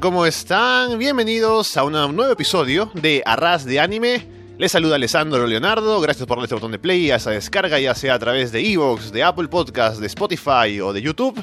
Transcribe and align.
¿cómo 0.00 0.26
están? 0.26 0.98
Bienvenidos 0.98 1.76
a 1.76 1.82
un 1.82 1.92
nuevo 1.92 2.30
episodio 2.30 2.90
de 2.94 3.22
Arras 3.24 3.64
de 3.64 3.80
Anime. 3.80 4.26
Les 4.58 4.70
saluda 4.70 4.94
Alessandro 4.94 5.46
Leonardo, 5.46 6.00
gracias 6.00 6.26
por 6.26 6.36
darle 6.36 6.44
este 6.44 6.54
botón 6.54 6.72
de 6.72 6.78
play 6.78 7.10
a 7.10 7.16
esa 7.16 7.30
descarga, 7.30 7.80
ya 7.80 7.94
sea 7.94 8.14
a 8.14 8.18
través 8.18 8.52
de 8.52 8.60
Evox, 8.60 9.10
de 9.12 9.24
Apple 9.24 9.48
Podcast, 9.48 9.98
de 9.98 10.06
Spotify 10.06 10.80
o 10.80 10.92
de 10.92 11.02
YouTube. 11.02 11.42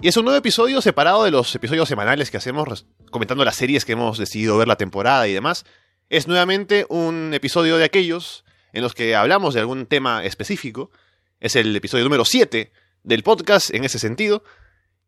Y 0.00 0.08
es 0.08 0.16
un 0.16 0.24
nuevo 0.24 0.38
episodio 0.38 0.80
separado 0.80 1.22
de 1.22 1.30
los 1.30 1.54
episodios 1.54 1.88
semanales 1.88 2.30
que 2.30 2.38
hacemos 2.38 2.86
comentando 3.10 3.44
las 3.44 3.56
series 3.56 3.84
que 3.84 3.92
hemos 3.92 4.18
decidido 4.18 4.56
ver 4.56 4.66
la 4.66 4.76
temporada 4.76 5.28
y 5.28 5.32
demás. 5.32 5.64
Es 6.08 6.26
nuevamente 6.26 6.86
un 6.88 7.32
episodio 7.34 7.76
de 7.76 7.84
aquellos 7.84 8.44
en 8.72 8.82
los 8.82 8.94
que 8.94 9.14
hablamos 9.14 9.54
de 9.54 9.60
algún 9.60 9.86
tema 9.86 10.24
específico. 10.24 10.90
Es 11.38 11.54
el 11.56 11.76
episodio 11.76 12.04
número 12.04 12.24
7 12.24 12.72
del 13.04 13.22
podcast 13.22 13.72
en 13.72 13.84
ese 13.84 13.98
sentido. 13.98 14.42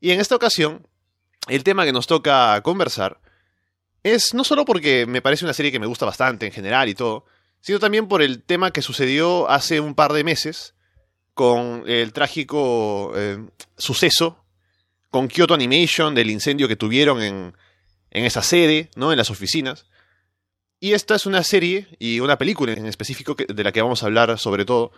Y 0.01 0.11
en 0.11 0.20
esta 0.20 0.36
ocasión 0.36 0.86
el 1.48 1.65
tema 1.65 1.85
que 1.85 1.93
nos 1.93 2.07
toca 2.07 2.61
conversar 2.62 3.21
es 4.03 4.35
no 4.35 4.45
solo 4.45 4.65
porque 4.65 5.07
me 5.07 5.23
parece 5.23 5.45
una 5.45 5.55
serie 5.55 5.73
que 5.73 5.79
me 5.79 5.87
gusta 5.87 6.07
bastante 6.07 6.47
en 6.47 6.53
general 6.53 6.89
y 6.89 6.95
todo, 6.95 7.25
sino 7.61 7.79
también 7.79 8.09
por 8.09 8.23
el 8.23 8.43
tema 8.43 8.73
que 8.73 8.83
sucedió 8.83 9.48
hace 9.48 9.81
un 9.81 9.95
par 9.95 10.13
de 10.13 10.25
meses 10.25 10.75
con 11.35 11.85
el 11.87 12.13
trágico 12.13 13.13
eh, 13.17 13.39
suceso 13.77 14.45
con 15.11 15.29
Kyoto 15.29 15.55
Animation 15.55 16.15
del 16.15 16.31
incendio 16.31 16.69
que 16.69 16.77
tuvieron 16.77 17.23
en, 17.23 17.55
en 18.11 18.25
esa 18.25 18.43
sede, 18.43 18.91
¿no? 18.97 19.13
En 19.13 19.19
las 19.19 19.31
oficinas. 19.31 19.87
Y 20.81 20.95
esta 20.95 21.15
es 21.15 21.27
una 21.27 21.45
serie 21.45 21.87
y 21.98 22.20
una 22.20 22.39
película 22.39 22.73
en 22.73 22.87
específico 22.87 23.37
de 23.37 23.65
la 23.65 23.73
que 23.73 23.83
vamos 23.83 24.03
a 24.03 24.07
hablar 24.07 24.37
sobre 24.39 24.65
todo, 24.65 24.91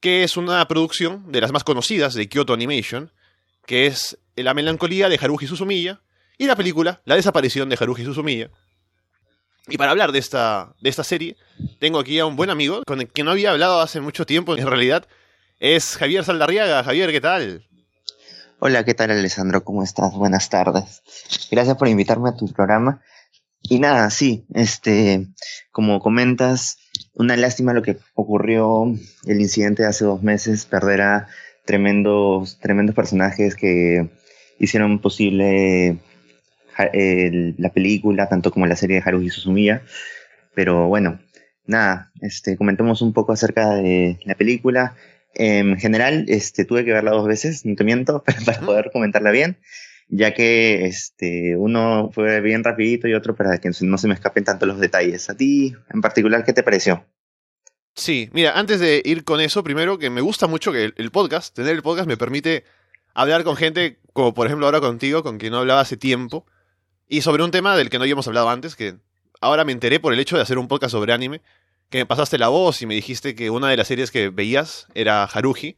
que 0.00 0.22
es 0.22 0.36
una 0.36 0.66
producción 0.68 1.32
de 1.32 1.40
las 1.40 1.52
más 1.52 1.64
conocidas 1.64 2.14
de 2.14 2.28
Kyoto 2.28 2.52
Animation, 2.52 3.12
que 3.70 3.86
es 3.86 4.18
La 4.34 4.52
melancolía 4.52 5.08
de 5.08 5.16
Haruhi 5.22 5.46
Suzumiya, 5.46 6.00
y 6.36 6.46
la 6.46 6.56
película 6.56 7.02
La 7.04 7.14
desaparición 7.14 7.68
de 7.68 7.78
Haruhi 7.80 8.04
Suzumiya. 8.04 8.50
Y 9.68 9.78
para 9.78 9.92
hablar 9.92 10.10
de 10.10 10.18
esta, 10.18 10.74
de 10.80 10.90
esta 10.90 11.04
serie, 11.04 11.36
tengo 11.78 12.00
aquí 12.00 12.18
a 12.18 12.26
un 12.26 12.34
buen 12.34 12.50
amigo 12.50 12.82
con 12.84 13.00
el 13.00 13.06
que 13.06 13.22
no 13.22 13.30
había 13.30 13.52
hablado 13.52 13.80
hace 13.80 14.00
mucho 14.00 14.26
tiempo, 14.26 14.56
en 14.56 14.66
realidad. 14.66 15.06
Es 15.60 15.96
Javier 15.96 16.24
Saldarriaga. 16.24 16.82
Javier, 16.82 17.12
¿qué 17.12 17.20
tal? 17.20 17.64
Hola, 18.58 18.84
¿qué 18.84 18.94
tal 18.94 19.12
Alessandro? 19.12 19.62
¿Cómo 19.62 19.84
estás? 19.84 20.14
Buenas 20.14 20.50
tardes. 20.50 21.04
Gracias 21.48 21.76
por 21.76 21.86
invitarme 21.86 22.30
a 22.30 22.36
tu 22.36 22.52
programa. 22.52 23.02
Y 23.62 23.78
nada, 23.78 24.10
sí, 24.10 24.46
este, 24.52 25.28
como 25.70 26.00
comentas, 26.00 26.78
una 27.14 27.36
lástima 27.36 27.72
lo 27.72 27.82
que 27.82 27.98
ocurrió 28.14 28.86
el 29.26 29.40
incidente 29.40 29.84
de 29.84 29.90
hace 29.90 30.06
dos 30.06 30.24
meses, 30.24 30.66
perder 30.66 31.02
a 31.02 31.28
tremendos, 31.70 32.58
tremendos 32.58 32.96
personajes 32.96 33.54
que 33.54 34.08
hicieron 34.58 34.98
posible 34.98 35.98
la 36.76 37.72
película, 37.72 38.28
tanto 38.28 38.50
como 38.50 38.66
la 38.66 38.74
serie 38.74 38.96
de 38.96 39.02
Haruhi 39.06 39.30
Suzumiya. 39.30 39.82
Pero 40.52 40.88
bueno, 40.88 41.20
nada, 41.66 42.10
este, 42.22 42.56
comentemos 42.56 43.02
un 43.02 43.12
poco 43.12 43.32
acerca 43.32 43.70
de 43.76 44.18
la 44.24 44.34
película. 44.34 44.96
En 45.32 45.78
general, 45.78 46.24
este, 46.26 46.64
tuve 46.64 46.84
que 46.84 46.92
verla 46.92 47.12
dos 47.12 47.28
veces, 47.28 47.64
no 47.64 47.76
te 47.76 47.84
miento, 47.84 48.24
para 48.44 48.58
poder 48.58 48.90
comentarla 48.92 49.30
bien, 49.30 49.56
ya 50.08 50.34
que 50.34 50.86
este, 50.86 51.56
uno 51.56 52.10
fue 52.12 52.40
bien 52.40 52.64
rapidito 52.64 53.06
y 53.06 53.14
otro 53.14 53.36
para 53.36 53.58
que 53.58 53.70
no 53.82 53.96
se 53.96 54.08
me 54.08 54.14
escapen 54.14 54.42
tanto 54.42 54.66
los 54.66 54.80
detalles. 54.80 55.30
¿A 55.30 55.36
ti, 55.36 55.76
en 55.94 56.00
particular, 56.00 56.44
qué 56.44 56.52
te 56.52 56.64
pareció? 56.64 57.04
Sí, 58.00 58.30
mira, 58.32 58.58
antes 58.58 58.80
de 58.80 59.02
ir 59.04 59.24
con 59.24 59.42
eso, 59.42 59.62
primero 59.62 59.98
que 59.98 60.08
me 60.08 60.22
gusta 60.22 60.46
mucho 60.46 60.72
que 60.72 60.94
el, 60.96 61.10
podcast, 61.10 61.54
tener 61.54 61.76
el 61.76 61.82
podcast 61.82 62.08
me 62.08 62.16
permite 62.16 62.64
hablar 63.12 63.44
con 63.44 63.56
gente 63.56 63.98
como 64.14 64.32
por 64.32 64.46
ejemplo 64.46 64.64
ahora 64.64 64.80
contigo, 64.80 65.22
con 65.22 65.36
quien 65.36 65.52
no 65.52 65.58
hablaba 65.58 65.80
hace 65.82 65.98
tiempo, 65.98 66.46
y 67.08 67.20
sobre 67.20 67.42
un 67.42 67.50
tema 67.50 67.76
del 67.76 67.90
que 67.90 67.98
no 67.98 68.04
habíamos 68.04 68.26
hablado 68.26 68.48
antes, 68.48 68.74
que 68.74 68.96
ahora 69.42 69.66
me 69.66 69.72
enteré 69.72 70.00
por 70.00 70.14
el 70.14 70.18
hecho 70.18 70.36
de 70.36 70.42
hacer 70.42 70.56
un 70.56 70.66
podcast 70.66 70.92
sobre 70.92 71.12
anime, 71.12 71.42
que 71.90 71.98
me 71.98 72.06
pasaste 72.06 72.38
la 72.38 72.48
voz 72.48 72.80
y 72.80 72.86
me 72.86 72.94
dijiste 72.94 73.34
que 73.34 73.50
una 73.50 73.68
de 73.68 73.76
las 73.76 73.88
series 73.88 74.10
que 74.10 74.30
veías 74.30 74.86
era 74.94 75.24
Haruhi, 75.24 75.76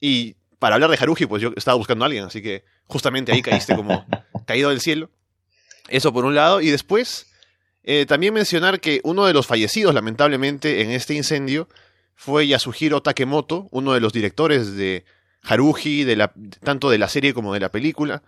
y 0.00 0.36
para 0.58 0.76
hablar 0.76 0.88
de 0.88 0.96
Haruhi, 0.96 1.26
pues 1.26 1.42
yo 1.42 1.52
estaba 1.54 1.76
buscando 1.76 2.02
a 2.02 2.06
alguien, 2.06 2.24
así 2.24 2.40
que 2.40 2.64
justamente 2.86 3.30
ahí 3.30 3.42
caíste 3.42 3.76
como 3.76 4.06
caído 4.46 4.70
del 4.70 4.80
cielo. 4.80 5.10
Eso 5.88 6.14
por 6.14 6.24
un 6.24 6.34
lado, 6.34 6.62
y 6.62 6.70
después 6.70 7.26
eh, 7.84 8.06
también 8.06 8.34
mencionar 8.34 8.80
que 8.80 9.00
uno 9.04 9.26
de 9.26 9.32
los 9.32 9.46
fallecidos, 9.46 9.94
lamentablemente, 9.94 10.82
en 10.82 10.90
este 10.90 11.14
incendio 11.14 11.68
fue 12.14 12.46
Yasuhiro 12.46 13.02
Takemoto, 13.02 13.68
uno 13.70 13.94
de 13.94 14.00
los 14.00 14.12
directores 14.12 14.76
de 14.76 15.04
Haruhi, 15.42 16.04
de 16.04 16.16
la, 16.16 16.32
tanto 16.62 16.90
de 16.90 16.98
la 16.98 17.08
serie 17.08 17.34
como 17.34 17.52
de 17.54 17.60
la 17.60 17.70
película. 17.70 18.22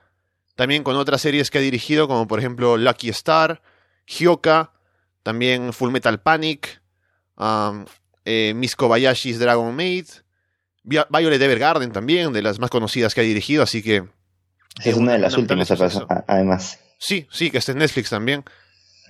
También 0.56 0.82
con 0.82 0.96
otras 0.96 1.20
series 1.20 1.50
que 1.50 1.58
ha 1.58 1.60
dirigido, 1.60 2.08
como 2.08 2.26
por 2.26 2.38
ejemplo 2.38 2.76
Lucky 2.76 3.08
Star, 3.10 3.62
Hyoka, 4.06 4.72
también 5.22 5.72
Full 5.72 5.90
Metal 5.90 6.20
Panic, 6.20 6.80
um, 7.36 7.84
eh, 8.24 8.52
Miss 8.54 8.76
Kobayashi's 8.76 9.38
Dragon 9.38 9.74
Maid, 9.74 10.06
Violet 10.82 11.40
Evergarden 11.40 11.92
también, 11.92 12.32
de 12.32 12.42
las 12.42 12.58
más 12.58 12.70
conocidas 12.70 13.14
que 13.14 13.20
ha 13.20 13.24
dirigido, 13.24 13.62
así 13.62 13.82
que... 13.82 14.04
Es 14.84 14.96
una 14.96 15.12
de 15.12 15.18
las 15.18 15.36
últimas, 15.36 15.70
además. 16.26 16.80
Sí, 16.98 17.26
sí, 17.30 17.50
que 17.50 17.58
está 17.58 17.72
en 17.72 17.78
Netflix 17.78 18.10
también. 18.10 18.44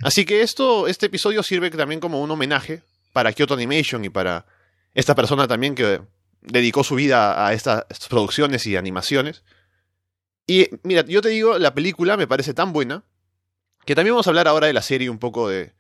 Así 0.03 0.25
que 0.25 0.43
esto, 0.43 0.89
este 0.89 1.07
episodio 1.07 1.43
sirve 1.43 1.71
también 1.71 2.01
como 2.01 2.21
un 2.21 2.31
homenaje 2.31 2.83
para 3.13 3.33
Kyoto 3.33 3.55
Animation 3.55 4.05
y 4.05 4.11
para 4.11 4.47
esta 4.95 5.15
persona 5.15 5.47
también 5.47 5.75
que 5.75 6.01
dedicó 6.41 6.85
su 6.85 6.95
vida 6.95 7.47
a 7.47 7.53
estas, 7.53 7.85
producciones 8.09 8.67
y 8.67 8.77
animaciones. 8.77 9.45
Y 10.47 10.69
mira, 10.83 11.05
yo 11.07 11.23
te 11.23 11.31
digo, 11.31 11.59
la 11.59 11.75
película 11.75 12.17
me 12.17 12.27
parece 12.27 12.55
tan 12.55 12.73
buena 12.73 13.03
que 13.87 13.95
también 13.95 14.15
vamos 14.15 14.27
a 14.27 14.31
hablar 14.31 14.49
ahora 14.49 14.67
de 14.67 14.73
la 14.73 14.83
serie 14.83 15.11
un 15.11 15.19
poco 15.19 15.49
de, 15.49 15.73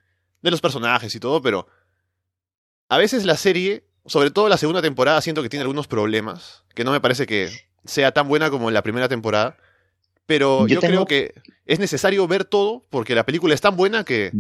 de 0.43 0.51
los 0.51 0.61
personajes 0.61 1.15
y 1.15 1.21
todo, 1.21 1.43
pero 1.43 1.67
a 2.89 2.99
veces 2.99 3.25
la 3.25 3.37
serie, 3.37 3.85
sobre 4.07 4.31
todo 4.31 4.49
la 4.49 4.59
segunda 4.59 4.83
temporada, 4.83 5.21
siento 5.21 5.43
que 5.43 5.49
tiene 5.49 5.63
algunos 5.63 5.87
problemas, 5.87 6.65
que 6.75 6.85
no 6.85 6.93
me 6.93 7.01
parece 7.01 7.27
que 7.27 7.51
sea 7.85 8.13
tan 8.13 8.29
buena 8.29 8.51
como 8.51 8.71
la 8.71 8.83
primera 8.83 9.09
temporada. 9.09 9.57
Pero 10.27 10.67
yo, 10.67 10.81
creo 10.81 11.07
que 11.07 11.35
es 11.67 11.79
necesario 11.79 12.27
ver 12.27 12.45
todo 12.45 12.85
porque 12.91 13.15
la 13.15 13.27
película 13.27 13.55
es 13.55 13.61
tan 13.61 13.77
buena 13.77 14.05
que 14.05 14.33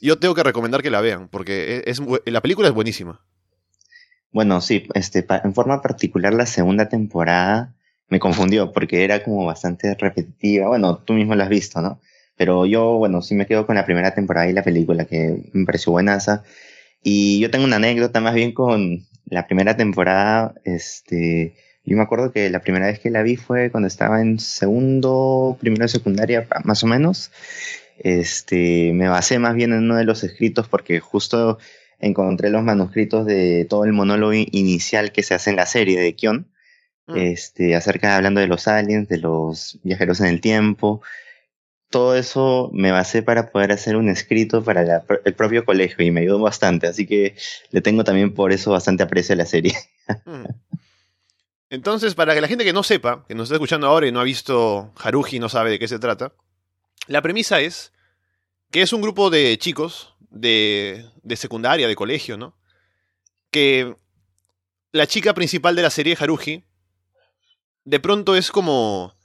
yo 0.00 0.18
tengo 0.18 0.34
que 0.34 0.42
recomendar 0.42 0.82
que 0.82 0.90
la 0.90 1.00
vean 1.00 1.28
porque 1.28 1.82
es, 1.86 2.00
la 2.24 2.40
película 2.40 2.68
es 2.68 2.74
buenísima. 2.74 3.24
Bueno, 4.30 4.60
sí, 4.60 4.86
este, 4.94 5.26
en 5.44 5.54
forma 5.54 5.82
particular 5.82 6.34
la 6.34 6.46
segunda 6.46 6.88
temporada 6.88 7.74
me 8.08 8.20
confundió 8.20 8.72
porque 8.72 9.02
era 9.04 9.24
como 9.24 9.44
bastante 9.46 9.94
repetitiva. 9.94 10.68
Bueno, 10.68 10.98
tú 10.98 11.14
mismo 11.14 11.34
la 11.34 11.44
has 11.44 11.50
visto, 11.50 11.80
¿no? 11.80 12.00
Pero 12.36 12.66
yo, 12.66 12.98
bueno, 12.98 13.22
sí 13.22 13.34
me 13.34 13.46
quedo 13.46 13.66
con 13.66 13.76
la 13.76 13.86
primera 13.86 14.14
temporada 14.14 14.48
y 14.48 14.52
la 14.52 14.62
película 14.62 15.06
que 15.06 15.50
me 15.52 15.64
pareció 15.64 15.92
buenaza. 15.92 16.42
Y 17.02 17.40
yo 17.40 17.50
tengo 17.50 17.64
una 17.64 17.76
anécdota 17.76 18.20
más 18.20 18.34
bien 18.34 18.52
con 18.52 19.06
la 19.24 19.46
primera 19.46 19.76
temporada, 19.76 20.54
este, 20.64 21.56
yo 21.86 21.96
me 21.96 22.02
acuerdo 22.02 22.32
que 22.32 22.50
la 22.50 22.60
primera 22.60 22.86
vez 22.86 22.98
que 22.98 23.10
la 23.10 23.22
vi 23.22 23.36
fue 23.36 23.70
cuando 23.70 23.86
estaba 23.86 24.20
en 24.20 24.40
segundo, 24.40 25.56
primero 25.60 25.84
de 25.84 25.88
secundaria, 25.88 26.46
más 26.64 26.82
o 26.82 26.88
menos. 26.88 27.30
Este, 27.98 28.92
me 28.92 29.08
basé 29.08 29.38
más 29.38 29.54
bien 29.54 29.72
en 29.72 29.84
uno 29.84 29.96
de 29.96 30.04
los 30.04 30.24
escritos 30.24 30.68
porque 30.68 30.98
justo 30.98 31.58
encontré 32.00 32.50
los 32.50 32.64
manuscritos 32.64 33.24
de 33.24 33.66
todo 33.70 33.84
el 33.84 33.92
monólogo 33.92 34.32
inicial 34.34 35.12
que 35.12 35.22
se 35.22 35.34
hace 35.34 35.50
en 35.50 35.56
la 35.56 35.66
serie 35.66 36.00
de 36.00 36.14
Kion. 36.16 36.48
Mm. 37.06 37.16
Este, 37.18 37.76
acerca 37.76 38.16
hablando 38.16 38.40
de 38.40 38.48
los 38.48 38.66
aliens, 38.66 39.08
de 39.08 39.18
los 39.18 39.78
viajeros 39.84 40.20
en 40.20 40.26
el 40.26 40.40
tiempo. 40.40 41.02
Todo 41.88 42.16
eso 42.16 42.68
me 42.74 42.90
basé 42.90 43.22
para 43.22 43.52
poder 43.52 43.70
hacer 43.70 43.94
un 43.94 44.08
escrito 44.08 44.64
para 44.64 45.04
el 45.24 45.34
propio 45.34 45.64
colegio 45.64 46.04
y 46.04 46.10
me 46.10 46.22
ayudó 46.22 46.40
bastante. 46.40 46.88
Así 46.88 47.06
que 47.06 47.36
le 47.70 47.80
tengo 47.80 48.02
también 48.02 48.34
por 48.34 48.52
eso 48.52 48.72
bastante 48.72 49.04
aprecio 49.04 49.34
a 49.34 49.36
la 49.36 49.46
serie. 49.46 49.74
Mm. 50.24 50.44
Entonces, 51.68 52.14
para 52.14 52.34
que 52.34 52.40
la 52.40 52.48
gente 52.48 52.64
que 52.64 52.72
no 52.72 52.82
sepa, 52.82 53.24
que 53.26 53.34
nos 53.34 53.44
está 53.44 53.56
escuchando 53.56 53.86
ahora 53.86 54.06
y 54.06 54.12
no 54.12 54.20
ha 54.20 54.24
visto 54.24 54.92
Haruji, 54.96 55.38
no 55.38 55.48
sabe 55.48 55.70
de 55.70 55.78
qué 55.78 55.88
se 55.88 55.98
trata, 55.98 56.32
la 57.08 57.22
premisa 57.22 57.60
es 57.60 57.92
que 58.70 58.82
es 58.82 58.92
un 58.92 59.02
grupo 59.02 59.30
de 59.30 59.56
chicos 59.58 60.14
de, 60.30 61.08
de 61.22 61.36
secundaria, 61.36 61.88
de 61.88 61.96
colegio, 61.96 62.36
¿no? 62.36 62.56
Que 63.50 63.96
la 64.92 65.06
chica 65.06 65.34
principal 65.34 65.74
de 65.76 65.82
la 65.82 65.90
serie, 65.90 66.16
Haruji, 66.18 66.64
de 67.84 68.00
pronto 68.00 68.36
es 68.36 68.50
como... 68.50 69.16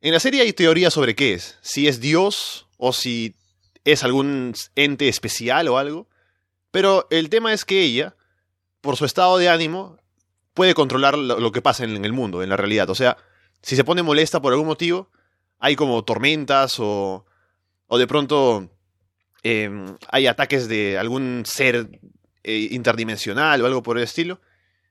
En 0.00 0.12
la 0.12 0.20
serie 0.20 0.42
hay 0.42 0.52
teoría 0.54 0.90
sobre 0.90 1.14
qué 1.14 1.34
es, 1.34 1.58
si 1.60 1.86
es 1.86 2.00
Dios 2.00 2.66
o 2.78 2.92
si 2.92 3.36
es 3.84 4.02
algún 4.02 4.54
ente 4.74 5.08
especial 5.08 5.68
o 5.68 5.76
algo, 5.76 6.08
pero 6.70 7.06
el 7.10 7.28
tema 7.28 7.52
es 7.52 7.64
que 7.64 7.82
ella, 7.82 8.16
por 8.80 8.96
su 8.96 9.04
estado 9.04 9.36
de 9.36 9.50
ánimo, 9.50 9.99
puede 10.60 10.74
controlar 10.74 11.16
lo, 11.16 11.52
que 11.52 11.62
pasa 11.62 11.84
en, 11.84 12.04
el 12.04 12.12
mundo, 12.12 12.42
en 12.42 12.50
la 12.50 12.56
realidad. 12.58 12.90
O 12.90 12.94
sea, 12.94 13.16
si 13.62 13.76
se 13.76 13.82
pone 13.82 14.02
molesta 14.02 14.42
por 14.42 14.52
algún 14.52 14.66
motivo, 14.66 15.08
hay 15.58 15.74
como 15.74 16.04
tormentas 16.04 16.74
o, 16.78 17.24
o 17.86 17.96
de 17.98 18.06
pronto 18.06 18.68
em, 19.42 19.96
hay 20.10 20.26
ataques 20.26 20.68
de 20.68 20.98
algún 20.98 21.44
ser 21.46 21.98
eh, 22.44 22.68
interdimensional 22.72 23.62
o 23.62 23.66
algo 23.66 23.82
por 23.82 23.96
el 23.96 24.04
estilo. 24.04 24.42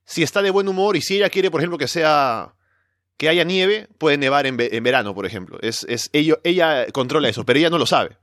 Si 0.06 0.24
está 0.24 0.42
de 0.42 0.50
buen 0.50 0.68
humor 0.68 0.98
y 0.98 1.02
si 1.02 1.18
ella 1.18 1.30
quiere, 1.30 1.52
por 1.52 1.62
ejemplo, 1.62 1.78
que 1.78 1.88
sea 1.88 2.56
que 3.18 3.30
haya 3.30 3.44
nieve, 3.44 3.90
puede 4.00 4.18
nevar 4.18 4.48
en, 4.48 4.58
ve- 4.58 4.70
en 4.72 4.84
verano, 4.84 5.14
por 5.14 5.28
ejemplo. 5.28 5.60
Es, 5.62 5.86
es, 5.88 6.10
ella 6.14 6.88
controla 6.94 7.30
eso, 7.30 7.46
pero 7.46 7.60
ella 7.60 7.70
no 7.70 7.78
lo 7.78 7.86
sabe. 7.86 8.18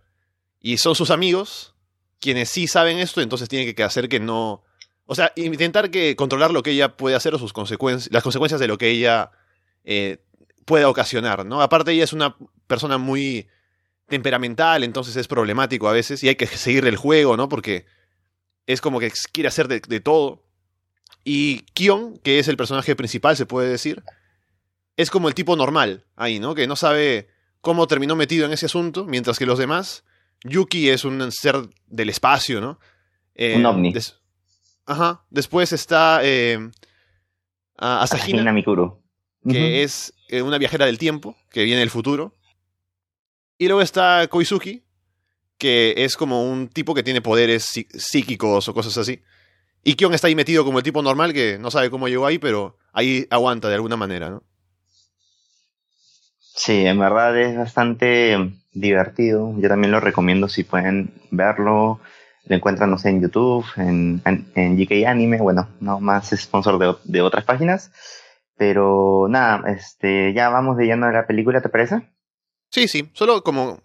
Y 0.61 0.79
son 0.79 0.97
sus 0.97 1.13
amigos 1.13 1.77
quienes 2.19 2.49
sí 2.51 2.67
saben 2.67 2.99
esto, 2.99 3.21
entonces 3.21 3.49
tienen 3.49 3.73
que 3.73 3.85
hacer 3.85 4.09
que 4.09 4.19
no... 4.19 4.65
O 5.07 5.15
sea, 5.15 5.33
intentar 5.37 5.91
que 5.91 6.17
controlar 6.17 6.51
lo 6.51 6.63
que 6.63 6.73
ella 6.73 6.97
puede 6.97 7.17
hacer 7.17 7.35
o 7.35 7.39
sus 7.39 7.53
consecuencias, 7.53 8.13
las 8.13 8.23
consecuencias 8.23 8.61
de 8.61 8.67
lo 8.67 8.77
que 8.77 8.91
ella 8.91 9.31
eh, 9.85 10.19
pueda 10.65 10.89
ocasionar, 10.89 11.47
¿no? 11.47 11.63
Aparte 11.63 11.93
ella 11.93 12.05
es 12.05 12.13
una 12.13 12.37
persona 12.67 12.99
muy 12.99 13.47
temperamental, 14.09 14.85
entonces 14.85 15.17
es 15.17 15.29
problemático 15.29 15.89
a 15.89 15.93
veces 15.93 16.23
y 16.23 16.29
hay 16.29 16.35
que 16.35 16.47
seguirle 16.47 16.91
el 16.91 16.97
juego, 16.97 17.37
¿no? 17.37 17.49
Porque 17.49 17.87
es 18.67 18.81
como 18.81 18.99
que 18.99 19.13
quiere 19.33 19.49
hacer 19.49 19.69
de, 19.69 19.81
de 19.81 20.01
todo. 20.01 20.45
Y 21.25 21.61
Kion, 21.75 22.19
que 22.19 22.39
es 22.39 22.49
el 22.49 22.57
personaje 22.57 22.97
principal, 22.97 23.37
se 23.37 23.47
puede 23.47 23.69
decir, 23.69 24.03
es 24.97 25.11
como 25.11 25.29
el 25.29 25.35
tipo 25.35 25.57
normal 25.57 26.05
ahí, 26.17 26.41
¿no? 26.41 26.55
Que 26.55 26.67
no 26.67 26.77
sabe 26.77 27.29
cómo 27.61 27.87
terminó 27.87 28.17
metido 28.17 28.47
en 28.47 28.53
ese 28.53 28.67
asunto, 28.67 29.05
mientras 29.05 29.39
que 29.39 29.47
los 29.47 29.59
demás, 29.59 30.05
Yuki 30.45 30.89
es 30.89 31.05
un 31.05 31.31
ser 31.33 31.69
del 31.87 32.09
espacio, 32.09 32.61
¿no? 32.61 32.79
Eh, 33.35 33.57
Un 33.57 33.67
ovni. 33.67 33.93
Ajá. 34.87 35.25
Después 35.31 35.73
está 35.73 36.21
eh, 36.23 36.71
Asahina, 37.77 38.03
Asahina 38.03 38.53
Mikuru. 38.53 39.03
que 39.49 39.83
es 39.83 40.15
eh, 40.29 40.43
una 40.43 40.59
viajera 40.59 40.87
del 40.87 40.99
tiempo, 40.99 41.37
que 41.51 41.65
viene 41.65 41.81
del 41.81 41.91
futuro. 41.91 42.35
Y 43.59 43.67
luego 43.67 43.83
está 43.83 44.27
Koizuki, 44.29 44.85
que 45.59 45.95
es 45.97 46.17
como 46.17 46.49
un 46.51 46.69
tipo 46.69 46.95
que 46.95 47.03
tiene 47.03 47.21
poderes 47.23 47.65
psí- 47.75 47.89
psíquicos 47.91 48.69
o 48.69 48.75
cosas 48.75 48.97
así. 48.99 49.23
Y 49.83 49.95
Kion 49.95 50.15
está 50.15 50.27
ahí 50.27 50.35
metido 50.35 50.65
como 50.65 50.79
el 50.79 50.85
tipo 50.85 51.01
normal 51.03 51.33
que 51.33 51.59
no 51.59 51.71
sabe 51.71 51.91
cómo 51.91 52.09
llegó 52.09 52.27
ahí, 52.27 52.39
pero 52.39 52.77
ahí 52.93 53.27
aguanta 53.31 53.69
de 53.69 53.77
alguna 53.77 53.97
manera, 53.97 54.29
¿no? 54.31 54.43
Sí, 56.39 56.87
en 56.87 56.99
verdad 56.99 57.39
es 57.39 57.57
bastante 57.57 58.51
divertido. 58.73 59.55
Yo 59.59 59.69
también 59.69 59.93
lo 59.93 60.01
recomiendo 60.01 60.49
si 60.49 60.65
pueden 60.65 61.13
verlo. 61.31 62.01
Lo 62.47 62.57
encuentran, 62.57 62.91
no 62.91 62.99
sé, 62.99 63.09
en 63.11 63.21
YouTube, 63.23 63.65
en, 63.77 64.23
en, 64.25 64.47
en 64.55 64.77
GK 64.79 65.07
Anime. 65.07 65.39
Bueno, 65.41 65.69
no 65.81 66.01
más 66.01 66.31
sponsor 66.31 66.79
de, 66.79 66.95
de 67.05 67.21
otras 67.23 67.45
páginas. 67.45 67.91
Pero 68.57 69.27
nada, 69.29 69.69
este, 69.71 70.33
ya 70.33 70.49
vamos 70.49 70.77
de 70.77 70.87
lleno 70.87 71.07
a 71.07 71.13
la 71.13 71.27
película, 71.27 71.61
¿te 71.61 71.69
parece? 71.69 72.09
Sí, 72.71 72.89
sí. 72.89 73.11
Solo 73.13 73.43
como 73.43 73.81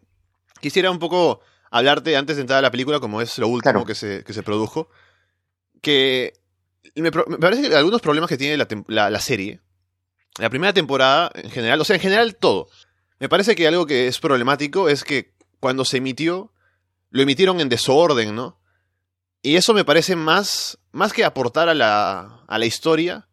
quisiera 0.61 0.91
un 0.91 0.99
poco 0.99 1.41
hablarte 1.71 2.15
antes 2.15 2.35
de 2.37 2.41
entrar 2.41 2.59
a 2.59 2.61
la 2.61 2.71
película, 2.71 2.99
como 2.99 3.21
es 3.21 3.37
lo 3.37 3.47
último 3.47 3.71
Claro. 3.73 3.85
que, 3.85 3.95
se, 3.95 4.23
que 4.23 4.33
se 4.33 4.43
produjo. 4.43 4.89
Que 5.81 6.33
me, 6.95 7.09
me 7.11 7.37
parece 7.37 7.69
que 7.69 7.75
algunos 7.75 8.01
problemas 8.01 8.29
que 8.29 8.37
tiene 8.37 8.57
la, 8.57 8.67
la- 8.87 9.09
la 9.09 9.19
serie, 9.19 9.59
la 10.39 10.49
primera 10.49 10.73
temporada 10.73 11.31
en 11.35 11.49
general, 11.49 11.81
o 11.81 11.83
sea, 11.83 11.95
en 11.95 12.01
general 12.01 12.35
todo. 12.35 12.67
Me 13.19 13.29
parece 13.29 13.55
que 13.55 13.67
algo 13.67 13.85
que 13.85 14.07
es 14.07 14.19
problemático 14.19 14.89
es 14.89 15.03
que 15.03 15.33
cuando 15.59 15.85
se 15.85 15.97
emitió, 15.97 16.51
lo 17.11 17.21
emitieron 17.21 17.59
en 17.61 17.69
desorden, 17.69 18.33
¿no? 18.35 18.57
Y 19.43 19.55
eso 19.55 19.73
me 19.73 19.85
parece 19.85 20.15
más, 20.15 20.77
más 20.91 21.13
que 21.13 21.23
aportar 21.23 21.69
a 21.69 21.73
la, 21.73 22.43
a 22.47 22.57
la 22.59 22.65
historia, 22.65 23.27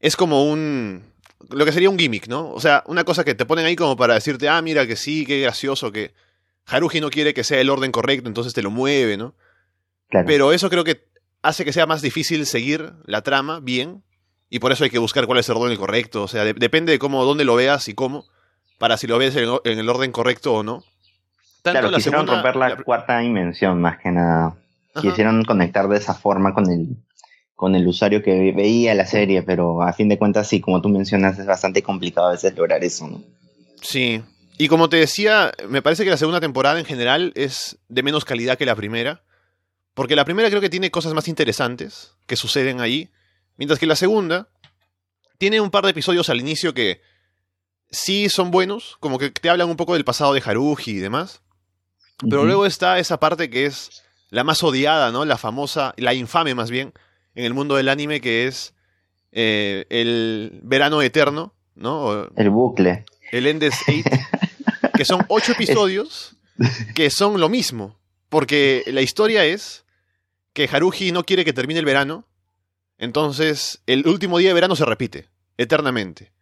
es 0.00 0.16
como 0.16 0.44
un, 0.50 1.02
lo 1.50 1.64
que 1.64 1.72
sería 1.72 1.90
un 1.90 1.98
gimmick, 1.98 2.26
¿no? 2.28 2.50
O 2.50 2.60
sea, 2.60 2.82
una 2.86 3.04
cosa 3.04 3.24
que 3.24 3.34
te 3.34 3.44
ponen 3.46 3.66
ahí 3.66 3.76
como 3.76 3.96
para 3.96 4.14
decirte, 4.14 4.48
ah, 4.48 4.60
mira 4.62 4.86
que 4.86 4.96
sí, 4.96 5.24
qué 5.26 5.40
gracioso, 5.40 5.92
que 5.92 6.14
Haruji 6.66 7.00
no 7.00 7.10
quiere 7.10 7.34
que 7.34 7.44
sea 7.44 7.60
el 7.60 7.70
orden 7.70 7.92
correcto, 7.92 8.28
entonces 8.28 8.54
te 8.54 8.62
lo 8.62 8.70
mueve, 8.70 9.16
¿no? 9.16 9.34
Claro. 10.08 10.26
Pero 10.26 10.52
eso 10.52 10.70
creo 10.70 10.84
que 10.84 11.04
hace 11.42 11.64
que 11.64 11.72
sea 11.72 11.86
más 11.86 12.02
difícil 12.02 12.46
seguir 12.46 12.92
la 13.04 13.22
trama 13.22 13.60
bien, 13.60 14.02
y 14.48 14.58
por 14.58 14.72
eso 14.72 14.84
hay 14.84 14.90
que 14.90 14.98
buscar 14.98 15.26
cuál 15.26 15.38
es 15.38 15.48
el 15.48 15.56
orden 15.56 15.76
correcto, 15.78 16.22
o 16.22 16.28
sea, 16.28 16.44
de- 16.44 16.54
depende 16.54 16.92
de 16.92 16.98
cómo, 16.98 17.24
dónde 17.24 17.44
lo 17.44 17.54
veas 17.56 17.88
y 17.88 17.94
cómo, 17.94 18.26
para 18.78 18.96
si 18.96 19.06
lo 19.06 19.18
ves 19.18 19.36
en, 19.36 19.48
en 19.64 19.78
el 19.78 19.88
orden 19.88 20.12
correcto 20.12 20.54
o 20.54 20.62
no. 20.62 20.82
Tanto 21.62 21.78
claro, 21.78 21.90
la 21.90 21.96
quisieron 21.98 22.20
segunda- 22.26 22.34
romper 22.42 22.56
la, 22.56 22.68
la- 22.70 22.82
cuarta 22.82 23.18
dimensión 23.20 23.80
más 23.80 23.98
que 23.98 24.10
nada. 24.10 24.56
Ajá. 24.94 25.00
Quisieron 25.00 25.44
conectar 25.44 25.88
de 25.88 25.96
esa 25.96 26.14
forma 26.14 26.52
con 26.54 26.70
el, 26.70 26.88
con 27.54 27.74
el 27.74 27.86
usuario 27.86 28.22
que 28.22 28.32
ve- 28.38 28.52
veía 28.52 28.94
la 28.94 29.06
serie, 29.06 29.42
pero 29.42 29.82
a 29.82 29.92
fin 29.92 30.08
de 30.08 30.18
cuentas, 30.18 30.48
sí, 30.48 30.60
como 30.60 30.82
tú 30.82 30.88
mencionas, 30.88 31.38
es 31.38 31.46
bastante 31.46 31.82
complicado 31.82 32.28
a 32.28 32.32
veces 32.32 32.54
lograr 32.56 32.82
eso, 32.84 33.08
¿no? 33.08 33.22
Sí. 33.80 34.22
Y 34.58 34.68
como 34.68 34.88
te 34.88 34.96
decía, 34.98 35.52
me 35.68 35.80
parece 35.82 36.04
que 36.04 36.10
la 36.10 36.16
segunda 36.18 36.40
temporada 36.40 36.78
en 36.78 36.84
general 36.84 37.32
es 37.36 37.78
de 37.88 38.02
menos 38.02 38.24
calidad 38.24 38.58
que 38.58 38.66
la 38.66 38.76
primera. 38.76 39.22
Porque 39.94 40.16
la 40.16 40.24
primera 40.24 40.48
creo 40.48 40.60
que 40.60 40.70
tiene 40.70 40.90
cosas 40.90 41.14
más 41.14 41.26
interesantes 41.28 42.12
que 42.26 42.36
suceden 42.36 42.80
ahí. 42.80 43.10
Mientras 43.56 43.78
que 43.78 43.86
la 43.86 43.96
segunda 43.96 44.48
tiene 45.38 45.60
un 45.60 45.70
par 45.70 45.84
de 45.84 45.90
episodios 45.90 46.28
al 46.30 46.40
inicio 46.40 46.74
que 46.74 47.00
sí 47.90 48.28
son 48.28 48.50
buenos, 48.50 48.96
como 49.00 49.18
que 49.18 49.30
te 49.30 49.50
hablan 49.50 49.68
un 49.68 49.76
poco 49.76 49.94
del 49.94 50.04
pasado 50.04 50.32
de 50.34 50.42
Haruji 50.44 50.92
y 50.92 50.98
demás. 50.98 51.42
Pero 52.18 52.44
luego 52.44 52.66
está 52.66 52.98
esa 52.98 53.18
parte 53.18 53.50
que 53.50 53.66
es 53.66 54.02
la 54.30 54.44
más 54.44 54.62
odiada, 54.62 55.10
¿no? 55.10 55.24
La 55.24 55.38
famosa, 55.38 55.94
la 55.96 56.14
infame 56.14 56.54
más 56.54 56.70
bien, 56.70 56.92
en 57.34 57.44
el 57.44 57.54
mundo 57.54 57.76
del 57.76 57.88
anime, 57.88 58.20
que 58.20 58.46
es 58.46 58.74
eh, 59.32 59.86
el 59.90 60.60
verano 60.62 61.02
eterno, 61.02 61.54
¿no? 61.74 62.02
O 62.04 62.28
El 62.36 62.50
bucle. 62.50 63.04
el 63.30 63.46
Endless 63.46 63.88
Eight, 63.88 64.06
que 64.96 65.04
son 65.04 65.24
ocho 65.28 65.52
episodios 65.52 66.36
que 66.94 67.10
son 67.10 67.40
lo 67.40 67.48
mismo. 67.48 67.98
Porque 68.28 68.84
la 68.86 69.02
historia 69.02 69.44
es 69.44 69.84
que 70.52 70.68
Haruji 70.70 71.12
no 71.12 71.24
quiere 71.24 71.44
que 71.44 71.52
termine 71.52 71.80
el 71.80 71.86
verano, 71.86 72.26
entonces 72.98 73.82
el 73.86 74.06
último 74.06 74.38
día 74.38 74.50
de 74.50 74.54
verano 74.54 74.76
se 74.76 74.84
repite, 74.84 75.28
eternamente. 75.56 76.32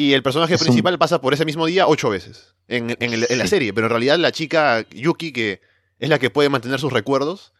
Y 0.00 0.12
el 0.12 0.22
personaje 0.22 0.54
Es 0.54 0.60
un- 0.60 0.66
principal 0.66 0.96
pasa 0.96 1.20
por 1.20 1.34
ese 1.34 1.44
mismo 1.44 1.66
día 1.66 1.88
ocho 1.88 2.08
veces 2.08 2.54
en, 2.68 2.96
en 3.00 3.12
el- 3.12 3.26
en 3.28 3.38
la 3.38 3.48
serie, 3.48 3.72
pero 3.72 3.88
en 3.88 3.90
realidad 3.90 4.16
la 4.16 4.30
chica 4.30 4.86
Yuki, 4.90 5.32
que 5.32 5.60
es 5.98 6.08
la 6.08 6.20
que 6.20 6.30
puede 6.30 6.48
mantener 6.48 6.78
sus 6.78 6.92
recuerdos, 6.92 7.52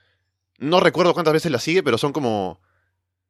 no 0.58 0.78
recuerdo 0.78 1.14
cuántas 1.14 1.34
veces 1.34 1.50
la 1.50 1.58
sigue, 1.58 1.82
pero 1.82 1.98
son 1.98 2.12
como, 2.12 2.60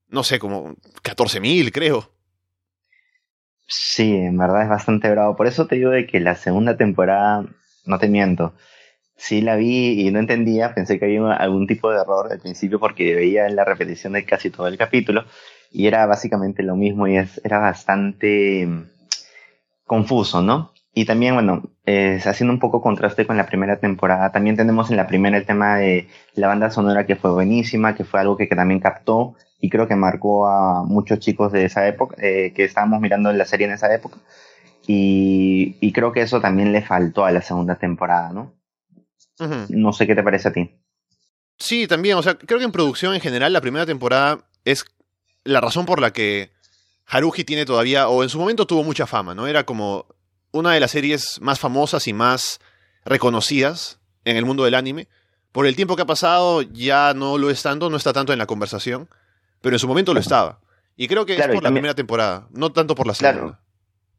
no 0.09 0.25
sé, 0.25 0.39
como 0.39 0.77
14.000 1.03 1.73
creo. 1.73 2.13
Sí, 3.67 4.15
en 4.15 4.37
verdad 4.37 4.63
es 4.65 4.69
bastante 4.69 5.11
bravo. 5.11 5.37
Por 5.37 5.47
eso 5.47 5.67
te 5.67 5.77
digo 5.77 5.91
de 5.91 6.07
que 6.07 6.21
la 6.21 6.35
segunda 6.35 6.77
temporada, 6.77 7.47
no 7.87 7.99
te 7.99 8.09
miento, 8.09 8.55
sí 9.17 9.41
la 9.41 9.57
vi 9.57 10.07
y 10.07 10.11
no 10.11 10.19
entendía, 10.21 10.75
pensé 10.75 10.99
que 10.99 11.07
había 11.07 11.33
algún 11.33 11.67
tipo 11.67 11.91
de 11.91 12.01
error 12.01 12.31
al 12.31 12.41
principio 12.41 12.79
porque 12.79 13.15
veía 13.15 13.49
la 13.49 13.65
repetición 13.65 14.13
de 14.15 14.27
casi 14.27 14.51
todo 14.51 14.67
el 14.69 14.77
capítulo 14.77 15.25
y 15.71 15.87
era 15.87 16.05
básicamente 16.05 16.63
lo 16.63 16.77
mismo 16.77 17.09
y 17.09 17.17
es, 17.17 17.41
era 17.43 17.59
bastante 17.59 18.69
confuso, 19.89 20.41
¿no? 20.43 20.73
Y 20.95 21.05
también, 21.05 21.35
bueno, 21.35 21.63
eh, 21.87 22.21
haciendo 22.25 22.53
un 22.53 22.61
poco 22.61 22.81
contraste 22.81 23.27
con 23.27 23.37
la 23.37 23.47
primera 23.47 23.79
temporada, 23.79 24.31
también 24.31 24.57
tenemos 24.57 24.91
en 24.91 24.97
la 24.97 25.09
primera 25.09 25.37
el 25.37 25.47
tema 25.47 25.77
de 25.77 26.09
la 26.35 26.47
banda 26.47 26.71
sonora 26.71 27.07
que 27.07 27.17
fue 27.17 27.33
buenísima, 27.33 27.97
que 27.97 28.05
fue 28.05 28.21
algo 28.21 28.37
que, 28.37 28.49
que 28.49 28.57
también 28.57 28.81
captó 28.81 29.35
y 29.61 29.71
creo 29.71 29.89
que 29.89 29.97
marcó 29.97 30.47
a 30.47 30.85
muchos 30.85 31.19
chicos 31.19 31.51
de 31.53 31.65
esa 31.65 31.87
época, 31.89 32.17
eh, 32.19 32.53
que 32.55 32.65
estábamos 32.65 33.01
mirando 33.01 33.33
la 33.33 33.45
serie 33.45 33.67
en 33.67 33.73
esa 33.73 33.93
época. 33.93 34.19
Y, 34.87 35.77
y 35.81 35.93
creo 35.93 36.13
que 36.13 36.23
eso 36.23 36.41
también 36.41 36.73
le 36.73 36.83
faltó 36.83 37.25
a 37.25 37.33
la 37.33 37.43
segunda 37.43 37.75
temporada, 37.77 38.33
¿no? 38.33 38.55
No 39.69 39.93
sé 39.93 40.07
qué 40.07 40.15
te 40.15 40.23
parece 40.23 40.49
a 40.49 40.53
ti. 40.53 40.71
Sí, 41.59 41.87
también, 41.87 42.17
o 42.17 42.23
sea, 42.23 42.37
creo 42.37 42.59
que 42.59 42.65
en 42.65 42.73
producción 42.73 43.15
en 43.15 43.21
general 43.21 43.53
la 43.53 43.61
primera 43.61 43.87
temporada 43.87 44.39
es 44.65 44.85
la 45.45 45.61
razón 45.61 45.87
por 45.87 46.01
la 46.01 46.13
que 46.13 46.51
Haruji 47.11 47.45
tiene 47.45 47.65
todavía, 47.65 48.09
o 48.09 48.23
en 48.23 48.29
su 48.29 48.39
momento 48.39 48.67
tuvo 48.67 48.85
mucha 48.85 49.07
fama, 49.07 49.35
¿no? 49.35 49.47
Era 49.47 49.65
como 49.65 50.07
una 50.53 50.73
de 50.73 50.81
las 50.81 50.91
series 50.91 51.41
más 51.41 51.59
famosas 51.59 52.07
y 52.07 52.13
más 52.13 52.61
reconocidas 53.05 53.99
en 54.25 54.37
el 54.37 54.45
mundo 54.45 54.65
del 54.65 54.75
anime. 54.75 55.09
Por 55.53 55.67
el 55.67 55.75
tiempo 55.75 55.97
que 55.97 56.03
ha 56.03 56.07
pasado 56.07 56.63
ya 56.63 57.15
no 57.15 57.39
lo 57.39 57.51
es 57.51 57.63
tanto, 57.63 57.91
no 57.91 57.97
está 57.97 58.13
tanto 58.13 58.33
en 58.33 58.39
la 58.39 58.47
conversación, 58.47 59.09
pero 59.61 59.75
en 59.77 59.81
su 59.81 59.89
momento 59.89 60.13
lo 60.15 60.21
estaba. 60.21 60.61
Y 60.97 61.09
creo 61.09 61.25
que 61.27 61.37
Claro, 61.37 61.53
es 61.53 61.57
por 61.57 61.63
la 61.63 61.67
también- 61.69 61.83
primera 61.83 61.95
temporada, 61.95 62.47
no 62.53 62.71
tanto 62.73 62.95
por 62.95 63.07
la 63.07 63.15
Claro. 63.15 63.37
segunda. 63.39 63.61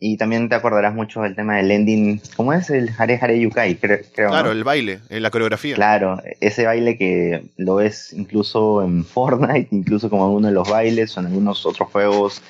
Y 0.01 0.15
también 0.17 0.47
te 0.47 0.55
acordarás 0.55 0.93
mucho 0.95 1.21
del 1.21 1.35
tema 1.35 1.57
del 1.57 1.69
ending, 1.71 2.21
¿cómo 2.37 2.53
es? 2.53 2.69
El 2.69 2.89
Hare 2.97 3.19
Hare 3.21 3.37
Yukai, 3.39 3.77
cre- 3.79 4.05
creo. 4.15 4.29
Claro, 4.29 4.47
¿no? 4.47 4.51
el 4.53 4.63
baile, 4.63 5.01
la 5.09 5.29
coreografía. 5.29 5.75
Claro, 5.75 6.21
ese 6.39 6.65
baile 6.65 6.97
que 6.97 7.51
lo 7.57 7.75
ves 7.75 8.13
incluso 8.13 8.81
en 8.81 9.03
Fortnite, 9.05 9.67
incluso 9.75 10.09
como 10.09 10.25
en 10.29 10.35
uno 10.37 10.47
de 10.47 10.53
los 10.53 10.69
bailes 10.69 11.15
o 11.15 11.19
en 11.19 11.25
algunos 11.27 11.65
otros 11.65 11.89
juegos, 11.89 12.41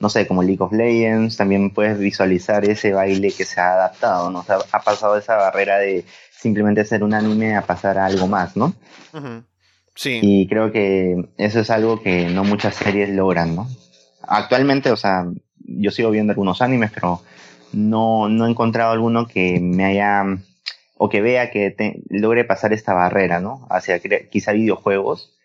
no 0.00 0.08
sé, 0.08 0.26
como 0.26 0.42
League 0.42 0.62
of 0.62 0.72
Legends, 0.72 1.36
también 1.36 1.70
puedes 1.70 1.98
visualizar 1.98 2.64
ese 2.64 2.92
baile 2.92 3.30
que 3.32 3.44
se 3.44 3.60
ha 3.60 3.74
adaptado, 3.74 4.30
¿no? 4.30 4.40
O 4.40 4.42
sea, 4.44 4.58
ha 4.72 4.80
pasado 4.82 5.16
esa 5.16 5.36
barrera 5.36 5.78
de 5.78 6.04
simplemente 6.32 6.84
ser 6.84 7.04
un 7.04 7.14
anime 7.14 7.54
a 7.54 7.62
pasar 7.62 7.98
a 7.98 8.06
algo 8.06 8.26
más, 8.26 8.56
¿no? 8.56 8.74
Sí. 9.94 10.18
Y 10.22 10.48
creo 10.48 10.72
que 10.72 11.28
eso 11.36 11.60
es 11.60 11.70
algo 11.70 12.02
que 12.02 12.28
no 12.30 12.44
muchas 12.44 12.74
series 12.76 13.10
logran, 13.10 13.54
¿no? 13.54 13.68
Actualmente, 14.22 14.90
o 14.90 14.96
sea, 14.96 15.26
yo 15.58 15.90
sigo 15.90 16.10
viendo 16.10 16.32
algunos 16.32 16.62
animes, 16.62 16.90
pero 16.92 17.20
no, 17.72 18.28
no 18.28 18.46
he 18.46 18.50
encontrado 18.50 18.92
alguno 18.92 19.26
que 19.26 19.60
me 19.60 19.84
haya 19.84 20.24
o 20.96 21.08
que 21.08 21.20
vea 21.20 21.50
que 21.50 21.70
te- 21.70 22.02
logre 22.08 22.44
pasar 22.44 22.72
esta 22.72 22.94
barrera, 22.94 23.40
¿no? 23.40 23.66
Hacia 23.70 24.00
quizá 24.30 24.52
videojuegos 24.52 25.36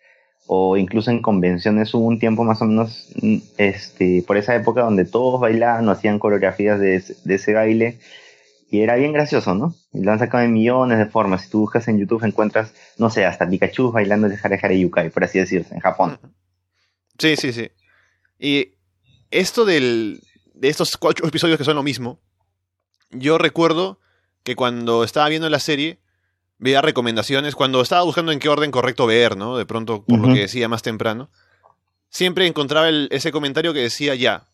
o 0.46 0.76
incluso 0.76 1.10
en 1.10 1.22
convenciones 1.22 1.92
hubo 1.94 2.06
un 2.06 2.18
tiempo 2.18 2.44
más 2.44 2.62
o 2.62 2.66
menos 2.66 3.08
mm, 3.20 3.36
este, 3.58 4.24
por 4.26 4.36
esa 4.36 4.54
época 4.54 4.82
donde 4.82 5.04
todos 5.04 5.40
bailaban 5.40 5.88
o 5.88 5.92
hacían 5.92 6.18
coreografías 6.18 6.78
de, 6.78 6.96
ese 6.96 7.52
baile 7.52 7.98
y 8.70 8.80
era 8.80 8.96
bien 8.96 9.12
gracioso, 9.12 9.54
¿no? 9.54 9.74
Y 9.92 10.02
lo 10.02 10.12
han 10.12 10.18
sacado 10.18 10.42
en 10.42 10.52
millones 10.52 10.98
de 10.98 11.06
formas. 11.06 11.42
Si 11.42 11.50
tú 11.50 11.60
buscas 11.60 11.86
en 11.88 11.98
YouTube 11.98 12.24
encuentras, 12.24 12.74
no 12.98 13.10
sé, 13.10 13.24
hasta 13.24 13.48
Pikachu 13.48 13.92
bailando 13.92 14.26
el 14.26 14.36
Hare 14.42 14.58
Hare 14.60 14.78
Yukai, 14.78 15.10
por 15.10 15.22
así 15.22 15.38
decirse, 15.38 15.74
en 15.74 15.80
Japón. 15.80 16.18
Sí, 17.18 17.36
sí, 17.36 17.52
sí. 17.52 17.70
Y 18.38 18.74
esto 19.30 19.64
del, 19.64 20.20
de 20.54 20.68
estos 20.68 20.96
cuatro 20.96 21.26
episodios 21.28 21.58
que 21.58 21.64
son 21.64 21.76
lo 21.76 21.82
mismo, 21.82 22.20
yo 23.10 23.38
recuerdo 23.38 24.00
que 24.42 24.56
cuando 24.56 25.04
estaba 25.04 25.28
viendo 25.28 25.48
la 25.48 25.60
serie, 25.60 26.00
veía 26.58 26.82
recomendaciones, 26.82 27.54
cuando 27.54 27.80
estaba 27.80 28.02
buscando 28.02 28.32
en 28.32 28.38
qué 28.38 28.48
orden 28.48 28.70
correcto 28.70 29.06
ver, 29.06 29.36
¿no? 29.36 29.56
De 29.56 29.66
pronto, 29.66 30.04
por 30.04 30.18
lo 30.18 30.32
que 30.32 30.40
decía 30.40 30.68
más 30.68 30.82
temprano, 30.82 31.30
siempre 32.08 32.46
encontraba 32.46 32.88
ese 32.88 33.32
comentario 33.32 33.72
que 33.72 33.80
decía, 33.80 34.14
ya, 34.14 34.48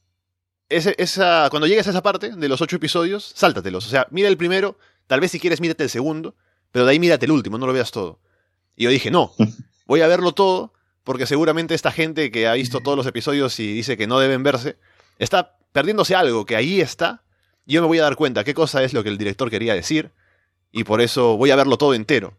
ese, 0.68 0.94
esa, 0.98 1.48
cuando 1.50 1.66
llegues 1.66 1.86
a 1.86 1.90
esa 1.90 2.02
parte 2.02 2.30
de 2.30 2.48
los 2.48 2.60
ocho 2.60 2.76
episodios, 2.76 3.32
sáltatelos. 3.34 3.86
O 3.86 3.90
sea, 3.90 4.06
mira 4.10 4.28
el 4.28 4.36
primero, 4.36 4.78
tal 5.06 5.20
vez 5.20 5.30
si 5.30 5.38
quieres 5.38 5.60
mírate 5.60 5.84
el 5.84 5.90
segundo, 5.90 6.34
pero 6.70 6.86
de 6.86 6.92
ahí 6.92 6.98
mírate 6.98 7.26
el 7.26 7.32
último, 7.32 7.58
no 7.58 7.66
lo 7.66 7.72
veas 7.72 7.90
todo. 7.90 8.18
Y 8.74 8.84
yo 8.84 8.90
dije, 8.90 9.10
no, 9.10 9.32
voy 9.86 10.00
a 10.00 10.06
verlo 10.06 10.32
todo, 10.32 10.72
porque 11.04 11.26
seguramente 11.26 11.74
esta 11.74 11.92
gente 11.92 12.30
que 12.30 12.46
ha 12.48 12.54
visto 12.54 12.80
todos 12.80 12.96
los 12.96 13.06
episodios 13.06 13.58
y 13.60 13.72
dice 13.72 13.96
que 13.96 14.06
no 14.06 14.18
deben 14.18 14.42
verse, 14.42 14.76
está 15.18 15.56
perdiéndose 15.72 16.14
algo 16.14 16.46
que 16.46 16.56
ahí 16.56 16.80
está. 16.80 17.22
Y 17.66 17.74
yo 17.74 17.82
me 17.82 17.88
voy 17.88 17.98
a 17.98 18.02
dar 18.02 18.16
cuenta 18.16 18.44
qué 18.44 18.54
cosa 18.54 18.82
es 18.82 18.92
lo 18.92 19.02
que 19.02 19.08
el 19.08 19.18
director 19.18 19.50
quería 19.50 19.74
decir, 19.74 20.12
y 20.72 20.84
por 20.84 21.00
eso 21.00 21.36
voy 21.36 21.50
a 21.50 21.56
verlo 21.56 21.76
todo 21.76 21.94
entero. 21.94 22.36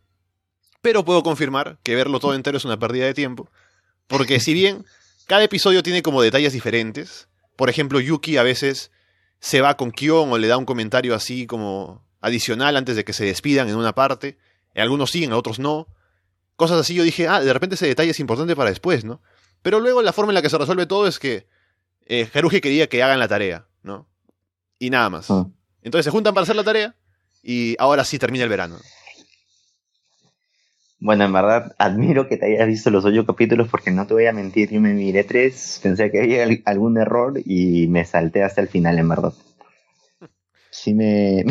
Pero 0.82 1.06
puedo 1.06 1.24
confirmar 1.24 1.78
que 1.84 1.96
verlo 1.96 2.20
todo 2.20 2.34
entero 2.34 2.58
es 2.58 2.66
una 2.66 2.78
pérdida 2.78 3.06
de 3.06 3.13
tiempo, 3.13 3.50
porque 4.08 4.40
si 4.42 4.54
bien 4.54 4.86
cada 5.28 5.44
episodio 5.44 5.84
tiene 5.84 6.04
como 6.04 6.22
detalles 6.22 6.52
diferentes, 6.52 7.30
por 7.56 7.70
ejemplo, 7.70 8.00
Yuki 8.00 8.38
a 8.38 8.44
veces 8.44 8.92
se 9.40 9.62
va 9.62 9.78
con 9.78 9.92
Kion 9.92 10.32
o 10.32 10.38
le 10.38 10.48
da 10.48 10.58
un 10.58 10.66
comentario 10.66 11.16
así 11.16 11.46
como 11.46 12.04
adicional 12.20 12.75
antes 12.75 12.96
de 12.96 13.06
que 13.06 13.13
se 13.13 13.25
despidan 13.25 13.70
en 13.70 13.75
una 13.75 13.94
parte, 13.94 14.38
algunos 14.75 15.12
siguen, 15.12 15.34
otros 15.34 15.60
no, 15.60 15.88
cosas 16.56 16.80
así, 16.80 16.96
yo 16.96 17.04
dije, 17.04 17.28
ah, 17.28 17.42
de 17.42 17.54
repente 17.54 17.75
ese 17.75 17.88
detalle 17.88 18.12
es 18.12 18.20
importante 18.20 18.56
para 18.56 18.70
después, 18.70 19.06
¿no? 19.06 19.22
Pero 19.62 19.80
luego 19.80 20.02
la 20.02 20.13
forma 20.13 20.32
en 20.32 20.36
la 20.36 20.42
que 20.42 20.50
se 20.50 20.58
resuelve 20.58 20.86
todo 20.86 21.08
es 21.08 21.20
que 21.20 21.48
eh, 22.06 22.30
Haruji 22.34 22.60
quería 22.60 22.88
que 22.88 23.04
hagan 23.04 23.20
la 23.20 23.28
tarea, 23.28 23.68
¿no? 23.84 24.08
Y 24.80 24.90
nada 24.90 25.10
más. 25.10 25.30
Ah. 25.30 25.48
Entonces 25.82 26.06
se 26.06 26.12
juntan 26.12 26.34
para 26.34 26.44
hacer 26.44 26.56
la 26.56 26.63
tarea 26.63 26.96
y 27.44 27.76
ahora 27.78 28.06
sí 28.06 28.18
termina 28.18 28.46
el 28.46 28.50
verano. 28.50 28.78
Bueno, 31.00 31.26
en 31.26 31.34
verdad 31.34 31.76
admiro 31.78 32.30
que 32.30 32.38
te 32.38 32.46
hayas 32.46 32.66
visto 32.66 32.90
los 32.90 33.04
ocho 33.04 33.26
capítulos 33.26 33.68
porque 33.70 33.92
no 33.92 34.08
te 34.08 34.14
voy 34.14 34.26
a 34.26 34.32
mentir, 34.32 34.72
yo 34.72 34.80
me 34.80 34.94
miré 34.94 35.26
tres, 35.26 35.82
pensé 35.84 36.10
que 36.10 36.22
había 36.22 36.48
algún 36.64 36.98
error 36.98 37.42
y 37.44 37.88
me 37.88 38.06
salté 38.06 38.42
hasta 38.42 38.62
el 38.62 38.70
final, 38.70 38.98
en 38.98 39.10
verdad. 39.10 39.34
Sí 40.70 40.94
me, 40.96 41.44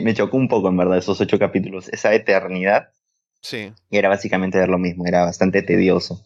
me, 0.00 0.14
chocó 0.14 0.38
un 0.38 0.48
poco, 0.48 0.68
en 0.68 0.78
verdad, 0.78 0.96
esos 0.96 1.20
ocho 1.20 1.38
capítulos, 1.38 1.88
esa 1.90 2.14
eternidad. 2.14 2.88
Sí. 3.42 3.70
era 3.90 4.08
básicamente 4.08 4.58
ver 4.58 4.70
lo 4.70 4.78
mismo, 4.78 5.06
era 5.06 5.24
bastante 5.24 5.62
tedioso. 5.62 6.24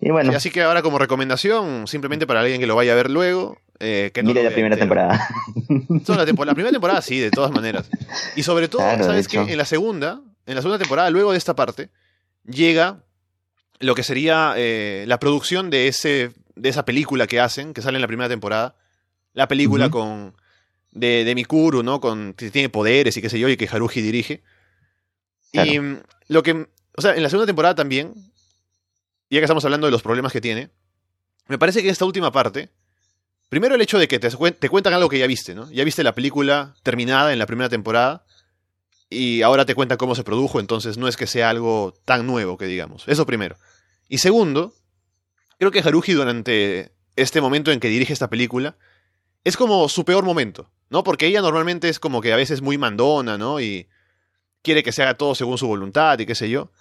Y 0.00 0.10
bueno. 0.10 0.32
así 0.36 0.50
que 0.50 0.62
ahora 0.62 0.82
como 0.82 0.98
recomendación, 0.98 1.86
simplemente 1.86 2.26
para 2.26 2.40
alguien 2.40 2.60
que 2.60 2.66
lo 2.66 2.76
vaya 2.76 2.92
a 2.92 2.96
ver 2.96 3.10
luego, 3.10 3.58
eh, 3.80 4.10
que 4.14 4.22
Mire 4.22 4.42
la 4.42 4.50
primera 4.50 4.76
temporada. 4.76 5.28
la, 5.78 6.54
primera 6.54 6.70
temporada 6.70 7.02
sí, 7.02 7.18
de 7.18 7.30
todas 7.30 7.50
maneras. 7.50 7.88
Y 8.36 8.42
sobre 8.42 8.68
todo, 8.68 8.82
¿sabes 8.82 9.28
qué? 9.28 9.38
En 9.38 9.58
la 9.58 9.64
segunda, 9.64 10.20
en 10.46 10.54
la 10.54 10.62
segunda 10.62 10.78
temporada, 10.78 11.10
luego 11.10 11.32
de 11.32 11.38
esta 11.38 11.54
parte, 11.54 11.90
llega 12.44 13.02
lo 13.80 13.94
que 13.94 14.02
sería 14.02 14.54
eh, 14.56 15.04
la 15.06 15.18
producción 15.18 15.70
de, 15.70 15.88
ese, 15.88 16.30
de 16.54 16.68
esa 16.68 16.84
película 16.84 17.26
que 17.26 17.40
hacen, 17.40 17.74
que 17.74 17.82
sale 17.82 17.96
en 17.96 18.02
la 18.02 18.06
primera 18.08 18.28
temporada. 18.28 18.76
La 19.32 19.48
película 19.48 19.90
con 19.90 20.34
de, 20.92 21.24
de 21.24 21.34
Mikuru, 21.34 21.82
¿no? 21.82 22.00
Con, 22.00 22.34
que 22.34 22.50
tiene 22.50 22.68
poderes 22.68 23.16
y 23.16 23.22
qué 23.22 23.28
sé 23.28 23.38
yo, 23.38 23.48
y 23.48 23.56
que 23.56 23.68
Haruji 23.70 24.00
dirige. 24.00 24.42
Y 25.52 25.78
mm, 25.78 25.98
lo 26.28 26.42
que. 26.42 26.68
O 26.96 27.02
sea, 27.02 27.14
en 27.14 27.22
la 27.22 27.28
segunda 27.28 27.46
temporada 27.46 27.74
también, 27.74 28.14
ya 29.34 29.40
que 29.40 29.44
estamos 29.44 29.64
hablando 29.64 29.86
de 29.86 29.90
los 29.90 30.02
problemas 30.02 30.32
que 30.32 30.40
tiene, 30.40 30.70
me 31.48 31.58
parece 31.58 31.82
que 31.82 31.88
esta 31.88 32.04
última 32.04 32.32
parte. 32.32 32.70
Primero 33.48 33.74
el 33.74 33.80
hecho 33.80 33.98
de 33.98 34.08
que 34.08 34.18
te, 34.18 34.30
te 34.30 34.68
cuentan 34.68 34.94
algo 34.94 35.08
que 35.08 35.18
ya 35.18 35.26
viste, 35.26 35.54
¿no? 35.54 35.70
Ya 35.70 35.84
viste 35.84 36.02
la 36.02 36.14
película 36.14 36.74
terminada 36.82 37.32
en 37.32 37.38
la 37.38 37.46
primera 37.46 37.68
temporada 37.68 38.24
y 39.10 39.42
ahora 39.42 39.64
te 39.64 39.74
cuentan 39.74 39.98
cómo 39.98 40.14
se 40.14 40.24
produjo, 40.24 40.60
entonces 40.60 40.96
no 40.96 41.08
es 41.08 41.16
que 41.16 41.26
sea 41.26 41.50
algo 41.50 41.94
tan 42.04 42.26
nuevo 42.26 42.56
que 42.56 42.66
digamos. 42.66 43.04
Eso 43.06 43.26
primero. 43.26 43.56
Y 44.08 44.18
segundo, 44.18 44.74
creo 45.58 45.70
que 45.70 45.80
Haruji 45.80 46.12
durante 46.12 46.92
este 47.16 47.40
momento 47.40 47.70
en 47.70 47.80
que 47.80 47.88
dirige 47.88 48.12
esta 48.12 48.30
película 48.30 48.76
es 49.44 49.56
como 49.56 49.88
su 49.88 50.04
peor 50.04 50.24
momento, 50.24 50.70
¿no? 50.88 51.04
Porque 51.04 51.26
ella 51.26 51.42
normalmente 51.42 51.88
es 51.88 52.00
como 52.00 52.20
que 52.20 52.32
a 52.32 52.36
veces 52.36 52.62
muy 52.62 52.78
mandona, 52.78 53.38
¿no? 53.38 53.60
Y 53.60 53.88
quiere 54.62 54.82
que 54.82 54.92
se 54.92 55.02
haga 55.02 55.14
todo 55.14 55.34
según 55.34 55.58
su 55.58 55.66
voluntad 55.66 56.18
y 56.18 56.26
qué 56.26 56.34
sé 56.34 56.48
yo. 56.48 56.72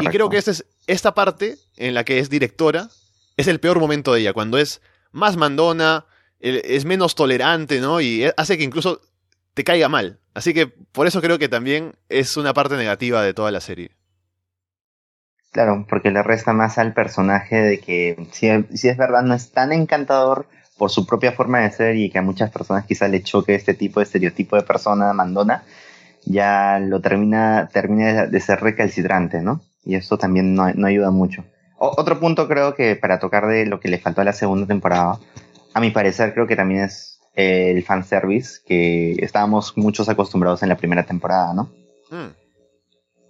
Y 0.00 0.06
creo 0.08 0.28
que 0.28 0.38
esta, 0.38 0.50
es, 0.50 0.66
esta 0.86 1.14
parte 1.14 1.56
en 1.76 1.94
la 1.94 2.04
que 2.04 2.18
es 2.18 2.28
directora 2.28 2.88
es 3.36 3.46
el 3.46 3.60
peor 3.60 3.78
momento 3.78 4.12
de 4.12 4.20
ella, 4.20 4.32
cuando 4.32 4.58
es 4.58 4.82
más 5.12 5.36
mandona, 5.36 6.04
es 6.40 6.84
menos 6.84 7.14
tolerante, 7.14 7.80
¿no? 7.80 8.00
Y 8.00 8.30
hace 8.36 8.58
que 8.58 8.64
incluso 8.64 9.00
te 9.54 9.64
caiga 9.64 9.88
mal. 9.88 10.18
Así 10.34 10.54
que 10.54 10.66
por 10.66 11.06
eso 11.06 11.20
creo 11.20 11.38
que 11.38 11.48
también 11.48 11.94
es 12.08 12.36
una 12.36 12.54
parte 12.54 12.76
negativa 12.76 13.22
de 13.22 13.34
toda 13.34 13.50
la 13.50 13.60
serie. 13.60 13.90
Claro, 15.50 15.86
porque 15.88 16.10
le 16.10 16.22
resta 16.22 16.52
más 16.52 16.78
al 16.78 16.92
personaje 16.92 17.56
de 17.56 17.80
que, 17.80 18.28
si, 18.32 18.48
es 18.48 18.96
verdad, 18.96 19.22
no 19.22 19.34
es 19.34 19.50
tan 19.50 19.72
encantador 19.72 20.46
por 20.76 20.90
su 20.90 21.06
propia 21.06 21.32
forma 21.32 21.60
de 21.60 21.70
ser 21.70 21.96
y 21.96 22.10
que 22.10 22.18
a 22.18 22.22
muchas 22.22 22.50
personas 22.50 22.84
quizá 22.84 23.08
le 23.08 23.22
choque 23.22 23.54
este 23.54 23.74
tipo 23.74 23.98
de 23.98 24.04
estereotipo 24.04 24.54
de 24.54 24.62
persona 24.62 25.12
mandona, 25.12 25.64
ya 26.24 26.78
lo 26.78 27.00
termina, 27.00 27.68
termina 27.72 28.26
de 28.26 28.40
ser 28.40 28.60
recalcitrante, 28.60 29.40
¿no? 29.40 29.62
Y 29.84 29.94
eso 29.94 30.18
también 30.18 30.54
no, 30.54 30.64
ayuda 30.64 31.10
mucho. 31.10 31.44
otro 31.78 32.18
punto 32.20 32.48
creo 32.48 32.74
que 32.74 32.96
para 32.96 33.18
tocar 33.18 33.46
de 33.46 33.66
lo 33.66 33.80
que 33.80 33.88
le 33.88 33.98
faltó 33.98 34.20
a 34.20 34.24
la 34.24 34.32
segunda 34.32 34.66
temporada, 34.66 35.18
a 35.74 35.80
mi 35.80 35.90
parecer 35.90 36.34
creo 36.34 36.46
que 36.46 36.56
también 36.56 36.84
es 36.84 37.20
el 37.34 37.84
fanservice 37.84 38.60
que 38.66 39.12
estábamos 39.12 39.76
muchos 39.76 40.08
acostumbrados 40.08 40.62
en 40.62 40.68
la 40.68 40.76
primera 40.76 41.06
temporada, 41.06 41.54
¿no? 41.54 41.70
Hmm. 42.10 42.32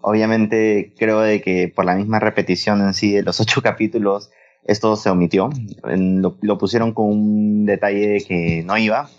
Obviamente 0.00 0.94
creo 0.96 1.20
de 1.20 1.42
que 1.42 1.68
por 1.68 1.84
la 1.84 1.94
misma 1.94 2.18
repetición 2.18 2.80
en 2.80 2.94
sí 2.94 3.12
de 3.12 3.22
los 3.22 3.40
ocho 3.40 3.60
capítulos, 3.60 4.30
esto 4.64 4.96
se 4.96 5.10
omitió. 5.10 5.50
Lo, 5.82 6.58
pusieron 6.58 6.92
con 6.92 7.06
un 7.06 7.66
detalle 7.66 8.24
que 8.26 8.62
no 8.64 8.78
iba, 8.78 9.10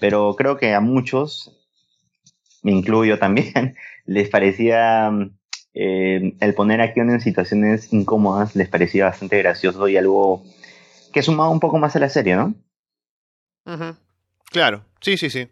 pero 0.00 0.34
creo 0.36 0.56
que 0.56 0.74
a 0.74 0.80
muchos, 0.80 1.52
me 2.62 2.72
incluyo 2.72 3.18
también, 3.18 3.76
les 4.06 4.28
parecía 4.28 5.10
eh, 5.74 6.36
el 6.40 6.54
poner 6.54 6.80
a 6.80 6.92
Kion 6.92 7.10
en 7.10 7.20
situaciones 7.20 7.92
incómodas, 7.92 8.56
les 8.56 8.68
parecía 8.68 9.04
bastante 9.04 9.38
gracioso 9.38 9.88
y 9.88 9.96
algo 9.96 10.44
que 11.12 11.22
sumaba 11.22 11.50
un 11.50 11.60
poco 11.60 11.78
más 11.78 11.96
a 11.96 12.00
la 12.00 12.08
serie, 12.08 12.36
¿no? 12.36 12.54
Claro, 14.50 14.84
sí, 15.00 15.16
sí, 15.16 15.30
sí. 15.30 15.48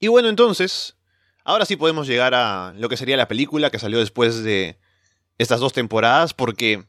Y 0.00 0.08
bueno, 0.08 0.28
entonces, 0.28 0.96
ahora 1.44 1.66
sí 1.66 1.76
podemos 1.76 2.06
llegar 2.06 2.34
a 2.34 2.72
lo 2.76 2.88
que 2.88 2.96
sería 2.96 3.16
la 3.16 3.28
película 3.28 3.70
que 3.70 3.78
salió 3.78 3.98
después 3.98 4.42
de 4.42 4.78
estas 5.38 5.60
dos 5.60 5.72
temporadas, 5.72 6.34
porque 6.34 6.84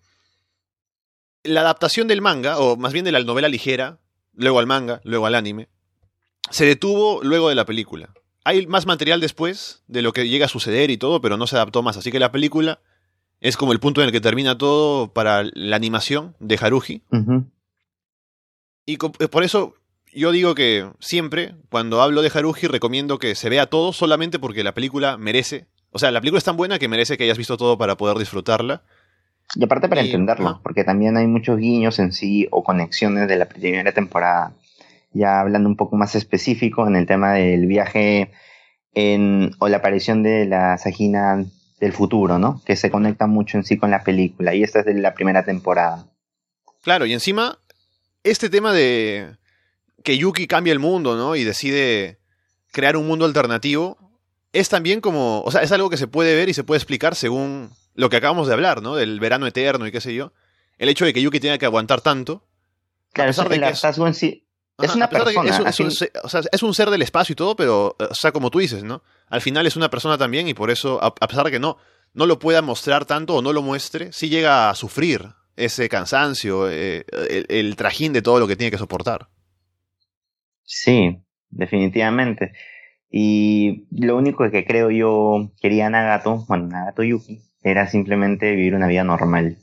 la 1.43 1.61
adaptación 1.61 2.07
del 2.07 2.21
manga, 2.21 2.57
o 2.59 2.77
más 2.77 2.93
bien 2.93 3.05
de 3.05 3.11
la 3.11 3.23
novela 3.23 3.49
ligera, 3.49 3.99
luego 4.33 4.59
al 4.59 4.67
manga, 4.67 5.01
luego 5.03 5.25
al 5.25 5.35
anime, 5.35 5.69
se 6.49 6.65
detuvo 6.65 7.21
luego 7.23 7.49
de 7.49 7.55
la 7.55 7.65
película. 7.65 8.13
Hay 8.49 8.65
más 8.65 8.87
material 8.87 9.19
después 9.21 9.83
de 9.87 10.01
lo 10.01 10.11
que 10.11 10.27
llega 10.27 10.47
a 10.47 10.49
suceder 10.49 10.89
y 10.89 10.97
todo, 10.97 11.21
pero 11.21 11.37
no 11.37 11.45
se 11.45 11.55
adaptó 11.55 11.83
más. 11.83 11.97
Así 11.97 12.11
que 12.11 12.17
la 12.17 12.31
película 12.31 12.79
es 13.41 13.57
como 13.57 13.73
el 13.73 13.79
punto 13.79 14.01
en 14.01 14.07
el 14.07 14.11
que 14.11 14.21
termina 14.21 14.57
todo 14.57 15.13
para 15.13 15.43
la 15.53 15.75
animación 15.75 16.35
de 16.39 16.57
Haruji. 16.59 17.03
Y 18.87 18.97
por 18.97 19.43
eso 19.43 19.75
yo 20.15 20.31
digo 20.31 20.55
que 20.55 20.89
siempre, 20.99 21.53
cuando 21.69 22.01
hablo 22.01 22.23
de 22.23 22.31
Haruji, 22.33 22.65
recomiendo 22.65 23.19
que 23.19 23.35
se 23.35 23.49
vea 23.49 23.67
todo 23.67 23.93
solamente 23.93 24.39
porque 24.39 24.63
la 24.63 24.73
película 24.73 25.17
merece. 25.17 25.67
O 25.91 25.99
sea, 25.99 26.09
la 26.09 26.19
película 26.19 26.39
es 26.39 26.43
tan 26.43 26.57
buena 26.57 26.79
que 26.79 26.87
merece 26.87 27.19
que 27.19 27.25
hayas 27.25 27.37
visto 27.37 27.55
todo 27.55 27.77
para 27.77 27.97
poder 27.97 28.17
disfrutarla. 28.17 28.81
Y 29.53 29.63
aparte 29.63 29.87
para 29.89 30.01
entenderlo, 30.01 30.59
porque 30.63 30.83
también 30.83 31.17
hay 31.17 31.27
muchos 31.27 31.59
guiños 31.59 31.99
en 31.99 32.13
sí 32.13 32.47
o 32.49 32.63
conexiones 32.63 33.27
de 33.27 33.35
la 33.35 33.47
primera 33.47 33.91
temporada. 33.91 34.53
Ya 35.11 35.39
hablando 35.39 35.67
un 35.69 35.75
poco 35.75 35.95
más 35.95 36.15
específico 36.15 36.87
en 36.87 36.95
el 36.95 37.05
tema 37.05 37.33
del 37.33 37.65
viaje 37.65 38.31
en, 38.93 39.51
o 39.59 39.67
la 39.67 39.77
aparición 39.77 40.23
de 40.23 40.45
la 40.45 40.77
Sagina 40.77 41.43
del 41.79 41.93
futuro, 41.93 42.39
¿no? 42.39 42.61
Que 42.65 42.75
se 42.75 42.91
conecta 42.91 43.25
mucho 43.27 43.57
en 43.57 43.63
sí 43.63 43.77
con 43.77 43.89
la 43.91 44.03
película. 44.03 44.53
Y 44.53 44.63
esta 44.63 44.79
es 44.81 44.85
de 44.85 44.93
la 44.95 45.13
primera 45.13 45.43
temporada. 45.45 46.05
Claro, 46.83 47.05
y 47.05 47.13
encima, 47.13 47.57
este 48.23 48.49
tema 48.49 48.73
de 48.73 49.35
que 50.03 50.17
Yuki 50.17 50.47
cambia 50.47 50.73
el 50.73 50.79
mundo, 50.79 51.15
¿no? 51.15 51.35
Y 51.35 51.43
decide 51.43 52.19
crear 52.71 52.95
un 52.97 53.07
mundo 53.07 53.25
alternativo, 53.25 53.97
es 54.53 54.69
también 54.69 55.01
como, 55.01 55.41
o 55.41 55.51
sea, 55.51 55.61
es 55.61 55.71
algo 55.71 55.89
que 55.89 55.97
se 55.97 56.07
puede 56.07 56.35
ver 56.35 56.49
y 56.49 56.53
se 56.53 56.63
puede 56.63 56.77
explicar 56.77 57.15
según 57.15 57.69
lo 57.95 58.09
que 58.09 58.17
acabamos 58.17 58.47
de 58.47 58.53
hablar, 58.53 58.81
¿no? 58.81 58.95
Del 58.95 59.19
verano 59.19 59.47
eterno 59.47 59.87
y 59.87 59.91
qué 59.91 60.01
sé 60.01 60.13
yo. 60.13 60.31
el 60.77 60.87
hecho 60.87 61.03
de 61.03 61.11
que 61.13 61.21
Yuki 61.21 61.39
tenga 61.41 61.57
que 61.57 61.65
aguantar 61.65 61.99
tanto. 61.99 62.45
Claro, 63.11 63.29
pesar 63.29 63.45
eso, 63.47 63.49
de 63.49 63.55
el 63.55 63.61
que 63.61 63.67
es- 63.67 63.97
en 64.07 64.13
sí 64.13 64.45
es 64.81 64.95
una 64.95 65.09
persona. 65.09 65.49
es, 65.69 65.79
un- 65.79 65.87
es 65.87 66.09
o 66.23 66.29
sea, 66.29 66.41
es 66.51 66.63
un 66.63 66.73
ser 66.73 66.89
del 66.89 67.01
espacio 67.01 67.33
y 67.33 67.35
todo, 67.35 67.55
pero, 67.55 67.95
o 67.97 68.13
sea, 68.15 68.31
como 68.31 68.49
tú 68.49 68.59
dices, 68.59 68.83
¿no? 68.83 69.01
Al 69.29 69.41
final 69.41 69.65
es 69.67 69.75
una 69.75 69.89
persona 69.89 70.17
también 70.17 70.47
y 70.47 70.53
por 70.53 70.71
eso, 70.71 71.01
a, 71.03 71.07
a 71.07 71.27
pesar 71.27 71.45
de 71.45 71.51
que 71.51 71.59
no, 71.59 71.77
no 72.13 72.25
lo 72.25 72.39
pueda 72.39 72.61
mostrar 72.61 73.05
tanto 73.05 73.35
o 73.35 73.41
no 73.41 73.53
lo 73.53 73.61
muestre, 73.61 74.11
sí 74.13 74.29
llega 74.29 74.69
a 74.69 74.75
sufrir 74.75 75.25
ese 75.55 75.89
cansancio, 75.89 76.69
eh, 76.69 77.05
el, 77.29 77.45
el 77.49 77.75
trajín 77.75 78.13
de 78.13 78.21
todo 78.21 78.39
lo 78.39 78.47
que 78.47 78.55
tiene 78.55 78.71
que 78.71 78.77
soportar. 78.77 79.27
Sí, 80.63 81.21
definitivamente. 81.49 82.53
Y 83.11 83.87
lo 83.91 84.17
único 84.17 84.49
que 84.51 84.65
creo 84.65 84.91
yo 84.91 85.51
quería 85.61 85.89
Nagato, 85.89 86.45
bueno, 86.47 86.67
Nagato 86.67 87.03
Yuki, 87.03 87.41
era 87.63 87.87
simplemente 87.87 88.51
vivir 88.51 88.75
una 88.75 88.87
vida 88.87 89.03
normal. 89.03 89.57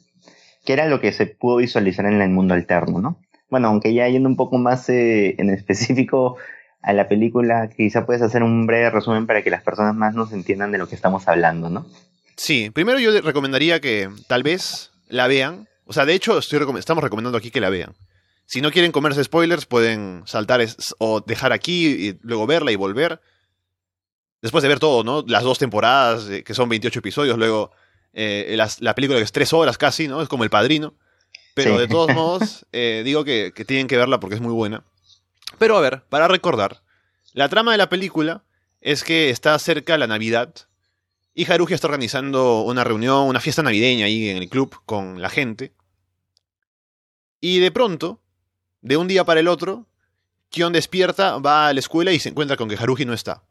Que 0.65 0.73
era 0.73 0.87
lo 0.89 1.01
que 1.01 1.13
se 1.13 1.27
pudo 1.27 1.57
visualizar 1.59 2.07
en 2.07 2.21
el 2.21 2.29
mundo 2.31 2.55
alterno, 2.55 3.01
¿no? 3.01 3.21
Bueno, 3.49 3.69
aunque 3.69 3.95
ya 3.95 4.09
yendo 4.09 4.29
un 4.29 4.37
poco 4.37 4.59
más 4.59 4.89
eh, 4.89 5.35
en 5.39 5.51
específico 5.51 6.37
a 6.83 6.93
la 6.93 7.09
película, 7.09 7.69
quizá 7.77 8.07
puedes 8.07 8.23
hacer 8.23 8.43
un 8.43 8.67
breve 8.67 8.91
resumen 8.91 9.27
para 9.27 9.43
que 9.43 9.51
las 9.51 9.63
personas 9.63 9.95
más 9.95 10.15
nos 10.15 10.33
entiendan 10.33 10.73
de 10.73 10.79
lo 10.79 10.89
que 10.89 10.95
estamos 10.95 11.27
hablando, 11.29 11.69
¿no? 11.71 11.87
Sí, 12.37 12.71
primero 12.71 12.99
yo 12.99 13.19
recomendaría 13.21 13.81
que 13.81 14.09
tal 14.29 14.43
vez 14.43 14.91
la 15.09 15.27
vean. 15.27 15.69
O 15.85 15.93
sea, 15.93 16.05
de 16.05 16.15
hecho, 16.15 16.39
estoy 16.39 16.59
recom- 16.59 16.79
estamos 16.79 17.03
recomendando 17.03 17.39
aquí 17.39 17.51
que 17.51 17.61
la 17.61 17.71
vean. 17.71 17.95
Si 18.45 18.61
no 18.61 18.71
quieren 18.71 18.93
comerse 18.93 19.25
spoilers, 19.25 19.67
pueden 19.67 20.23
saltar 20.27 20.61
o 20.99 21.21
dejar 21.21 21.53
aquí 21.53 21.87
y 22.09 22.19
luego 22.23 22.47
verla 22.47 22.71
y 22.73 22.77
volver. 22.77 23.21
Después 24.43 24.63
de 24.63 24.69
ver 24.69 24.79
todo, 24.79 25.03
¿no? 25.03 25.25
Las 25.27 25.43
dos 25.43 25.59
temporadas, 25.59 26.29
eh, 26.31 26.45
que 26.45 26.55
son 26.55 26.69
28 26.69 26.99
episodios, 27.01 27.39
luego 27.39 27.73
eh, 28.13 28.55
las- 28.57 28.81
la 28.81 28.95
película 28.95 29.19
que 29.19 29.25
es 29.25 29.33
tres 29.33 29.53
horas 29.53 29.77
casi, 29.79 30.07
¿no? 30.09 30.23
Es 30.23 30.29
como 30.29 30.45
El 30.45 30.51
Padrino. 30.51 30.95
Pero 31.57 31.73
Sí. 31.75 31.79
de 31.81 31.89
todos 31.89 32.15
modos, 32.15 32.67
eh, 32.73 33.01
digo 33.03 33.25
que, 33.25 33.53
que 33.57 33.65
tienen 33.65 33.87
que 33.89 33.97
verla 33.97 34.21
porque 34.21 34.35
es 34.37 34.43
muy 34.43 34.53
buena. 34.53 34.85
Pero 35.59 35.77
a 35.77 35.81
ver, 35.81 36.05
para 36.11 36.29
recordar, 36.29 36.83
la 37.33 37.49
trama 37.49 37.73
de 37.73 37.79
la 37.79 37.89
película 37.89 38.45
es 38.83 39.03
que 39.03 39.31
está 39.31 39.59
cerca 39.59 39.97
la 39.97 40.07
Navidad 40.07 40.55
y 41.35 41.51
Haruhi 41.51 41.73
está 41.73 41.87
organizando 41.87 42.61
una 42.61 42.85
reunión, 42.85 43.27
una 43.27 43.41
fiesta 43.41 43.63
navideña 43.63 44.05
ahí 44.05 44.29
en 44.29 44.37
el 44.37 44.51
club 44.51 44.77
con 44.85 45.23
la 45.23 45.31
gente. 45.31 45.73
Y 47.41 47.59
de 47.61 47.71
pronto, 47.71 48.21
de 48.83 48.97
un 48.99 49.09
día 49.09 49.25
para 49.25 49.41
el 49.41 49.49
otro, 49.49 49.87
Kion 50.51 50.73
despierta, 50.75 51.39
va 51.39 51.69
a 51.69 51.73
la 51.73 51.81
escuela 51.81 52.13
y 52.13 52.19
se 52.21 52.29
encuentra 52.29 52.57
con 52.57 52.69
que 52.69 52.77
Haruhi 52.77 53.05
no 53.07 53.13
está. 53.15 53.45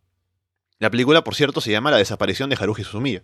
La 0.79 0.89
película, 0.91 1.24
por 1.24 1.35
cierto, 1.35 1.59
se 1.62 1.71
llama 1.71 1.91
La 1.91 1.97
desaparición 1.97 2.50
de 2.50 2.57
Haruhi 2.59 2.83
Suzumiya. 2.83 3.24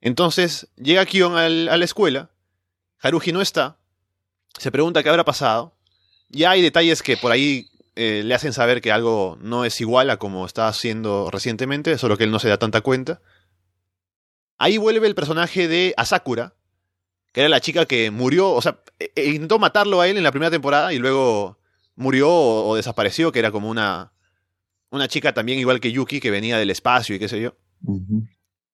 Entonces, 0.00 0.68
llega 0.76 1.06
Kion 1.06 1.36
al- 1.36 1.68
a 1.68 1.76
la 1.76 1.84
escuela, 1.84 2.30
Haruhi 3.00 3.32
no 3.32 3.40
está, 3.40 3.78
se 4.58 4.70
pregunta 4.70 5.02
qué 5.02 5.08
habrá 5.08 5.24
pasado, 5.24 5.74
ya 6.28 6.50
hay 6.50 6.62
detalles 6.62 7.02
que 7.02 7.16
por 7.16 7.32
ahí 7.32 7.68
eh, 7.94 8.22
le 8.24 8.34
hacen 8.34 8.52
saber 8.52 8.80
que 8.80 8.92
algo 8.92 9.38
no 9.40 9.64
es 9.64 9.80
igual 9.80 10.10
a 10.10 10.16
como 10.18 10.44
está 10.46 10.68
haciendo 10.68 11.30
recientemente, 11.30 11.96
solo 11.98 12.16
que 12.16 12.24
él 12.24 12.30
no 12.30 12.38
se 12.38 12.48
da 12.48 12.58
tanta 12.58 12.80
cuenta. 12.80 13.20
Ahí 14.58 14.78
vuelve 14.78 15.06
el 15.06 15.14
personaje 15.14 15.68
de 15.68 15.94
Asakura, 15.96 16.54
que 17.32 17.40
era 17.40 17.48
la 17.48 17.60
chica 17.60 17.84
que 17.86 18.10
murió, 18.10 18.50
o 18.52 18.62
sea, 18.62 18.80
e- 18.98 19.12
e 19.14 19.26
intentó 19.30 19.58
matarlo 19.58 20.00
a 20.00 20.08
él 20.08 20.16
en 20.16 20.22
la 20.24 20.30
primera 20.32 20.50
temporada 20.50 20.92
y 20.92 20.98
luego 20.98 21.58
murió 21.94 22.30
o, 22.30 22.68
o 22.68 22.76
desapareció, 22.76 23.32
que 23.32 23.38
era 23.38 23.50
como 23.50 23.68
una, 23.68 24.12
una 24.90 25.08
chica 25.08 25.34
también 25.34 25.58
igual 25.58 25.80
que 25.80 25.92
Yuki, 25.92 26.20
que 26.20 26.30
venía 26.30 26.58
del 26.58 26.70
espacio 26.70 27.14
y 27.14 27.18
qué 27.18 27.28
sé 27.28 27.40
yo. 27.40 27.54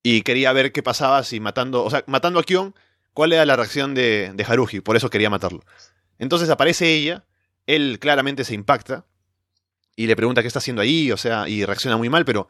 Y 0.04 0.22
quería 0.22 0.52
ver 0.52 0.72
qué 0.72 0.82
pasaba 0.82 1.22
si 1.24 1.40
matando, 1.40 1.84
o 1.84 1.90
sea, 1.90 2.04
matando 2.06 2.38
a 2.40 2.44
Kion, 2.44 2.74
cuál 3.14 3.32
era 3.32 3.44
la 3.44 3.56
reacción 3.56 3.94
de, 3.94 4.32
de 4.34 4.44
Haruhi, 4.44 4.80
por 4.80 4.96
eso 4.96 5.10
quería 5.10 5.30
matarlo. 5.30 5.64
Entonces 6.18 6.50
aparece 6.50 6.94
ella, 6.94 7.24
él 7.66 7.98
claramente 7.98 8.44
se 8.44 8.54
impacta 8.54 9.06
y 9.96 10.06
le 10.06 10.16
pregunta 10.16 10.42
qué 10.42 10.48
está 10.48 10.58
haciendo 10.58 10.82
ahí, 10.82 11.12
o 11.12 11.16
sea, 11.16 11.48
y 11.48 11.64
reacciona 11.64 11.96
muy 11.96 12.08
mal, 12.08 12.24
pero 12.24 12.48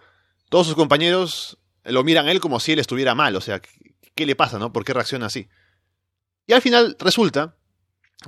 todos 0.48 0.66
sus 0.66 0.76
compañeros 0.76 1.58
lo 1.84 2.04
miran 2.04 2.28
a 2.28 2.32
él 2.32 2.40
como 2.40 2.60
si 2.60 2.72
él 2.72 2.78
estuviera 2.78 3.14
mal, 3.14 3.34
o 3.36 3.40
sea, 3.40 3.60
¿qué, 4.14 4.26
le 4.26 4.36
pasa, 4.36 4.58
no? 4.58 4.72
¿Por 4.72 4.84
qué 4.84 4.92
reacciona 4.92 5.26
así? 5.26 5.48
Y 6.46 6.52
al 6.52 6.62
final 6.62 6.96
resulta 6.98 7.56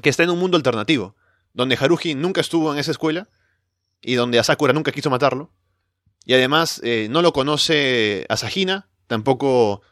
que 0.02 0.10
está 0.10 0.22
en 0.22 0.30
un 0.30 0.38
mundo 0.38 0.56
alternativo, 0.56 1.16
donde 1.52 1.76
Haruhi 1.80 2.14
nunca 2.14 2.40
estuvo 2.40 2.72
en 2.72 2.78
esa 2.78 2.90
escuela 2.90 3.28
y 4.02 4.14
donde 4.14 4.38
Asakura 4.38 4.72
nunca 4.72 4.92
quiso 4.92 5.10
matarlo. 5.10 5.52
Y 6.24 6.34
además 6.34 6.80
eh, 6.82 7.08
no 7.10 7.22
lo 7.22 7.32
conoce 7.32 8.26
Asahina, 8.28 8.88
tampoco 9.06 9.82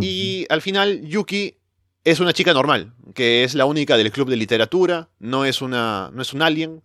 Y 0.00 0.46
al 0.48 0.62
final 0.62 1.02
Yuki 1.06 1.58
es 2.04 2.20
una 2.20 2.32
chica 2.32 2.52
normal, 2.52 2.94
que 3.14 3.44
es 3.44 3.54
la 3.54 3.64
única 3.66 3.96
del 3.96 4.10
club 4.10 4.28
de 4.30 4.36
literatura, 4.36 5.10
no 5.18 5.44
es 5.44 5.60
una 5.62 6.10
no 6.12 6.22
es 6.22 6.32
un 6.32 6.42
alien. 6.42 6.82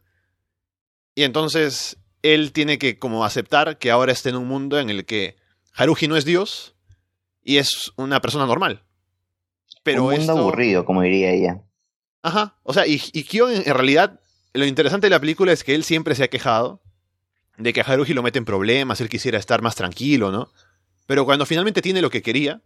Y 1.16 1.24
entonces 1.24 1.98
él 2.22 2.52
tiene 2.52 2.78
que 2.78 3.00
como 3.00 3.24
aceptar 3.26 3.78
que 3.78 3.92
ahora 3.92 4.12
está 4.12 4.30
en 4.30 4.36
un 4.36 4.48
mundo 4.48 4.80
en 4.80 4.90
el 4.90 5.06
que 5.06 5.36
Haruhi 5.74 6.08
no 6.08 6.18
es 6.18 6.26
Dios 6.26 6.76
y 7.44 7.58
es 7.58 7.92
una 7.96 8.20
persona 8.22 8.46
normal. 8.46 8.84
Pero 9.84 10.04
un 10.04 10.10
mundo 10.12 10.22
esto- 10.34 10.38
aburrido, 10.38 10.86
como 10.86 11.02
diría 11.02 11.32
ella. 11.32 11.64
Ajá. 12.24 12.58
O 12.64 12.74
sea, 12.74 12.86
y, 12.86 13.02
y 13.14 13.24
Kion 13.24 13.52
en, 13.54 13.64
en 13.66 13.74
realidad, 13.74 14.20
lo 14.54 14.66
interesante 14.66 15.06
de 15.08 15.12
la 15.12 15.20
película 15.20 15.54
es 15.54 15.64
que 15.64 15.76
él 15.76 15.84
siempre 15.84 16.14
se 16.16 16.24
ha 16.24 16.28
quejado 16.30 16.82
de 17.58 17.72
que 17.74 17.82
a 17.82 17.84
Haruhi 17.86 18.14
lo 18.14 18.22
mete 18.22 18.38
en 18.38 18.46
problemas, 18.46 19.00
él 19.02 19.08
quisiera 19.10 19.40
estar 19.40 19.62
más 19.62 19.76
tranquilo, 19.76 20.32
¿no? 20.32 20.52
Pero 21.06 21.26
cuando 21.26 21.46
finalmente 21.46 21.82
tiene 21.82 22.02
lo 22.02 22.10
que 22.10 22.22
quería, 22.22 22.62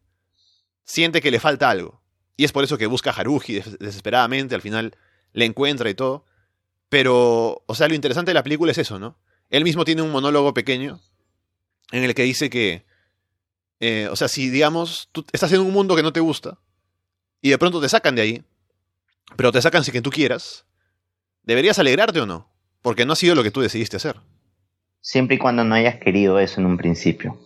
siente 0.84 1.22
que 1.22 1.32
le 1.32 1.40
falta 1.40 1.70
algo. 1.70 2.02
Y 2.38 2.46
es 2.46 2.52
por 2.52 2.64
eso 2.64 2.78
que 2.78 2.88
busca 2.88 3.12
a 3.12 3.14
Haruhi 3.14 3.54
des- 3.56 3.78
desesperadamente, 3.80 4.56
al 4.56 4.62
final 4.62 4.96
le 5.34 5.46
encuentra 5.46 5.90
y 5.90 5.94
todo. 5.96 6.26
Pero, 6.90 7.64
o 7.66 7.76
sea, 7.76 7.88
lo 7.88 7.96
interesante 7.96 8.32
de 8.32 8.36
la 8.36 8.44
película 8.44 8.72
es 8.72 8.78
eso, 8.78 9.00
¿no? 9.00 9.18
Él 9.50 9.64
mismo 9.64 9.86
tiene 9.86 10.02
un 10.02 10.12
monólogo 10.12 10.54
pequeño 10.54 11.00
en 11.92 12.04
el 12.04 12.14
que 12.16 12.24
dice 12.24 12.50
que, 12.50 12.86
eh, 13.80 14.08
o 14.12 14.16
sea, 14.16 14.28
si 14.28 14.50
digamos, 14.50 15.10
tú 15.12 15.26
estás 15.32 15.52
en 15.54 15.62
un 15.62 15.72
mundo 15.72 15.96
que 15.96 16.04
no 16.04 16.14
te 16.14 16.20
gusta 16.20 16.58
y 17.42 17.50
de 17.50 17.58
pronto 17.58 17.82
te 17.82 17.90
sacan 17.90 18.16
de 18.16 18.22
ahí, 18.22 18.44
pero 19.38 19.52
te 19.52 19.62
sacan 19.62 19.84
sin 19.84 19.94
que 19.94 20.02
tú 20.02 20.10
quieras, 20.10 20.66
¿deberías 21.44 21.80
alegrarte 21.80 22.20
o 22.22 22.26
no? 22.26 22.50
Porque 22.82 23.06
no 23.06 23.14
ha 23.14 23.18
sido 23.18 23.36
lo 23.36 23.44
que 23.44 23.52
tú 23.52 23.62
decidiste 23.62 23.98
hacer. 23.98 24.18
siempre 25.02 25.36
y 25.36 25.40
cuando 25.40 25.64
no 25.64 25.76
hayas 25.76 25.96
querido 26.00 26.40
eso 26.40 26.60
en 26.62 26.68
un 26.68 26.78
principio. 26.78 27.40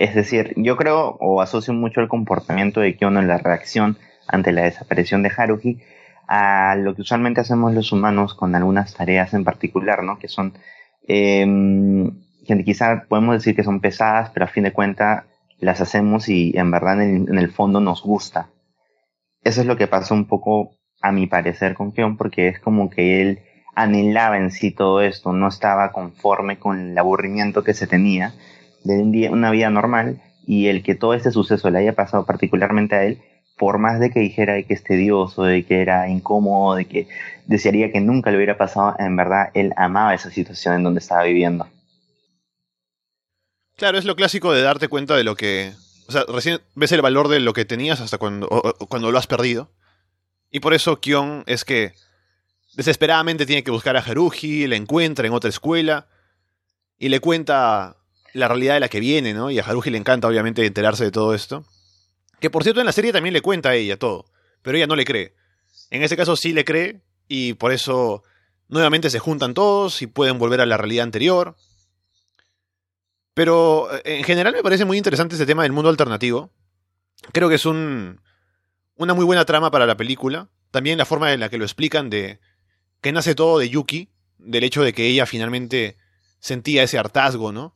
Es 0.00 0.14
decir, 0.14 0.54
yo 0.56 0.78
creo 0.78 1.18
o 1.20 1.42
asocio 1.42 1.74
mucho 1.74 2.00
el 2.00 2.08
comportamiento 2.08 2.80
de 2.80 2.96
Kyono 2.96 3.20
en 3.20 3.28
la 3.28 3.36
reacción 3.36 3.98
ante 4.26 4.50
la 4.50 4.62
desaparición 4.62 5.22
de 5.22 5.30
Haruhi 5.36 5.82
a 6.26 6.74
lo 6.74 6.94
que 6.94 7.02
usualmente 7.02 7.42
hacemos 7.42 7.74
los 7.74 7.92
humanos 7.92 8.32
con 8.32 8.54
algunas 8.54 8.94
tareas 8.94 9.34
en 9.34 9.44
particular, 9.44 10.02
¿no? 10.02 10.18
Que 10.18 10.28
son, 10.28 10.54
eh, 11.06 11.46
que 12.46 12.64
quizá 12.64 13.04
podemos 13.10 13.34
decir 13.34 13.54
que 13.54 13.62
son 13.62 13.80
pesadas, 13.80 14.30
pero 14.30 14.46
a 14.46 14.48
fin 14.48 14.64
de 14.64 14.72
cuentas 14.72 15.24
las 15.58 15.82
hacemos 15.82 16.30
y 16.30 16.56
en 16.56 16.70
verdad 16.70 17.02
en, 17.02 17.36
el 17.36 17.50
fondo 17.50 17.78
nos 17.78 18.02
gusta. 18.02 18.48
Eso 19.44 19.60
es 19.60 19.66
lo 19.66 19.76
que 19.76 19.86
pasó 19.86 20.14
un 20.14 20.26
poco, 20.26 20.70
a 21.02 21.12
mi 21.12 21.26
parecer, 21.26 21.74
con 21.74 21.92
Kion, 21.92 22.16
porque 22.16 22.48
es 22.48 22.58
como 22.58 22.88
que 22.88 23.20
él 23.20 23.40
anhelaba 23.74 24.38
en 24.38 24.50
sí 24.50 24.70
todo 24.70 25.02
esto, 25.02 25.34
no 25.34 25.48
estaba 25.48 25.92
conforme 25.92 26.58
con 26.58 26.92
el 26.92 26.96
aburrimiento 26.96 27.62
que 27.62 27.74
se 27.74 27.86
tenía 27.86 28.32
de 28.84 28.94
un 28.98 29.12
día, 29.12 29.30
una 29.30 29.50
vida 29.50 29.70
normal 29.70 30.20
y 30.46 30.66
el 30.66 30.82
que 30.82 30.94
todo 30.94 31.14
este 31.14 31.30
suceso 31.30 31.70
le 31.70 31.78
haya 31.78 31.94
pasado 31.94 32.26
particularmente 32.26 32.94
a 32.94 33.04
él, 33.04 33.20
por 33.56 33.78
más 33.78 34.00
de 34.00 34.10
que 34.10 34.20
dijera 34.20 34.54
de 34.54 34.64
que 34.64 34.74
es 34.74 34.82
tedioso, 34.82 35.42
de 35.42 35.64
que 35.64 35.82
era 35.82 36.08
incómodo, 36.08 36.76
de 36.76 36.86
que 36.86 37.08
desearía 37.46 37.92
que 37.92 38.00
nunca 38.00 38.30
le 38.30 38.36
hubiera 38.36 38.56
pasado, 38.56 38.96
en 38.98 39.16
verdad 39.16 39.50
él 39.54 39.72
amaba 39.76 40.14
esa 40.14 40.30
situación 40.30 40.76
en 40.76 40.82
donde 40.82 41.00
estaba 41.00 41.24
viviendo. 41.24 41.68
Claro, 43.76 43.98
es 43.98 44.04
lo 44.04 44.16
clásico 44.16 44.52
de 44.52 44.62
darte 44.62 44.88
cuenta 44.88 45.16
de 45.16 45.24
lo 45.24 45.36
que... 45.36 45.72
O 46.08 46.12
sea, 46.12 46.24
recién 46.28 46.60
ves 46.74 46.92
el 46.92 47.02
valor 47.02 47.28
de 47.28 47.40
lo 47.40 47.52
que 47.52 47.64
tenías 47.64 48.00
hasta 48.00 48.18
cuando, 48.18 48.48
cuando 48.88 49.12
lo 49.12 49.18
has 49.18 49.26
perdido. 49.26 49.70
Y 50.50 50.60
por 50.60 50.74
eso 50.74 51.00
Kion 51.00 51.44
es 51.46 51.64
que 51.64 51.92
desesperadamente 52.74 53.46
tiene 53.46 53.62
que 53.62 53.70
buscar 53.70 53.96
a 53.96 54.00
Haruhi, 54.00 54.66
la 54.66 54.76
encuentra 54.76 55.26
en 55.26 55.32
otra 55.32 55.50
escuela 55.50 56.08
y 56.98 57.08
le 57.08 57.20
cuenta 57.20 57.96
la 58.32 58.48
realidad 58.48 58.74
de 58.74 58.80
la 58.80 58.88
que 58.88 59.00
viene, 59.00 59.34
¿no? 59.34 59.50
Y 59.50 59.58
a 59.58 59.62
Haruhi 59.62 59.90
le 59.90 59.98
encanta 59.98 60.28
obviamente 60.28 60.64
enterarse 60.64 61.04
de 61.04 61.10
todo 61.10 61.34
esto. 61.34 61.64
Que 62.40 62.50
por 62.50 62.62
cierto 62.62 62.80
en 62.80 62.86
la 62.86 62.92
serie 62.92 63.12
también 63.12 63.32
le 63.32 63.42
cuenta 63.42 63.70
a 63.70 63.74
ella 63.74 63.98
todo, 63.98 64.24
pero 64.62 64.76
ella 64.76 64.86
no 64.86 64.96
le 64.96 65.04
cree. 65.04 65.34
En 65.90 66.02
este 66.02 66.16
caso 66.16 66.36
sí 66.36 66.52
le 66.52 66.64
cree 66.64 67.02
y 67.28 67.54
por 67.54 67.72
eso 67.72 68.22
nuevamente 68.68 69.10
se 69.10 69.18
juntan 69.18 69.54
todos 69.54 70.02
y 70.02 70.06
pueden 70.06 70.38
volver 70.38 70.60
a 70.60 70.66
la 70.66 70.76
realidad 70.76 71.04
anterior. 71.04 71.56
Pero 73.34 73.88
eh, 73.92 74.18
en 74.18 74.24
general 74.24 74.54
me 74.54 74.62
parece 74.62 74.84
muy 74.84 74.96
interesante 74.96 75.34
este 75.34 75.46
tema 75.46 75.64
del 75.64 75.72
mundo 75.72 75.90
alternativo. 75.90 76.50
Creo 77.32 77.48
que 77.48 77.56
es 77.56 77.66
un, 77.66 78.20
una 78.96 79.14
muy 79.14 79.24
buena 79.24 79.44
trama 79.44 79.70
para 79.70 79.86
la 79.86 79.96
película. 79.96 80.48
También 80.70 80.98
la 80.98 81.04
forma 81.04 81.32
en 81.32 81.40
la 81.40 81.48
que 81.48 81.58
lo 81.58 81.64
explican 81.64 82.10
de 82.10 82.40
que 83.00 83.12
nace 83.12 83.34
todo 83.34 83.58
de 83.58 83.68
Yuki, 83.68 84.08
del 84.38 84.64
hecho 84.64 84.82
de 84.82 84.92
que 84.92 85.06
ella 85.06 85.26
finalmente 85.26 85.96
sentía 86.38 86.82
ese 86.82 86.98
hartazgo, 86.98 87.52
¿no? 87.52 87.74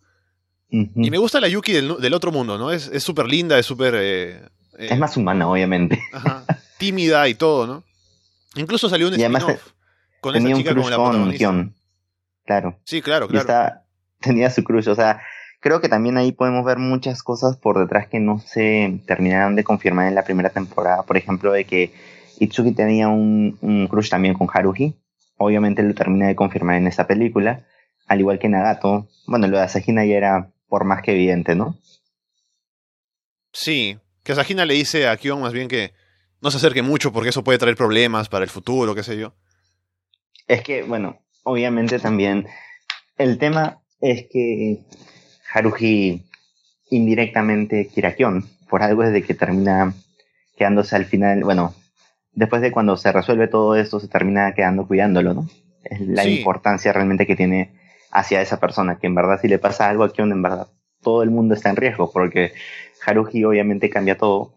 Y 0.97 1.11
me 1.11 1.19
gusta 1.19 1.41
la 1.41 1.49
Yuki 1.49 1.73
del, 1.73 1.97
del 2.01 2.15
otro 2.15 2.33
mundo, 2.33 2.59
¿no? 2.59 2.71
Es 2.73 2.91
súper 3.03 3.27
linda, 3.27 3.59
es 3.59 3.67
súper... 3.67 3.95
eh, 3.97 4.31
eh, 4.79 4.89
Es 4.91 4.99
más 4.99 5.17
humana, 5.17 5.49
obviamente. 5.49 6.01
Ajá. 6.13 6.45
tímida 6.79 7.29
y 7.29 7.35
todo, 7.35 7.67
¿no? 7.67 7.85
Incluso 8.57 8.89
salió 8.89 9.09
un 9.09 9.15
spin-off 9.15 9.73
con 10.21 10.35
esa 10.37 10.53
chica 10.55 10.75
como 10.75 10.91
la 10.91 10.97
protagonista. 10.97 11.69
Claro. 12.45 12.79
Sí, 12.85 13.03
claro, 13.03 13.29
claro. 13.29 13.75
tenía 14.21 14.51
su 14.51 14.65
crush, 14.65 14.89
o 14.89 14.95
sea, 14.95 15.21
creo 15.61 15.81
que 15.81 15.89
también 15.89 16.17
ahí 16.17 16.33
podemos 16.33 16.65
ver 16.65 16.79
muchas 16.79 17.23
cosas 17.23 17.57
por 17.57 17.79
detrás 17.79 18.09
que 18.09 18.21
no 18.21 18.39
se 18.41 19.01
terminaron 19.07 19.55
de 19.57 19.65
confirmar 19.65 20.09
en 20.09 20.15
la 20.15 20.25
primera 20.25 20.51
temporada. 20.51 21.03
Por 21.05 21.17
ejemplo, 21.17 21.53
de 21.53 21.65
que 21.65 21.93
Itsuki 22.41 22.73
tenía 22.73 23.09
un, 23.09 23.59
un 23.61 23.87
crush 23.87 24.09
también 24.09 24.35
con 24.35 24.49
Haruhi. 24.53 24.95
Obviamente 25.37 25.83
lo 25.83 25.95
termina 25.95 26.27
de 26.27 26.37
confirmar 26.37 26.77
en 26.77 26.87
esta 26.87 27.07
película. 27.07 27.65
Al 28.07 28.21
igual 28.21 28.39
que 28.39 28.49
Nagato. 28.49 29.09
Bueno, 29.27 29.47
lo 29.47 29.57
de 29.59 29.65
Asahina 29.65 30.05
ya 30.05 30.17
era 30.17 30.51
por 30.75 30.85
más 30.85 31.03
que 31.03 31.13
evidente, 31.13 31.55
¿no? 31.55 31.79
Sí, 33.53 33.97
que 34.25 34.33
Asahina 34.33 34.67
le 34.67 34.75
dice 34.75 35.07
a 35.07 35.17
Kion 35.17 35.41
más 35.41 35.53
bien 35.53 35.69
que 35.69 35.93
no 36.43 36.51
se 36.51 36.57
acerque 36.57 36.83
mucho 36.83 37.13
porque 37.13 37.29
eso 37.29 37.45
puede 37.45 37.61
traer 37.61 37.77
problemas 37.77 38.29
para 38.29 38.43
el 38.43 38.51
futuro, 38.51 38.93
qué 38.93 39.05
sé 39.05 39.17
yo. 39.17 39.35
Es 40.49 40.65
que, 40.65 40.83
bueno, 40.83 41.21
obviamente 41.45 42.01
también 42.01 42.49
el 43.19 43.39
tema 43.39 43.83
es 44.01 44.27
que 44.29 44.81
Haruhi 45.53 46.25
indirectamente 46.91 47.89
quiere 47.95 48.09
a 48.09 48.17
Kion, 48.17 48.45
por 48.69 48.83
algo 48.83 49.05
desde 49.05 49.23
que 49.23 49.35
termina 49.35 49.95
quedándose 50.57 50.97
al 50.97 51.05
final, 51.05 51.45
bueno, 51.45 51.73
después 52.33 52.63
de 52.63 52.73
cuando 52.73 52.97
se 52.97 53.13
resuelve 53.13 53.47
todo 53.47 53.77
esto, 53.77 54.01
se 54.01 54.09
termina 54.09 54.53
quedando 54.55 54.89
cuidándolo, 54.89 55.35
¿no? 55.35 55.49
Es 55.85 56.01
la 56.01 56.27
importancia 56.27 56.93
realmente 56.93 57.29
que 57.29 57.37
tiene 57.37 57.84
hacia 58.15 58.41
esa 58.41 58.61
persona, 58.61 58.99
que 58.99 59.09
en 59.09 59.15
verdad 59.15 59.41
si 59.43 59.49
le 59.49 59.59
pasa 59.59 59.89
algo 59.89 60.05
a 60.05 60.13
Kion, 60.13 60.33
en 60.33 60.41
verdad 60.41 60.69
todo 61.03 61.23
el 61.23 61.31
mundo 61.31 61.55
está 61.55 61.69
en 61.69 61.77
riesgo, 61.77 62.11
porque 62.11 62.55
Haruhi 63.05 63.45
obviamente 63.45 63.91
cambia 63.91 64.17
todo 64.17 64.55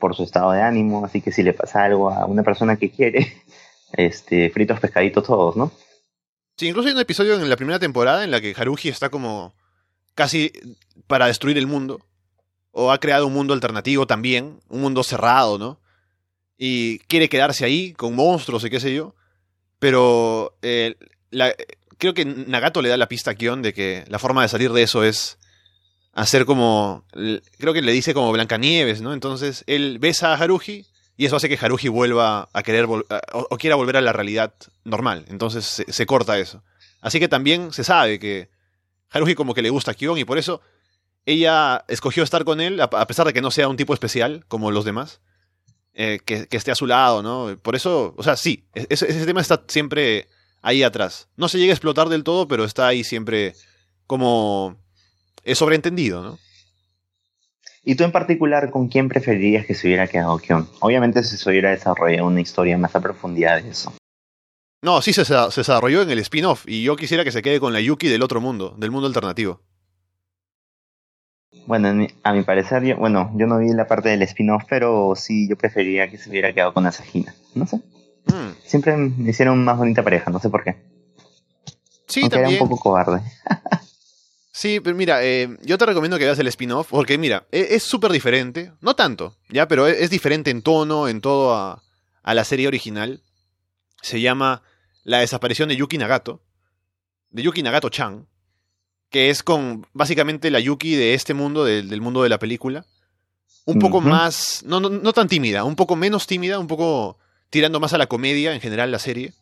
por 0.00 0.16
su 0.16 0.24
estado 0.24 0.50
de 0.52 0.62
ánimo, 0.62 1.04
así 1.04 1.20
que 1.20 1.30
si 1.30 1.42
le 1.42 1.52
pasa 1.52 1.84
algo 1.84 2.10
a 2.10 2.24
una 2.26 2.42
persona 2.42 2.76
que 2.76 2.90
quiere, 2.90 3.42
este, 3.92 4.50
fritos 4.50 4.80
pescaditos 4.80 5.24
todos, 5.24 5.54
¿no? 5.54 5.70
Sí, 6.56 6.68
incluso 6.68 6.88
hay 6.88 6.94
un 6.94 7.00
episodio 7.00 7.34
en 7.34 7.48
la 7.48 7.56
primera 7.56 7.78
temporada 7.78 8.24
en 8.24 8.30
la 8.30 8.40
que 8.40 8.54
Haruhi 8.56 8.88
está 8.88 9.10
como 9.10 9.54
casi 10.14 10.52
para 11.06 11.26
destruir 11.26 11.58
el 11.58 11.66
mundo, 11.66 12.00
o 12.70 12.90
ha 12.90 12.98
creado 12.98 13.26
un 13.26 13.34
mundo 13.34 13.52
alternativo 13.54 14.06
también, 14.06 14.60
un 14.68 14.80
mundo 14.80 15.02
cerrado, 15.02 15.58
¿no? 15.58 15.80
Y 16.56 17.00
quiere 17.00 17.28
quedarse 17.28 17.64
ahí 17.64 17.92
con 17.92 18.14
monstruos 18.14 18.64
y 18.64 18.70
qué 18.70 18.80
sé 18.80 18.94
yo, 18.94 19.14
pero 19.78 20.56
eh, 20.62 20.96
la, 21.30 21.54
creo 22.04 22.12
que 22.12 22.26
Nagato 22.26 22.82
le 22.82 22.90
da 22.90 22.98
la 22.98 23.08
pista 23.08 23.30
a 23.30 23.34
Kion 23.34 23.62
de 23.62 23.72
que 23.72 24.04
la 24.08 24.18
forma 24.18 24.42
de 24.42 24.48
salir 24.48 24.72
de 24.72 24.82
eso 24.82 25.04
es 25.04 25.38
hacer 26.12 26.44
como. 26.44 27.06
Creo 27.58 27.72
que 27.72 27.80
le 27.80 27.92
dice 27.92 28.12
como 28.12 28.30
Blancanieves, 28.30 29.00
¿no? 29.00 29.14
Entonces 29.14 29.64
él 29.66 29.98
besa 29.98 30.32
a 30.32 30.36
Haruhi 30.36 30.86
y 31.16 31.24
eso 31.24 31.36
hace 31.36 31.48
que 31.48 31.58
Haruhi 31.58 31.88
vuelva 31.88 32.50
a 32.52 32.62
querer 32.62 32.86
o, 32.86 33.56
quiera 33.56 33.76
volver 33.76 33.96
a 33.96 34.02
la 34.02 34.12
realidad 34.12 34.52
normal. 34.84 35.24
Entonces 35.28 35.82
se, 35.88 36.06
corta 36.06 36.38
eso. 36.38 36.62
Así 37.00 37.18
que 37.20 37.28
también 37.28 37.72
se 37.72 37.84
sabe 37.84 38.18
que 38.18 38.50
Haruhi 39.10 39.34
como 39.34 39.54
que 39.54 39.62
le 39.62 39.70
gusta 39.70 39.92
a 39.92 39.94
Kion 39.94 40.18
y 40.18 40.24
por 40.24 40.36
eso 40.36 40.60
ella 41.24 41.86
escogió 41.88 42.22
estar 42.22 42.44
con 42.44 42.60
él, 42.60 42.82
a 42.82 43.06
pesar 43.06 43.26
de 43.26 43.32
que 43.32 43.40
no 43.40 43.50
sea 43.50 43.68
un 43.68 43.78
tipo 43.78 43.94
especial 43.94 44.44
como 44.46 44.70
los 44.70 44.84
demás. 44.84 45.20
Eh, 45.94 46.18
que, 46.22 46.48
esté 46.50 46.70
a 46.70 46.74
su 46.74 46.86
lado, 46.86 47.22
¿no? 47.22 47.56
Por 47.62 47.76
eso, 47.76 48.14
o 48.18 48.22
sea, 48.24 48.36
sí, 48.36 48.66
ese 48.74 49.24
tema 49.24 49.40
está 49.40 49.62
siempre 49.68 50.26
ahí 50.64 50.82
atrás. 50.82 51.28
No 51.36 51.48
se 51.48 51.58
llega 51.58 51.72
a 51.72 51.74
explotar 51.74 52.08
del 52.08 52.24
todo, 52.24 52.48
pero 52.48 52.64
está 52.64 52.88
ahí 52.88 53.04
siempre 53.04 53.54
como 54.06 54.76
es 55.44 55.58
sobreentendido, 55.58 56.22
¿no? 56.22 56.38
¿Y 57.84 57.96
tú 57.96 58.04
en 58.04 58.12
particular 58.12 58.70
con 58.70 58.88
quién 58.88 59.10
preferirías 59.10 59.66
que 59.66 59.74
se 59.74 59.86
hubiera 59.86 60.08
quedado 60.08 60.38
Kion? 60.38 60.66
Obviamente 60.80 61.22
si 61.22 61.36
se 61.36 61.50
hubiera 61.50 61.70
desarrollado 61.70 62.26
una 62.26 62.40
historia 62.40 62.78
más 62.78 62.96
a 62.96 63.00
profundidad 63.00 63.62
de 63.62 63.68
eso. 63.68 63.92
No, 64.80 65.02
sí 65.02 65.12
se, 65.12 65.26
se 65.26 65.34
desarrolló 65.34 66.00
en 66.02 66.10
el 66.10 66.18
spin-off 66.20 66.64
y 66.66 66.82
yo 66.82 66.96
quisiera 66.96 67.24
que 67.24 67.32
se 67.32 67.42
quede 67.42 67.60
con 67.60 67.74
la 67.74 67.80
Yuki 67.80 68.08
del 68.08 68.22
otro 68.22 68.40
mundo, 68.40 68.74
del 68.78 68.90
mundo 68.90 69.06
alternativo. 69.06 69.60
Bueno, 71.66 72.06
a 72.22 72.32
mi 72.32 72.42
parecer, 72.42 72.84
yo, 72.84 72.96
bueno, 72.96 73.30
yo 73.36 73.46
no 73.46 73.58
vi 73.58 73.68
la 73.72 73.86
parte 73.86 74.08
del 74.08 74.22
spin-off, 74.22 74.64
pero 74.68 75.14
sí 75.14 75.46
yo 75.48 75.56
preferiría 75.56 76.10
que 76.10 76.18
se 76.18 76.30
hubiera 76.30 76.52
quedado 76.52 76.72
con 76.72 76.86
Asahina. 76.86 77.34
No 77.54 77.66
sé. 77.66 77.80
Mm. 78.26 78.56
Siempre 78.64 78.96
me 78.96 79.30
hicieron 79.30 79.64
más 79.64 79.76
bonita 79.76 80.02
pareja, 80.02 80.30
no 80.30 80.40
sé 80.40 80.50
por 80.50 80.64
qué. 80.64 80.76
Sí, 82.06 82.22
también. 82.28 82.54
era 82.54 82.62
un 82.62 82.68
poco 82.68 82.82
cobarde. 82.82 83.22
sí, 84.52 84.80
pero 84.80 84.96
mira, 84.96 85.24
eh, 85.24 85.56
yo 85.62 85.78
te 85.78 85.86
recomiendo 85.86 86.18
que 86.18 86.24
veas 86.24 86.38
el 86.38 86.48
spin-off, 86.48 86.88
porque 86.90 87.18
mira, 87.18 87.46
e, 87.50 87.68
es 87.70 87.82
súper 87.82 88.12
diferente. 88.12 88.72
No 88.80 88.94
tanto, 88.94 89.36
ya, 89.48 89.68
pero 89.68 89.86
es, 89.86 90.10
diferente 90.10 90.50
en 90.50 90.62
tono, 90.62 91.08
en 91.08 91.20
todo 91.20 91.54
a, 91.54 91.82
a 92.22 92.34
la 92.34 92.44
serie 92.44 92.68
original. 92.68 93.22
Se 94.02 94.20
llama 94.20 94.62
La 95.02 95.18
desaparición 95.18 95.68
de 95.68 95.76
Yuki 95.76 95.98
Nagato. 95.98 96.42
De 97.30 97.42
Yuki 97.42 97.62
Nagato-chan. 97.62 98.28
Que 99.08 99.30
es 99.30 99.42
con 99.42 99.86
básicamente 99.92 100.50
la 100.50 100.60
Yuki 100.60 100.94
de 100.96 101.14
este 101.14 101.34
mundo, 101.34 101.64
del 101.64 102.00
mundo 102.00 102.22
de 102.22 102.28
la 102.28 102.38
película. 102.38 102.84
Un 103.64 103.78
poco 103.78 104.00
más. 104.00 104.62
No, 104.66 104.80
no, 104.80 104.90
no 104.90 105.12
tan 105.12 105.28
tímida, 105.28 105.64
un 105.64 105.76
poco 105.76 105.96
menos 105.96 106.26
tímida, 106.26 106.58
un 106.58 106.66
poco 106.66 107.18
tirando 107.54 107.78
más 107.78 107.92
a 107.92 107.98
la 107.98 108.08
comedia 108.08 108.52
en 108.52 108.60
general 108.60 108.90
la 108.90 108.98
serie. 108.98 109.32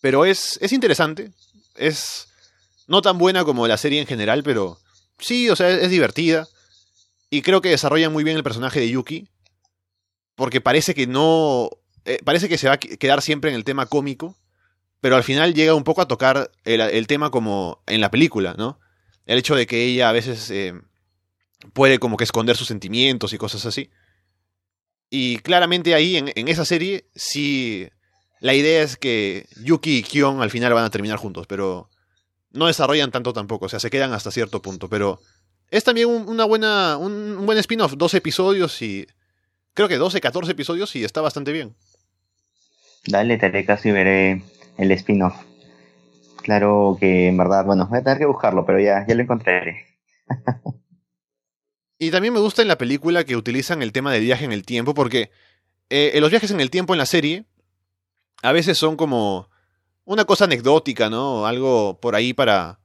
Pero 0.00 0.24
es, 0.24 0.58
es 0.62 0.72
interesante. 0.72 1.30
Es 1.76 2.28
no 2.86 3.02
tan 3.02 3.18
buena 3.18 3.44
como 3.44 3.68
la 3.68 3.76
serie 3.76 4.00
en 4.00 4.06
general, 4.06 4.42
pero 4.42 4.78
sí, 5.18 5.50
o 5.50 5.54
sea, 5.54 5.68
es, 5.68 5.90
divertida. 5.90 6.48
Y 7.28 7.42
creo 7.42 7.60
que 7.60 7.68
desarrolla 7.68 8.08
muy 8.08 8.24
bien 8.24 8.38
el 8.38 8.42
personaje 8.42 8.80
de 8.80 8.88
Yuki. 8.88 9.28
Porque 10.36 10.62
parece 10.62 10.94
que 10.94 11.06
no. 11.06 11.68
Eh, 12.06 12.18
parece 12.24 12.48
que 12.48 12.56
se 12.56 12.68
va 12.68 12.74
a 12.74 12.78
quedar 12.78 13.20
siempre 13.20 13.50
en 13.50 13.56
el 13.56 13.64
tema 13.64 13.84
cómico. 13.84 14.38
Pero 15.02 15.16
al 15.16 15.22
final 15.22 15.52
llega 15.52 15.74
un 15.74 15.84
poco 15.84 16.00
a 16.00 16.08
tocar 16.08 16.50
el, 16.64 17.06
tema 17.08 17.30
como 17.30 17.82
en 17.86 18.00
la 18.00 18.10
película, 18.10 18.54
¿no? 18.56 18.80
El 19.26 19.36
hecho 19.36 19.54
de 19.54 19.66
que 19.66 19.84
ella 19.84 20.08
a 20.08 20.12
veces 20.12 20.50
eh, 20.50 20.72
puede 21.74 21.98
como 21.98 22.16
que 22.16 22.24
esconder 22.24 22.56
sus 22.56 22.68
sentimientos 22.68 23.34
y 23.34 23.38
cosas 23.38 23.66
así. 23.66 23.90
Y 25.14 25.36
claramente 25.40 25.94
ahí, 25.94 26.16
en, 26.16 26.48
esa 26.48 26.64
serie, 26.64 27.04
sí. 27.14 27.86
La 28.40 28.54
idea 28.54 28.82
es 28.82 28.96
que 28.96 29.44
Yuki 29.62 29.98
y 29.98 30.02
Kion 30.02 30.40
al 30.40 30.50
final 30.50 30.72
van 30.72 30.86
a 30.86 30.90
terminar 30.90 31.18
juntos, 31.18 31.46
pero 31.46 31.90
no 32.52 32.66
desarrollan 32.66 33.10
tanto 33.10 33.34
tampoco, 33.34 33.66
o 33.66 33.68
sea, 33.68 33.78
se 33.78 33.90
quedan 33.90 34.14
hasta 34.14 34.30
cierto 34.30 34.62
punto. 34.62 34.88
Pero 34.88 35.20
es 35.70 35.84
también 35.84 36.08
una 36.08 36.46
buena, 36.46 36.96
un, 36.96 37.44
buen 37.44 37.58
spin-off, 37.58 37.92
12 37.94 38.16
episodios 38.16 38.80
y. 38.80 39.06
Creo 39.74 39.86
que 39.86 39.98
12, 39.98 40.18
14 40.18 40.52
episodios 40.52 40.96
y 40.96 41.04
está 41.04 41.20
bastante 41.20 41.52
bien. 41.52 41.74
Dale, 43.06 43.36
te 43.36 43.44
haré 43.44 43.66
casi 43.66 43.90
veré 43.90 44.42
el 44.78 44.92
spin-off. 44.92 45.34
Claro 46.42 46.96
que 46.98 47.28
en 47.28 47.36
verdad, 47.36 47.66
bueno, 47.66 47.86
voy 47.86 47.98
a 47.98 48.02
tener 48.02 48.16
que 48.16 48.24
buscarlo, 48.24 48.64
pero 48.64 48.80
ya, 48.80 49.04
ya 49.06 49.14
lo 49.14 49.20
encontraré. 49.20 49.84
Y 52.02 52.10
también 52.10 52.34
me 52.34 52.40
gusta 52.40 52.62
en 52.62 52.66
la 52.66 52.78
película 52.78 53.22
que 53.22 53.36
utilizan 53.36 53.80
el 53.80 53.92
tema 53.92 54.12
del 54.12 54.24
viaje 54.24 54.44
en 54.44 54.50
el 54.50 54.64
tiempo, 54.64 54.92
porque 54.92 55.30
eh, 55.88 56.18
los 56.20 56.30
viajes 56.30 56.50
en 56.50 56.60
el 56.60 56.68
tiempo 56.68 56.94
en 56.94 56.98
la 56.98 57.06
serie 57.06 57.44
a 58.42 58.50
veces 58.50 58.76
son 58.76 58.96
como 58.96 59.48
una 60.04 60.24
cosa 60.24 60.46
anecdótica, 60.46 61.08
¿no? 61.08 61.46
Algo 61.46 62.00
por 62.00 62.16
ahí 62.16 62.32
para 62.34 62.80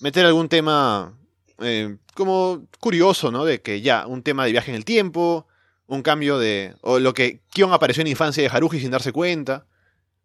meter 0.00 0.26
algún 0.26 0.50
tema 0.50 1.18
eh, 1.60 1.96
como 2.12 2.66
curioso, 2.78 3.32
¿no? 3.32 3.46
De 3.46 3.62
que 3.62 3.80
ya, 3.80 4.06
un 4.06 4.22
tema 4.22 4.44
de 4.44 4.52
viaje 4.52 4.70
en 4.70 4.74
el 4.74 4.84
tiempo, 4.84 5.46
un 5.86 6.02
cambio 6.02 6.38
de... 6.38 6.74
o 6.82 6.98
lo 6.98 7.14
que 7.14 7.40
Kion 7.48 7.72
apareció 7.72 8.02
en 8.02 8.08
infancia 8.08 8.42
de 8.42 8.50
Haruhi 8.54 8.80
sin 8.80 8.90
darse 8.90 9.12
cuenta. 9.12 9.64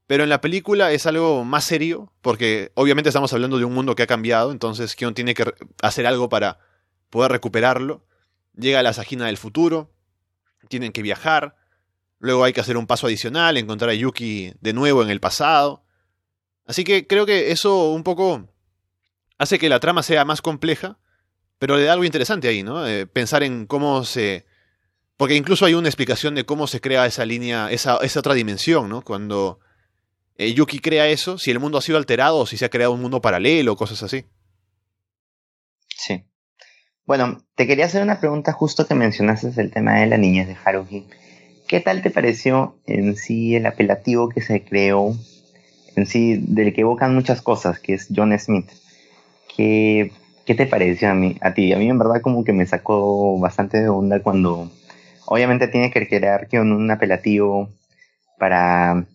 Pero 0.06 0.24
en 0.24 0.30
la 0.30 0.42
película 0.42 0.92
es 0.92 1.06
algo 1.06 1.46
más 1.46 1.64
serio, 1.64 2.12
porque 2.22 2.74
obviamente 2.76 3.08
estamos 3.08 3.32
hablando 3.32 3.58
de 3.58 3.64
un 3.64 3.74
mundo 3.74 3.96
que 3.96 4.04
ha 4.04 4.08
cambiado, 4.08 4.52
entonces 4.52 4.98
Kion 4.98 5.14
tiene 5.14 5.34
que 5.34 5.46
hacer 5.82 6.06
algo 6.06 6.28
para 6.28 6.60
poder 7.10 7.32
recuperarlo. 7.32 8.04
Llega 8.56 8.84
la 8.84 8.94
Sagina 8.94 9.26
del 9.26 9.38
futuro, 9.38 9.94
tienen 10.70 10.92
que 10.92 11.02
viajar, 11.02 11.56
luego 12.20 12.44
hay 12.44 12.54
que 12.54 12.62
hacer 12.62 12.78
un 12.78 12.88
paso 12.88 13.08
adicional, 13.08 13.58
encontrar 13.58 13.90
a 13.90 13.96
Yuki 13.96 14.54
de 14.62 14.74
nuevo 14.74 15.04
en 15.04 15.10
el 15.10 15.20
pasado. 15.20 15.84
Así 16.66 16.84
que 16.84 17.08
creo 17.08 17.26
que 17.26 17.52
eso 17.52 17.92
un 17.92 18.04
poco 18.04 18.50
hace 19.38 19.60
que 19.60 19.70
la 19.70 19.80
trama 19.80 20.04
sea 20.04 20.24
más 20.26 20.42
compleja, 20.42 20.98
pero 21.60 21.78
le 21.78 21.84
da 21.84 21.94
algo 21.94 22.06
interesante 22.06 22.48
ahí, 22.48 22.64
¿no? 22.64 22.88
Eh, 22.88 23.08
pensar 23.08 23.44
en 23.44 23.66
cómo 23.66 24.04
se... 24.06 24.46
Porque 25.18 25.36
incluso 25.36 25.66
hay 25.66 25.74
una 25.74 25.88
explicación 25.88 26.36
de 26.36 26.46
cómo 26.46 26.68
se 26.68 26.82
crea 26.82 27.06
esa 27.06 27.26
línea, 27.26 27.72
esa, 27.72 27.98
esa 27.98 28.20
otra 28.20 28.34
dimensión, 28.34 28.90
¿no? 28.90 29.02
Cuando 29.02 29.60
eh, 30.38 30.54
Yuki 30.54 30.80
crea 30.80 31.08
eso, 31.08 31.38
si 31.38 31.52
el 31.52 31.60
mundo 31.60 31.78
ha 31.78 31.82
sido 31.82 31.98
alterado 31.98 32.38
o 32.40 32.46
si 32.46 32.58
se 32.58 32.66
ha 32.66 32.70
creado 32.70 32.94
un 32.94 33.02
mundo 33.02 33.22
paralelo, 33.22 33.76
cosas 33.76 34.02
así. 34.04 34.26
Sí. 35.88 36.26
Bueno, 37.06 37.44
te 37.56 37.68
quería 37.68 37.86
hacer 37.86 38.02
una 38.02 38.22
pregunta 38.22 38.54
justo 38.54 38.88
que 38.88 38.96
mencionaste 38.96 39.52
el 39.58 39.72
tema 39.72 39.96
de 39.96 40.08
la 40.08 40.18
niñez 40.18 40.48
de 40.48 40.56
Haruhi. 40.64 41.06
¿Qué 41.68 41.82
tal 41.82 42.02
te 42.02 42.10
pareció 42.10 42.78
en 42.86 43.18
sí 43.18 43.58
el 43.58 43.66
apelativo 43.66 44.30
que 44.30 44.40
se 44.42 44.64
creó, 44.64 45.14
en 45.98 46.06
sí, 46.06 46.38
del 46.38 46.74
que 46.74 46.82
evocan 46.82 47.14
muchas 47.14 47.42
cosas, 47.42 47.80
que 47.82 47.96
es 47.96 48.08
John 48.16 48.38
Smith? 48.40 48.70
¿Qué, 49.54 50.14
qué 50.46 50.56
te 50.56 50.66
pareció 50.66 51.10
a, 51.10 51.14
mí, 51.14 51.36
a 51.42 51.54
ti? 51.54 51.74
A 51.74 51.78
mí 51.78 51.90
en 51.90 52.00
verdad 52.00 52.22
como 52.22 52.46
que 52.46 52.54
me 52.54 52.66
sacó 52.66 53.38
bastante 53.38 53.82
de 53.82 53.90
onda 53.90 54.22
cuando, 54.22 54.72
obviamente 55.26 55.68
tiene 55.68 55.92
que 55.92 56.08
crear 56.08 56.48
que 56.48 56.62
un, 56.62 56.90
apelativo 56.90 57.70
para, 58.40 59.06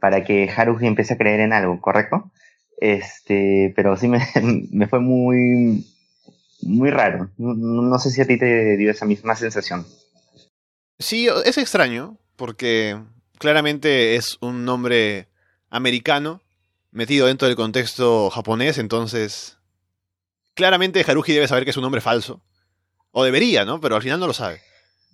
para 0.00 0.24
que 0.24 0.48
Haruhi 0.48 0.86
empiece 0.86 1.12
a 1.12 1.18
creer 1.18 1.40
en 1.40 1.52
algo, 1.52 1.78
¿correcto? 1.82 2.32
Este, 2.80 3.70
pero 3.76 3.98
sí 3.98 4.08
me, 4.08 4.20
me 4.72 4.86
fue 4.86 5.00
muy, 5.00 5.84
muy 6.62 6.90
raro. 6.90 7.30
No, 7.36 7.54
no, 7.54 7.98
sé 7.98 8.10
si 8.10 8.20
a 8.20 8.26
ti 8.26 8.38
te 8.38 8.76
dio 8.76 8.90
esa 8.90 9.06
misma 9.06 9.36
sensación. 9.36 9.86
Sí, 10.98 11.28
es 11.44 11.58
extraño, 11.58 12.16
porque 12.36 12.98
claramente 13.38 14.16
es 14.16 14.38
un 14.40 14.64
nombre 14.64 15.28
americano 15.70 16.42
metido 16.90 17.26
dentro 17.26 17.46
del 17.46 17.56
contexto 17.56 18.30
japonés, 18.30 18.78
entonces 18.78 19.58
claramente 20.54 21.04
Haruhi 21.06 21.34
debe 21.34 21.46
saber 21.46 21.64
que 21.64 21.70
es 21.70 21.76
un 21.76 21.84
nombre 21.84 22.00
falso. 22.00 22.42
O 23.12 23.24
debería, 23.24 23.64
¿no? 23.64 23.80
Pero 23.80 23.96
al 23.96 24.02
final 24.02 24.20
no 24.20 24.26
lo 24.26 24.32
sabe. 24.32 24.60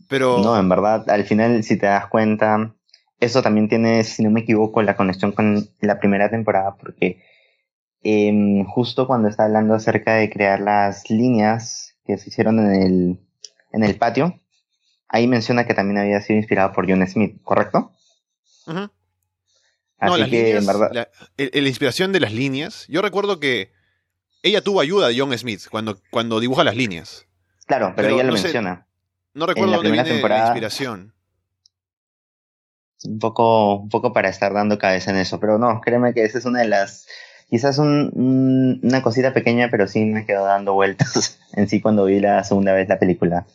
Pero... 0.08 0.38
No, 0.38 0.58
en 0.58 0.68
verdad, 0.68 1.08
al 1.08 1.24
final, 1.24 1.62
si 1.62 1.78
te 1.78 1.86
das 1.86 2.06
cuenta, 2.08 2.74
eso 3.20 3.42
también 3.42 3.68
tiene, 3.68 4.04
si 4.04 4.22
no 4.22 4.30
me 4.30 4.40
equivoco, 4.40 4.82
la 4.82 4.96
conexión 4.96 5.32
con 5.32 5.68
la 5.80 5.98
primera 6.00 6.30
temporada, 6.30 6.76
porque 6.76 7.22
em, 8.04 8.64
justo 8.66 9.06
cuando 9.06 9.28
está 9.28 9.44
hablando 9.44 9.74
acerca 9.74 10.14
de 10.14 10.30
crear 10.30 10.60
las 10.60 11.10
líneas 11.10 11.96
que 12.04 12.18
se 12.18 12.28
hicieron 12.28 12.60
en 12.60 12.82
el, 12.82 13.20
en 13.72 13.84
el 13.84 13.96
patio, 13.96 14.40
ahí 15.08 15.26
menciona 15.26 15.66
que 15.66 15.74
también 15.74 15.98
había 15.98 16.20
sido 16.20 16.38
inspirado 16.38 16.72
por 16.72 16.88
John 16.88 17.06
Smith, 17.06 17.40
¿correcto? 17.42 17.92
Así 19.98 20.30
que, 20.30 20.56
en 20.56 20.66
verdad. 20.66 20.90
La, 20.92 21.08
la, 21.36 21.68
inspiración 21.68 22.12
de 22.12 22.20
las 22.20 22.32
líneas. 22.32 22.86
Yo 22.88 23.02
recuerdo 23.02 23.40
que 23.40 23.72
ella 24.42 24.60
tuvo 24.60 24.80
ayuda 24.80 25.08
de 25.08 25.18
John 25.18 25.36
Smith 25.38 25.62
cuando, 25.70 25.98
cuando 26.10 26.40
dibuja 26.40 26.64
las 26.64 26.76
líneas. 26.76 27.26
Claro, 27.66 27.94
pero, 27.96 28.08
ella 28.10 28.24
lo 28.24 28.32
menciona. 28.32 28.86
no 29.32 29.46
recuerdo 29.46 29.72
dónde 29.72 29.90
viene 29.90 30.20
la 30.20 30.44
inspiración. 30.44 31.14
Un 33.04 33.18
poco, 33.18 33.76
un 33.76 33.88
poco 33.88 34.12
para 34.12 34.28
estar 34.28 34.52
dando 34.52 34.78
cabeza 34.78 35.10
en 35.10 35.18
eso, 35.18 35.38
pero 35.40 35.58
no, 35.58 35.80
créeme 35.80 36.14
que 36.14 36.24
esa 36.24 36.38
es 36.38 36.44
una 36.44 36.60
de 36.60 36.68
las. 36.68 37.06
Quizás 37.50 37.78
un, 37.78 38.80
una 38.82 39.02
cosita 39.02 39.32
pequeña, 39.32 39.68
pero 39.70 39.86
sí 39.86 40.04
me 40.04 40.26
quedó 40.26 40.44
dando 40.44 40.74
vueltas 40.74 41.38
en 41.52 41.68
sí 41.68 41.80
cuando 41.80 42.04
vi 42.04 42.20
la 42.20 42.42
segunda 42.44 42.72
vez 42.72 42.88
la 42.88 42.98
película. 42.98 43.46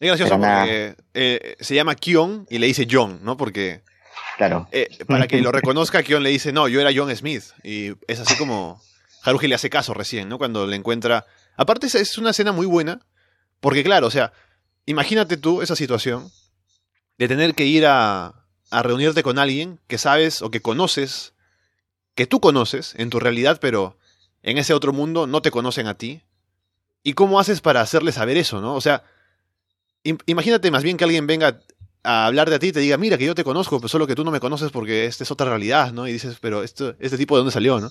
Es 0.00 0.08
gracioso 0.08 0.38
porque 0.38 0.96
eh, 1.14 1.56
se 1.60 1.74
llama 1.74 1.94
Kion 1.94 2.46
y 2.50 2.58
le 2.58 2.66
dice 2.66 2.86
John, 2.90 3.20
¿no? 3.22 3.36
Porque. 3.36 3.82
Claro. 4.36 4.68
Eh, 4.72 4.88
para 5.06 5.28
que 5.28 5.40
lo 5.40 5.52
reconozca, 5.52 6.02
Kion 6.02 6.22
le 6.22 6.30
dice, 6.30 6.52
no, 6.52 6.68
yo 6.68 6.80
era 6.80 6.90
John 6.94 7.14
Smith. 7.16 7.44
Y 7.62 7.92
es 8.08 8.20
así 8.20 8.36
como. 8.36 8.82
Haruhi 9.22 9.48
le 9.48 9.54
hace 9.54 9.70
caso 9.70 9.94
recién, 9.94 10.28
¿no? 10.28 10.38
Cuando 10.38 10.66
le 10.66 10.76
encuentra. 10.76 11.24
Aparte, 11.56 11.86
es 11.86 12.18
una 12.18 12.30
escena 12.30 12.52
muy 12.52 12.66
buena. 12.66 13.00
Porque, 13.60 13.82
claro, 13.82 14.08
o 14.08 14.10
sea, 14.10 14.32
imagínate 14.84 15.36
tú 15.36 15.62
esa 15.62 15.76
situación 15.76 16.30
de 17.16 17.28
tener 17.28 17.54
que 17.54 17.64
ir 17.64 17.86
a, 17.86 18.44
a 18.70 18.82
reunirte 18.82 19.22
con 19.22 19.38
alguien 19.38 19.80
que 19.86 19.98
sabes 19.98 20.42
o 20.42 20.50
que 20.50 20.60
conoces, 20.60 21.33
que 22.14 22.26
tú 22.26 22.40
conoces 22.40 22.94
en 22.96 23.10
tu 23.10 23.18
realidad, 23.20 23.58
pero 23.60 23.96
en 24.42 24.58
ese 24.58 24.74
otro 24.74 24.92
mundo 24.92 25.26
no 25.26 25.42
te 25.42 25.50
conocen 25.50 25.86
a 25.86 25.94
ti. 25.94 26.22
¿Y 27.02 27.14
cómo 27.14 27.38
haces 27.38 27.60
para 27.60 27.80
hacerle 27.80 28.12
saber 28.12 28.36
eso, 28.36 28.60
no? 28.60 28.74
O 28.74 28.80
sea, 28.80 29.04
imagínate 30.26 30.70
más 30.70 30.82
bien 30.82 30.96
que 30.96 31.04
alguien 31.04 31.26
venga 31.26 31.60
a 32.02 32.26
hablar 32.26 32.50
de 32.50 32.58
ti 32.58 32.68
y 32.68 32.72
te 32.72 32.80
diga, 32.80 32.96
mira, 32.98 33.18
que 33.18 33.24
yo 33.24 33.34
te 33.34 33.44
conozco, 33.44 33.78
pero 33.78 33.88
solo 33.88 34.06
que 34.06 34.14
tú 34.14 34.24
no 34.24 34.30
me 34.30 34.40
conoces 34.40 34.70
porque 34.70 35.06
esta 35.06 35.24
es 35.24 35.30
otra 35.30 35.48
realidad, 35.48 35.92
¿no? 35.92 36.06
Y 36.06 36.12
dices, 36.12 36.38
pero 36.40 36.62
esto, 36.62 36.94
este 36.98 37.16
tipo 37.16 37.34
de 37.34 37.40
dónde 37.40 37.52
salió, 37.52 37.80
¿no? 37.80 37.90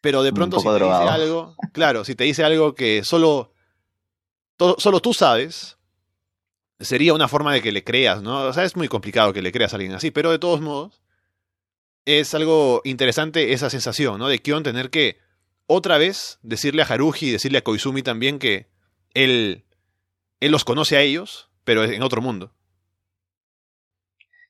Pero 0.00 0.22
de 0.22 0.32
pronto 0.32 0.58
si 0.58 0.66
te 0.66 0.74
dice 0.74 0.86
algo, 0.86 1.56
claro, 1.72 2.04
si 2.04 2.14
te 2.14 2.24
dice 2.24 2.44
algo 2.44 2.74
que 2.74 3.02
solo, 3.04 3.52
solo 4.78 5.00
tú 5.00 5.12
sabes, 5.12 5.76
sería 6.80 7.12
una 7.14 7.28
forma 7.28 7.52
de 7.52 7.60
que 7.60 7.72
le 7.72 7.84
creas, 7.84 8.22
¿no? 8.22 8.44
O 8.44 8.52
sea, 8.52 8.64
es 8.64 8.76
muy 8.76 8.88
complicado 8.88 9.32
que 9.32 9.42
le 9.42 9.52
creas 9.52 9.72
a 9.72 9.76
alguien 9.76 9.94
así, 9.94 10.10
pero 10.10 10.30
de 10.30 10.38
todos 10.38 10.60
modos, 10.60 11.00
es 12.06 12.34
algo 12.34 12.80
interesante 12.84 13.52
esa 13.52 13.68
sensación, 13.68 14.18
¿no? 14.18 14.28
De 14.28 14.38
Kion 14.38 14.62
tener 14.62 14.90
que 14.90 15.18
otra 15.66 15.98
vez 15.98 16.38
decirle 16.42 16.82
a 16.82 16.86
Haruji 16.86 17.28
y 17.28 17.32
decirle 17.32 17.58
a 17.58 17.62
Koizumi 17.62 18.02
también 18.02 18.38
que 18.38 18.68
él 19.12 19.64
él 20.40 20.52
los 20.52 20.64
conoce 20.64 20.96
a 20.96 21.00
ellos, 21.00 21.50
pero 21.64 21.84
en 21.84 22.02
otro 22.02 22.22
mundo. 22.22 22.52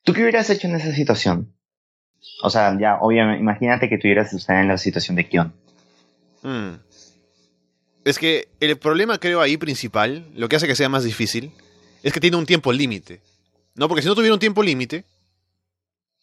¿Tú 0.05 0.13
qué 0.13 0.23
hubieras 0.23 0.49
hecho 0.51 0.69
en 0.69 0.77
esa 0.77 0.93
situación? 0.93 1.53
O 2.43 2.51
sea, 2.51 2.77
ya, 2.79 2.99
obviamente, 3.01 3.41
imagínate 3.41 3.89
que 3.89 3.99
tuvieras 3.99 4.31
que 4.31 4.37
estar 4.37 4.61
en 4.61 4.69
la 4.69 4.79
situación 4.79 5.17
de 5.17 5.29
Kion. 5.29 5.53
Hmm. 6.43 6.75
Es 8.05 8.19
que 8.19 8.49
el 8.61 8.77
problema, 8.79 9.19
creo, 9.19 9.41
ahí 9.41 9.57
principal, 9.57 10.29
lo 10.35 10.49
que 10.49 10.57
hace 10.57 10.67
que 10.67 10.77
sea 10.77 10.89
más 10.89 11.05
difícil, 11.05 11.53
es 12.03 12.13
que 12.13 12.21
tiene 12.21 12.37
un 12.37 12.47
tiempo 12.47 12.73
límite. 12.73 13.21
¿No? 13.75 13.89
Porque 13.89 14.03
si 14.03 14.09
no 14.09 14.15
tuviera 14.15 14.35
un 14.35 14.41
tiempo 14.41 14.63
límite, 14.63 15.05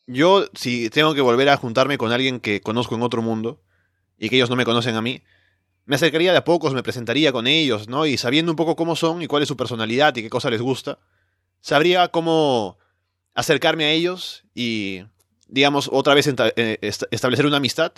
yo, 0.08 0.46
si 0.54 0.90
tengo 0.90 1.14
que 1.14 1.22
volver 1.22 1.50
a 1.50 1.58
juntarme 1.58 1.98
con 1.98 2.12
alguien 2.12 2.40
que 2.40 2.62
conozco 2.62 2.96
en 2.96 3.04
otro 3.04 3.22
mundo 3.22 3.62
y 4.18 4.30
que 4.30 4.36
ellos 4.36 4.50
no 4.50 4.56
me 4.56 4.66
conocen 4.66 4.96
a 4.96 5.02
mí, 5.02 5.24
me 5.86 5.96
acercaría 5.96 6.32
de 6.32 6.38
a 6.38 6.44
pocos, 6.44 6.74
me 6.74 6.84
presentaría 6.84 7.32
con 7.32 7.48
ellos, 7.48 7.88
¿no? 7.88 8.06
Y 8.06 8.18
sabiendo 8.18 8.52
un 8.52 8.56
poco 8.56 8.76
cómo 8.76 8.96
son 8.96 9.22
y 9.22 9.28
cuál 9.28 9.44
es 9.44 9.48
su 9.48 9.58
personalidad 9.58 10.16
y 10.16 10.24
qué 10.24 10.30
cosa 10.30 10.50
les 10.50 10.62
gusta, 10.62 11.00
sabría 11.62 12.08
cómo 12.10 12.78
acercarme 13.34 13.86
a 13.86 13.92
ellos 13.92 14.44
y, 14.54 15.04
digamos, 15.48 15.90
otra 15.92 16.14
vez 16.14 16.28
eh, 16.28 16.78
establecer 16.82 17.46
una 17.46 17.58
amistad. 17.58 17.94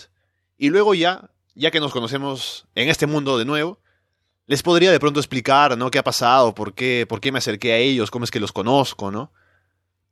Y 0.57 0.69
luego 0.69 0.93
ya, 0.93 1.29
ya 1.53 1.71
que 1.71 1.79
nos 1.79 1.91
conocemos 1.91 2.65
en 2.75 2.89
este 2.89 3.05
mundo 3.05 3.37
de 3.37 3.45
nuevo, 3.45 3.79
les 4.47 4.63
podría 4.63 4.91
de 4.91 4.99
pronto 4.99 5.19
explicar, 5.19 5.77
¿no? 5.77 5.91
¿Qué 5.91 5.99
ha 5.99 6.03
pasado? 6.03 6.55
¿Por 6.55 6.73
qué? 6.73 7.05
¿Por 7.07 7.19
qué 7.19 7.31
me 7.31 7.39
acerqué 7.39 7.73
a 7.73 7.77
ellos? 7.77 8.11
¿Cómo 8.11 8.25
es 8.25 8.31
que 8.31 8.39
los 8.39 8.51
conozco, 8.51 9.11
¿no? 9.11 9.31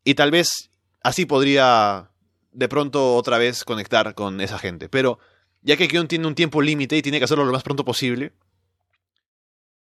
Y 0.04 0.16
tal 0.16 0.32
vez 0.32 0.72
así 1.04 1.26
podría 1.26 2.10
de 2.52 2.70
pronto 2.70 3.16
otra 3.16 3.38
vez 3.38 3.64
conectar 3.64 4.16
con 4.16 4.42
esa 4.42 4.58
gente. 4.58 4.90
Pero 4.90 5.20
ya 5.62 5.78
que 5.78 5.88
Kion 5.88 6.08
tiene 6.08 6.28
un 6.28 6.36
tiempo 6.36 6.62
límite 6.62 6.98
y 6.98 7.02
tiene 7.02 7.20
que 7.20 7.26
hacerlo 7.26 7.46
lo 7.46 7.52
más 7.52 7.64
pronto 7.64 7.86
posible, 7.86 8.34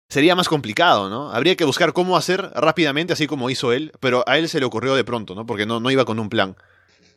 sería 0.09 0.35
más 0.35 0.49
complicado, 0.49 1.09
¿no? 1.11 1.31
Habría 1.33 1.57
que 1.57 1.65
buscar 1.65 1.93
cómo 1.93 2.17
hacer 2.17 2.51
rápidamente, 2.55 3.13
así 3.13 3.27
como 3.27 3.51
hizo 3.51 3.73
él, 3.73 3.93
pero 4.01 4.25
a 4.27 4.39
él 4.39 4.49
se 4.49 4.61
le 4.61 4.67
ocurrió 4.67 4.95
de 4.95 5.05
pronto, 5.05 5.35
¿no? 5.35 5.45
Porque 5.45 5.67
no, 5.67 5.81
no 5.81 5.91
iba 5.91 6.05
con 6.05 6.19
un 6.19 6.31
plan. 6.31 6.57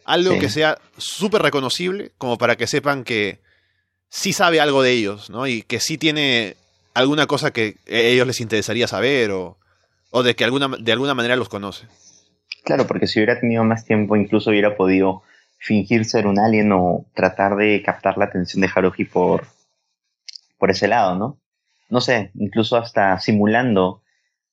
Algo 0.03 0.37
que 0.39 0.49
sea 0.49 0.79
súper 0.97 1.43
reconocible, 1.43 2.11
como 2.17 2.37
para 2.37 2.57
que 2.57 2.67
sepan 2.67 3.03
que 3.03 3.39
sí 4.09 4.33
sabe 4.33 4.59
algo 4.59 4.81
de 4.81 4.91
ellos, 4.91 5.29
¿no? 5.29 5.47
Y 5.47 5.61
que 5.61 5.79
sí 5.79 5.97
tiene 5.97 6.57
alguna 6.93 7.27
cosa 7.27 7.51
que 7.51 7.77
a 7.87 7.95
ellos 7.95 8.27
les 8.27 8.41
interesaría 8.41 8.87
saber 8.87 9.31
o, 9.31 9.57
o 10.09 10.23
de 10.23 10.35
que 10.35 10.43
alguna, 10.43 10.69
de 10.79 10.91
alguna 10.91 11.13
manera 11.13 11.35
los 11.35 11.49
conoce. 11.49 11.87
Claro, 12.63 12.87
porque 12.87 13.07
si 13.07 13.19
hubiera 13.19 13.39
tenido 13.39 13.63
más 13.63 13.85
tiempo, 13.85 14.15
incluso 14.15 14.49
hubiera 14.51 14.75
podido 14.75 15.23
fingir 15.57 16.05
ser 16.05 16.27
un 16.27 16.39
alien 16.39 16.71
o 16.71 17.05
tratar 17.13 17.55
de 17.55 17.81
captar 17.83 18.17
la 18.17 18.25
atención 18.25 18.61
de 18.61 18.69
Haruhi 18.73 19.05
por, 19.05 19.45
por 20.57 20.71
ese 20.71 20.87
lado, 20.87 21.15
¿no? 21.15 21.37
No 21.89 22.01
sé, 22.01 22.31
incluso 22.35 22.77
hasta 22.77 23.19
simulando, 23.19 24.01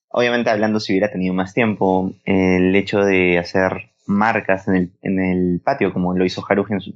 obviamente 0.08 0.50
hablando 0.50 0.80
si 0.80 0.92
hubiera 0.92 1.10
tenido 1.10 1.32
más 1.32 1.54
tiempo, 1.54 2.12
el 2.24 2.74
hecho 2.74 3.00
de 3.00 3.38
hacer 3.38 3.90
marcas 4.06 4.68
en 4.68 4.74
el, 4.74 4.92
en 5.02 5.20
el 5.20 5.60
patio, 5.60 5.92
como 5.92 6.14
lo 6.14 6.24
hizo 6.24 6.44
Haruhi 6.46 6.72
en 6.72 6.80
su, 6.80 6.92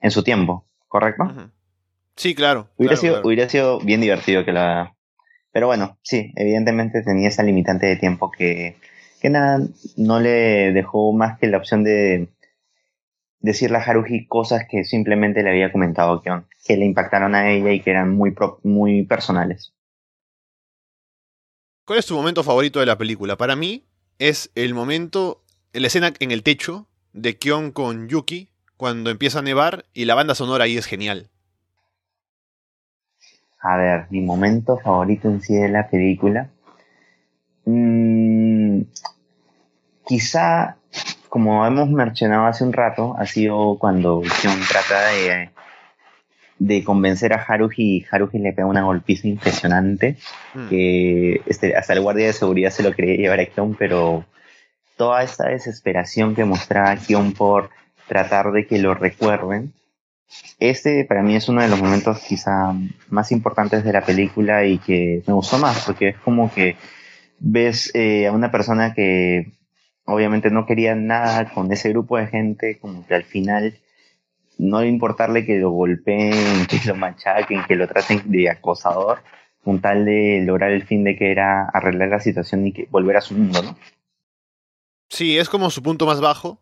en 0.00 0.10
su 0.10 0.22
tiempo, 0.22 0.64
¿correcto? 0.86 1.24
Sí, 2.16 2.34
claro. 2.34 2.68
Hubiera, 2.76 2.96
sido, 2.96 3.20
hubiera 3.24 3.48
sido 3.48 3.80
bien 3.80 4.00
divertido 4.00 4.44
que 4.44 4.52
la... 4.52 4.94
Pero 5.52 5.66
bueno, 5.66 5.98
sí, 6.02 6.32
evidentemente 6.36 7.02
tenía 7.02 7.28
esa 7.28 7.42
limitante 7.42 7.86
de 7.86 7.96
tiempo 7.96 8.30
que, 8.30 8.76
que 9.18 9.30
nada, 9.30 9.60
no 9.96 10.20
le 10.20 10.72
dejó 10.72 11.12
más 11.12 11.38
que 11.38 11.48
la 11.48 11.58
opción 11.58 11.84
de 11.84 12.28
decirle 13.40 13.78
a 13.78 13.82
Haruhi 13.82 14.26
cosas 14.26 14.64
que 14.68 14.84
simplemente 14.84 15.42
le 15.42 15.50
había 15.50 15.72
comentado 15.72 16.22
que, 16.22 16.30
que 16.64 16.76
le 16.76 16.84
impactaron 16.84 17.34
a 17.34 17.50
ella 17.50 17.72
y 17.72 17.80
que 17.80 17.90
eran 17.90 18.14
muy, 18.14 18.34
muy 18.62 19.04
personales. 19.04 19.74
¿Cuál 21.84 22.00
es 22.00 22.06
tu 22.06 22.14
momento 22.14 22.44
favorito 22.44 22.80
de 22.80 22.86
la 22.86 22.98
película? 22.98 23.36
Para 23.36 23.56
mí 23.56 23.84
es 24.18 24.50
el 24.54 24.74
momento, 24.74 25.42
la 25.72 25.86
escena 25.86 26.12
en 26.18 26.30
el 26.30 26.42
techo 26.42 26.86
de 27.12 27.38
Kion 27.38 27.72
con 27.72 28.08
Yuki 28.08 28.50
cuando 28.76 29.10
empieza 29.10 29.38
a 29.38 29.42
nevar 29.42 29.86
y 29.94 30.04
la 30.04 30.14
banda 30.14 30.34
sonora 30.34 30.64
ahí 30.64 30.76
es 30.76 30.86
genial. 30.86 31.30
A 33.60 33.76
ver, 33.76 34.06
mi 34.10 34.20
momento 34.20 34.78
favorito 34.78 35.28
en 35.28 35.40
sí 35.40 35.54
de 35.54 35.68
la 35.68 35.88
película. 35.88 36.50
Mm, 37.70 38.84
quizá 40.06 40.78
como 41.28 41.66
hemos 41.66 41.90
mencionado 41.90 42.46
hace 42.46 42.64
un 42.64 42.72
rato, 42.72 43.14
ha 43.18 43.26
sido 43.26 43.76
cuando 43.78 44.22
Kion 44.22 44.58
trata 44.66 45.08
de, 45.08 45.50
de 46.58 46.84
convencer 46.84 47.34
a 47.34 47.44
Haruhi 47.46 47.98
y 47.98 48.06
Haruhi 48.10 48.38
le 48.38 48.54
pega 48.54 48.66
una 48.66 48.84
golpiza 48.84 49.28
impresionante 49.28 50.16
hmm. 50.54 50.68
que 50.68 51.42
este, 51.44 51.76
hasta 51.76 51.92
el 51.92 52.00
guardia 52.00 52.26
de 52.26 52.32
seguridad 52.32 52.70
se 52.70 52.82
lo 52.82 52.92
quería 52.92 53.16
llevar 53.16 53.40
a 53.40 53.46
Kion, 53.46 53.74
pero 53.74 54.24
toda 54.96 55.22
esta 55.22 55.48
desesperación 55.48 56.34
que 56.34 56.46
mostraba 56.46 56.96
Kion 56.96 57.32
por 57.32 57.68
tratar 58.06 58.50
de 58.52 58.66
que 58.66 58.78
lo 58.78 58.94
recuerden, 58.94 59.74
este 60.58 61.04
para 61.04 61.22
mí 61.22 61.36
es 61.36 61.48
uno 61.48 61.60
de 61.60 61.68
los 61.68 61.80
momentos 61.80 62.18
quizá 62.20 62.74
más 63.10 63.30
importantes 63.32 63.84
de 63.84 63.92
la 63.92 64.00
película 64.00 64.64
y 64.64 64.78
que 64.78 65.22
me 65.26 65.34
gustó 65.34 65.58
más 65.58 65.84
porque 65.84 66.08
es 66.08 66.16
como 66.18 66.52
que 66.52 66.76
ves 67.40 67.90
eh, 67.94 68.26
a 68.26 68.32
una 68.32 68.50
persona 68.50 68.94
que 68.94 69.52
obviamente 70.04 70.50
no 70.50 70.66
quería 70.66 70.94
nada 70.94 71.52
con 71.52 71.70
ese 71.72 71.90
grupo 71.90 72.16
de 72.16 72.26
gente, 72.26 72.78
como 72.78 73.06
que 73.06 73.14
al 73.14 73.24
final 73.24 73.78
no 74.56 74.84
importarle 74.84 75.46
que 75.46 75.58
lo 75.58 75.70
golpeen, 75.70 76.66
que 76.70 76.80
lo 76.86 76.96
machaquen, 76.96 77.64
que 77.66 77.76
lo 77.76 77.86
traten 77.86 78.22
de 78.26 78.50
acosador, 78.50 79.20
con 79.62 79.80
tal 79.80 80.04
de 80.04 80.42
lograr 80.44 80.70
el 80.70 80.84
fin 80.84 81.04
de 81.04 81.16
que 81.16 81.30
era 81.30 81.68
arreglar 81.68 82.08
la 82.08 82.20
situación 82.20 82.66
y 82.66 82.72
que 82.72 82.88
volver 82.90 83.16
a 83.16 83.20
su 83.20 83.34
mundo, 83.34 83.62
¿no? 83.62 83.78
Sí, 85.08 85.38
es 85.38 85.48
como 85.48 85.70
su 85.70 85.82
punto 85.82 86.06
más 86.06 86.20
bajo. 86.20 86.60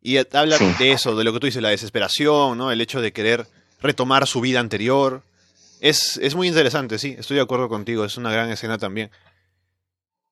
Y 0.00 0.16
habla 0.16 0.58
de 0.58 0.92
eso, 0.92 1.14
de 1.14 1.24
lo 1.24 1.32
que 1.32 1.38
tú 1.38 1.46
dices, 1.46 1.62
la 1.62 1.68
desesperación, 1.68 2.58
¿no? 2.58 2.72
El 2.72 2.80
hecho 2.80 3.00
de 3.00 3.12
querer 3.12 3.46
retomar 3.80 4.26
su 4.26 4.40
vida 4.40 4.58
anterior. 4.58 5.22
Es, 5.80 6.16
es 6.16 6.34
muy 6.34 6.48
interesante, 6.48 6.98
sí, 6.98 7.14
estoy 7.18 7.36
de 7.36 7.42
acuerdo 7.42 7.68
contigo, 7.68 8.04
es 8.04 8.16
una 8.16 8.32
gran 8.32 8.50
escena 8.50 8.78
también. 8.78 9.10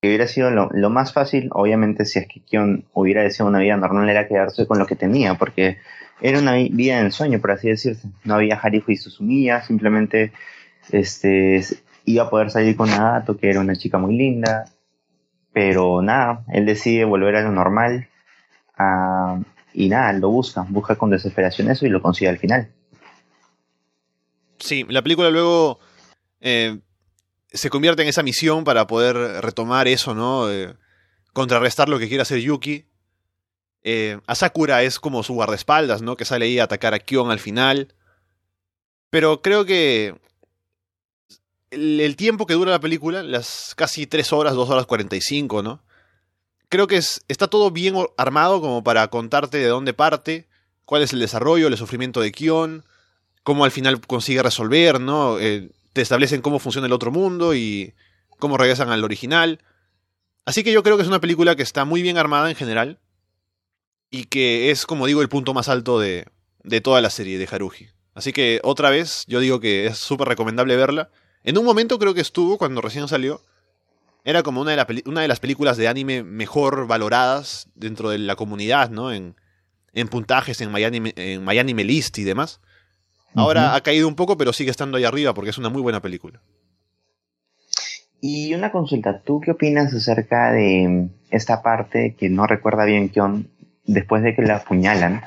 Hubiera 0.03 0.27
sido 0.27 0.51
lo, 0.51 0.91
más 0.91 1.13
fácil, 1.13 1.51
obviamente, 1.53 2.07
si 2.07 2.19
es 2.19 2.27
que 2.27 2.41
Kion 2.41 2.87
hubiera 2.95 3.23
deseado 3.23 3.51
una 3.51 3.59
vida 3.59 3.77
normal, 3.77 4.09
era 4.09 4.27
quedarse 4.27 4.67
con 4.67 4.79
lo 4.79 4.87
que 4.87 4.97
tenía, 4.97 5.35
porque 5.35 5.79
era 6.23 6.39
una 6.39 6.55
vida 6.55 6.97
de 6.97 7.03
ensueño, 7.03 7.39
por 7.39 7.51
así 7.51 7.69
decirse. 7.69 8.09
No 8.25 8.35
había 8.35 8.59
Harifu 8.59 8.93
y 8.93 8.97
Susumiya, 8.97 9.63
simplemente 9.63 10.33
este, 10.91 11.63
iba 12.07 12.25
a 12.25 12.31
poder 12.31 12.51
salir 12.51 12.77
con 12.77 12.89
Nagato, 12.89 13.37
que 13.37 13.51
era 13.51 13.61
una 13.61 13.77
chica 13.77 13.99
muy 13.99 14.17
linda, 14.17 14.65
pero 15.53 16.01
nada, 16.01 16.45
él 16.49 16.65
decide 16.65 17.05
volver 17.05 17.37
a 17.37 17.43
lo 17.43 17.53
normal 17.53 18.09
y 19.75 19.89
nada, 19.89 20.13
lo 20.15 20.31
busca, 20.31 20.65
busca 20.69 20.97
con 20.97 21.11
desesperación 21.11 21.71
eso 21.71 21.87
y 21.87 21.91
lo 21.91 22.01
consigue 22.01 22.31
al 22.31 22.39
final. 22.39 22.71
Sí, 24.59 24.85
la 24.89 25.03
película 25.03 25.31
luego 25.31 25.79
eh, 26.41 26.79
se 27.53 27.71
convierte 27.71 28.03
en 28.03 28.09
esa 28.09 28.23
misión 28.23 28.65
para 28.65 28.87
poder 28.87 29.17
retomar 29.43 29.89
eso, 29.89 30.15
¿no? 30.15 30.51
Eh, 30.51 30.75
contrarrestar 31.33 31.89
lo 31.89 31.99
que 31.99 32.09
quiere 32.09 32.23
hacer 32.23 32.39
Yuki. 32.39 32.87
Eh, 33.83 34.21
Asakura 34.27 34.83
es 34.83 35.01
como 35.01 35.23
su 35.23 35.35
guardaespaldas, 35.35 36.03
¿no? 36.03 36.17
Que 36.17 36.25
sale 36.25 36.47
ahí 36.47 36.59
a 36.59 36.65
atacar 36.65 36.95
a 36.95 36.99
Kion 36.99 37.31
al 37.31 37.41
final. 37.41 37.95
Pero 39.11 39.43
creo 39.43 39.65
que 39.65 40.15
el, 41.71 42.17
tiempo 42.17 42.47
que 42.47 42.55
dura 42.55 42.71
la 42.71 42.81
película, 42.81 43.23
las 43.23 43.75
casi 43.75 44.07
3 44.07 44.33
horas, 44.33 44.55
2 44.55 44.71
horas 44.71 44.87
45, 44.87 45.63
¿no? 45.63 45.83
Creo 46.69 46.87
que 46.87 46.97
es, 46.97 47.25
está 47.27 47.49
todo 47.49 47.71
bien 47.73 47.97
armado 48.17 48.61
como 48.61 48.85
para 48.85 49.09
contarte 49.09 49.59
de 49.59 49.67
dónde 49.67 49.93
parte, 49.93 50.47
cuál 50.85 51.03
es 51.03 51.13
el 51.13 51.19
desarrollo, 51.19 51.67
el 51.67 51.77
sufrimiento 51.77 52.21
de 52.21 52.31
Kion, 52.31 52.85
cómo 53.43 53.65
al 53.65 53.73
final 53.73 54.01
consigue 54.07 54.43
resolver, 54.43 55.01
¿no? 55.01 55.41
Eh, 55.41 55.71
te 55.92 56.03
establecen 56.03 56.42
cómo 56.42 56.59
funciona 56.59 56.87
el 56.87 56.92
otro 56.92 57.11
mundo 57.11 57.55
y 57.55 57.94
cómo 58.38 58.57
regresan 58.57 58.90
al 58.90 59.05
original. 59.05 59.61
Así 60.44 60.64
que 60.64 60.72
yo 60.72 60.83
creo 60.83 60.96
que 60.96 61.03
es 61.03 61.09
una 61.09 61.20
película 61.20 61.57
que 61.57 61.62
está 61.62 61.85
muy 61.85 62.03
bien 62.03 62.18
armada 62.18 62.48
en 62.48 62.57
general 62.57 62.98
y 64.11 64.24
que 64.24 64.70
es, 64.70 64.87
como 64.87 65.07
digo, 65.07 65.22
el 65.22 65.29
punto 65.29 65.55
más 65.55 65.68
alto 65.68 66.00
de, 66.00 66.26
de 66.64 66.81
toda 66.81 67.00
la 67.00 67.11
serie 67.11 67.38
de 67.38 67.48
Haruji. 67.50 67.88
Así 68.14 68.33
que 68.33 68.61
otra 68.64 68.90
vez, 68.90 69.24
yo 69.29 69.40
digo 69.40 69.61
que 69.61 69.87
es 69.87 69.98
súper 69.98 70.29
recomendable 70.29 70.76
verla. 70.76 71.11
En 71.44 71.57
un 71.57 71.64
momento 71.64 71.98
creo 71.98 72.14
que 72.14 72.20
estuvo, 72.20 72.59
cuando 72.59 72.81
recién 72.81 73.09
salió, 73.09 73.42
era 74.24 74.42
como 74.42 74.61
una 74.61 74.72
de, 74.72 75.29
las 75.29 75.40
películas 75.40 75.76
de 75.76 75.88
anime 75.88 76.22
mejor 76.22 76.87
valoradas 76.87 77.68
dentro 77.74 78.11
de 78.11 78.18
la 78.18 78.37
comunidad, 78.37 78.90
¿no? 78.90 79.12
En, 79.12 79.37
en 79.94 80.09
puntajes, 80.09 80.61
en 80.61 80.70
MyAnime, 80.70 81.14
en 81.16 81.44
MyAnime 81.44 81.85
List 81.85 82.18
y 82.18 82.24
demás. 82.24 82.61
Ahora 83.35 83.75
ha 83.75 83.81
caído 83.83 84.09
un 84.09 84.16
poco, 84.16 84.37
pero 84.37 84.53
sigue 84.53 84.71
estando 84.71 84.97
ahí 84.97 85.05
arriba 85.05 85.35
porque 85.35 85.51
es 85.51 85.59
una 85.59 85.69
muy 85.69 85.83
buena 85.83 86.01
película. 86.01 86.40
Y 88.21 88.53
una 88.55 88.71
consulta, 88.71 89.23
¿tú 89.23 89.40
qué 89.40 89.53
opinas 89.53 89.95
acerca 89.95 90.53
de 90.53 91.09
esta 91.31 91.62
parte 91.62 92.14
que 92.19 92.29
no 92.29 92.47
recuerda 92.47 92.85
bien 92.85 93.09
Kion 93.09 93.49
después 93.87 94.23
de 94.23 94.35
que 94.35 94.43
la 94.43 94.57
apuñalan? 94.57 95.23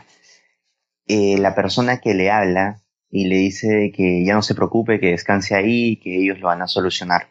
Eh, 1.07 1.37
la 1.39 1.55
persona 1.55 1.99
que 1.99 2.13
le 2.13 2.29
habla 2.29 2.81
y 3.09 3.27
le 3.27 3.37
dice 3.37 3.91
que 3.95 4.23
ya 4.23 4.35
no 4.35 4.41
se 4.41 4.55
preocupe, 4.55 4.99
que 4.99 5.11
descanse 5.11 5.55
ahí, 5.55 5.97
que 5.97 6.23
ellos 6.23 6.39
lo 6.39 6.47
van 6.47 6.61
a 6.61 6.67
solucionar. 6.67 7.29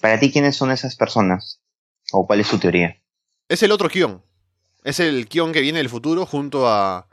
Para 0.00 0.20
ti, 0.20 0.30
¿quiénes 0.30 0.56
son 0.56 0.70
esas 0.70 0.94
personas? 0.94 1.60
¿O 2.12 2.26
cuál 2.26 2.40
es 2.40 2.48
tu 2.48 2.58
teoría? 2.58 2.96
Es 3.48 3.62
el 3.62 3.72
otro 3.72 3.88
Kion. 3.88 4.22
Es 4.84 5.00
el 5.00 5.26
Kion 5.26 5.52
que 5.52 5.60
viene 5.60 5.78
del 5.78 5.88
futuro 5.88 6.26
junto 6.26 6.68
a, 6.68 7.08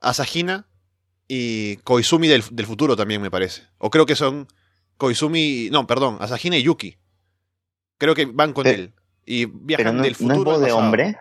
a 0.00 0.14
Sajina 0.14 0.66
y 1.28 1.76
Koizumi 1.78 2.28
del, 2.28 2.42
futuro 2.42 2.96
también, 2.96 3.22
me 3.22 3.30
parece. 3.30 3.62
O 3.78 3.90
creo 3.90 4.06
que 4.06 4.16
son 4.16 4.46
Koizumi. 4.96 5.68
No, 5.70 5.86
perdón, 5.86 6.18
Asahina 6.20 6.56
y 6.56 6.62
Yuki. 6.62 6.96
Creo 7.98 8.14
que 8.14 8.26
van 8.26 8.52
con 8.52 8.66
él. 8.66 8.92
Y 9.24 9.46
viajan 9.46 10.02
del 10.02 10.14
futuro. 10.14 10.52
¿no 10.52 10.58
de 10.58 10.72
hombre? 10.72 11.16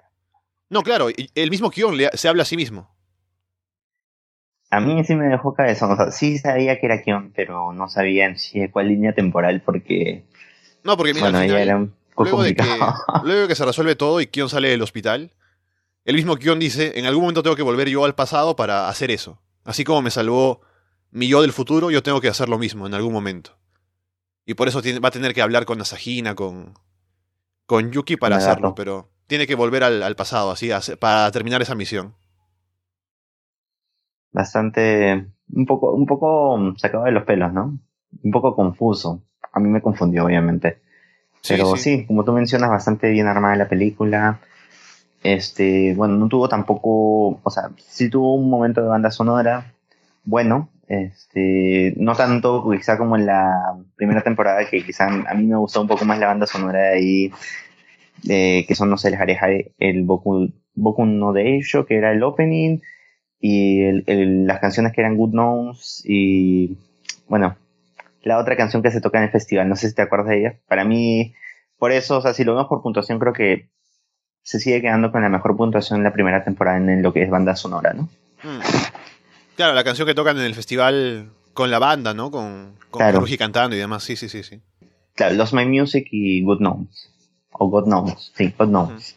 No, 0.70 0.82
claro, 0.82 1.08
el 1.36 1.50
mismo 1.52 1.70
Kion 1.70 1.98
se 2.14 2.28
habla 2.28 2.44
a 2.44 2.46
sí 2.46 2.58
mismo. 2.58 2.90
A 4.72 4.80
mí 4.80 5.04
sí 5.04 5.14
me 5.14 5.28
dejó 5.28 5.54
cabezón. 5.54 5.92
O 5.92 5.96
sea, 5.96 6.12
sí 6.12 6.40
sabía 6.40 6.80
que 6.80 6.88
era 6.88 7.04
Kion, 7.04 7.32
pero 7.36 7.74
no 7.74 7.88
sabía 7.90 8.26
en 8.26 8.40
sí 8.40 8.68
cuál 8.70 8.88
línea 8.88 9.14
temporal 9.14 9.62
porque. 9.64 10.26
No, 10.84 10.98
porque 10.98 11.14
mira, 11.14 11.30
bueno, 11.30 11.56
era 11.56 11.78
un 11.78 11.94
poco 12.16 12.24
luego, 12.24 12.44
de 12.44 12.56
que, 12.56 12.64
luego 13.24 13.42
de 13.42 13.48
que 13.48 13.56
se 13.56 13.66
resuelve 13.66 13.96
todo 13.96 14.20
y 14.20 14.28
Kion 14.28 14.50
sale 14.50 14.70
del 14.70 14.82
hospital, 14.82 15.32
el 16.06 16.16
mismo 16.16 16.38
Kion 16.38 16.58
dice: 16.58 16.98
En 16.98 17.06
algún 17.06 17.22
momento 17.22 17.44
tengo 17.44 17.56
que 17.56 17.62
volver 17.62 17.88
yo 17.88 18.04
al 18.04 18.16
pasado 18.16 18.56
para 18.56 18.90
hacer 18.90 19.12
eso. 19.12 19.40
Así 19.64 19.84
como 19.84 20.02
me 20.02 20.12
salvó 20.12 20.62
mi 21.12 21.28
yo 21.28 21.42
del 21.42 21.54
futuro, 21.54 21.92
yo 21.92 22.04
tengo 22.04 22.22
que 22.22 22.28
hacer 22.28 22.50
lo 22.50 22.58
mismo 22.58 22.88
en 22.88 22.94
algún 22.94 23.14
momento. 23.14 23.58
Y 24.46 24.56
por 24.56 24.68
eso 24.68 24.82
va 25.02 25.08
a 25.08 25.12
tener 25.12 25.34
que 25.34 25.42
hablar 25.42 25.66
con 25.66 25.80
Asahina, 25.80 26.36
con, 26.36 26.74
con 27.66 27.92
Yuki 27.92 28.18
para 28.18 28.38
hacerlo, 28.38 28.76
pero 28.76 29.10
tiene 29.28 29.48
que 29.48 29.56
volver 29.56 29.84
al, 29.84 30.16
pasado, 30.16 30.52
así, 30.52 30.70
para 31.00 31.32
terminar 31.32 31.62
esa 31.62 31.76
misión. 31.76 32.14
Bastante, 34.32 35.28
un 35.54 35.66
poco, 35.66 35.94
un 35.94 36.06
poco 36.06 36.74
sacado 36.78 37.06
de 37.06 37.12
los 37.12 37.24
pelos, 37.24 37.54
¿no? 37.54 37.80
Un 38.22 38.32
poco 38.32 38.56
confuso. 38.56 39.22
A 39.54 39.60
mí 39.60 39.70
me 39.70 39.82
confundió, 39.82 40.26
obviamente. 40.26 40.82
Pero 41.48 41.76
sí, 41.76 42.06
como 42.06 42.24
tú 42.24 42.32
mencionas, 42.32 42.70
bastante 42.70 43.10
bien 43.10 43.28
armada 43.28 43.56
la 43.56 43.70
película. 43.70 44.40
Este, 45.24 45.94
bueno, 45.96 46.16
no 46.18 46.28
tuvo 46.28 46.50
tampoco, 46.50 47.40
o 47.42 47.50
sea, 47.50 47.70
sí 47.78 48.10
tuvo 48.10 48.36
un 48.36 48.50
momento 48.50 48.82
de 48.82 48.88
banda 48.88 49.10
sonora 49.10 49.74
bueno, 50.26 50.70
este, 50.88 51.94
no 51.98 52.16
tanto 52.16 52.70
quizá 52.72 52.98
como 52.98 53.16
en 53.16 53.26
la 53.26 53.76
primera 53.96 54.22
temporada, 54.22 54.70
que 54.70 54.84
quizá 54.84 55.08
a 55.08 55.34
mí 55.34 55.46
me 55.46 55.58
gustó 55.58 55.82
un 55.82 55.88
poco 55.88 56.06
más 56.06 56.20
la 56.20 56.28
banda 56.28 56.48
sonora 56.48 56.80
de 56.80 56.94
ahí, 56.94 57.32
eh, 58.30 58.66
que 58.68 58.76
son, 58.76 58.90
no 58.90 58.98
sé, 58.98 59.10
el 59.10 59.74
el 59.80 60.04
Boku, 60.04 61.06
no 61.06 61.34
de 61.34 61.58
ello, 61.58 61.86
que 61.86 61.98
era 61.98 62.12
el 62.12 62.24
opening, 62.24 62.80
y 63.40 63.84
el, 63.84 64.48
las 64.48 64.60
canciones 64.60 64.94
que 64.94 65.02
eran 65.02 65.18
Good 65.18 65.32
Knowns, 65.32 66.04
y 66.06 66.78
bueno, 67.28 67.58
la 68.24 68.38
otra 68.40 68.56
canción 68.56 68.82
que 68.82 68.92
se 68.92 69.02
toca 69.02 69.18
en 69.18 69.26
el 69.26 69.32
festival, 69.32 69.68
no 69.70 69.76
sé 69.76 69.90
si 69.90 69.96
te 69.96 70.02
acuerdas 70.02 70.30
de 70.30 70.40
ella, 70.40 70.60
para 70.68 70.86
mí, 70.86 71.34
por 71.78 71.92
eso, 71.92 72.18
o 72.20 72.22
sea, 72.22 72.34
si 72.34 72.44
lo 72.46 72.54
vemos 72.56 72.70
por 72.70 72.82
puntuación, 72.82 73.20
creo 73.20 73.34
que 73.34 73.68
se 74.44 74.60
sigue 74.60 74.82
quedando 74.82 75.12
con 75.12 75.22
la 75.22 75.30
mejor 75.30 75.56
puntuación 75.56 76.00
en 76.00 76.04
la 76.04 76.14
primera 76.14 76.44
temporada 76.44 76.78
en 76.78 77.02
lo 77.02 77.14
que 77.14 77.24
es 77.24 77.30
banda 77.30 77.56
sonora, 77.56 77.94
¿no? 77.94 78.10
Hmm. 78.44 78.60
Claro, 79.56 79.74
la 79.74 79.84
canción 79.84 80.08
que 80.08 80.14
tocan 80.14 80.38
en 80.38 80.44
el 80.44 80.54
festival 80.54 81.32
con 81.54 81.72
la 81.72 81.80
banda, 81.80 82.14
¿no? 82.14 82.30
Con, 82.30 82.76
con 82.90 83.02
cantando 83.38 83.76
y 83.76 83.80
demás, 83.80 84.04
sí, 84.04 84.16
sí, 84.16 84.28
sí, 84.28 84.44
sí. 84.44 84.62
Claro, 85.16 85.36
Lost 85.36 85.54
My 85.54 85.66
Music 85.66 86.08
y 86.12 86.44
Good 86.44 86.58
Knowns. 86.58 87.10
O 87.52 87.68
God 87.70 87.86
Knows, 87.86 88.34
sí, 88.36 88.54
God 88.58 88.68
Knows. 88.68 89.16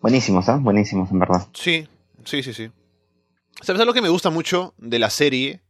Buenísimos, 0.00 0.48
¿eh? 0.48 0.56
Buenísimos, 0.58 1.10
en 1.10 1.18
verdad. 1.18 1.46
Sí, 1.52 1.88
sí, 2.24 2.42
sí, 2.42 2.54
sí. 2.54 2.70
¿Sabes 3.60 3.80
algo 3.80 3.92
que 3.92 4.02
me 4.02 4.08
gusta 4.08 4.30
mucho 4.30 4.74
de 4.78 4.98
la 4.98 5.10
serie? 5.10 5.60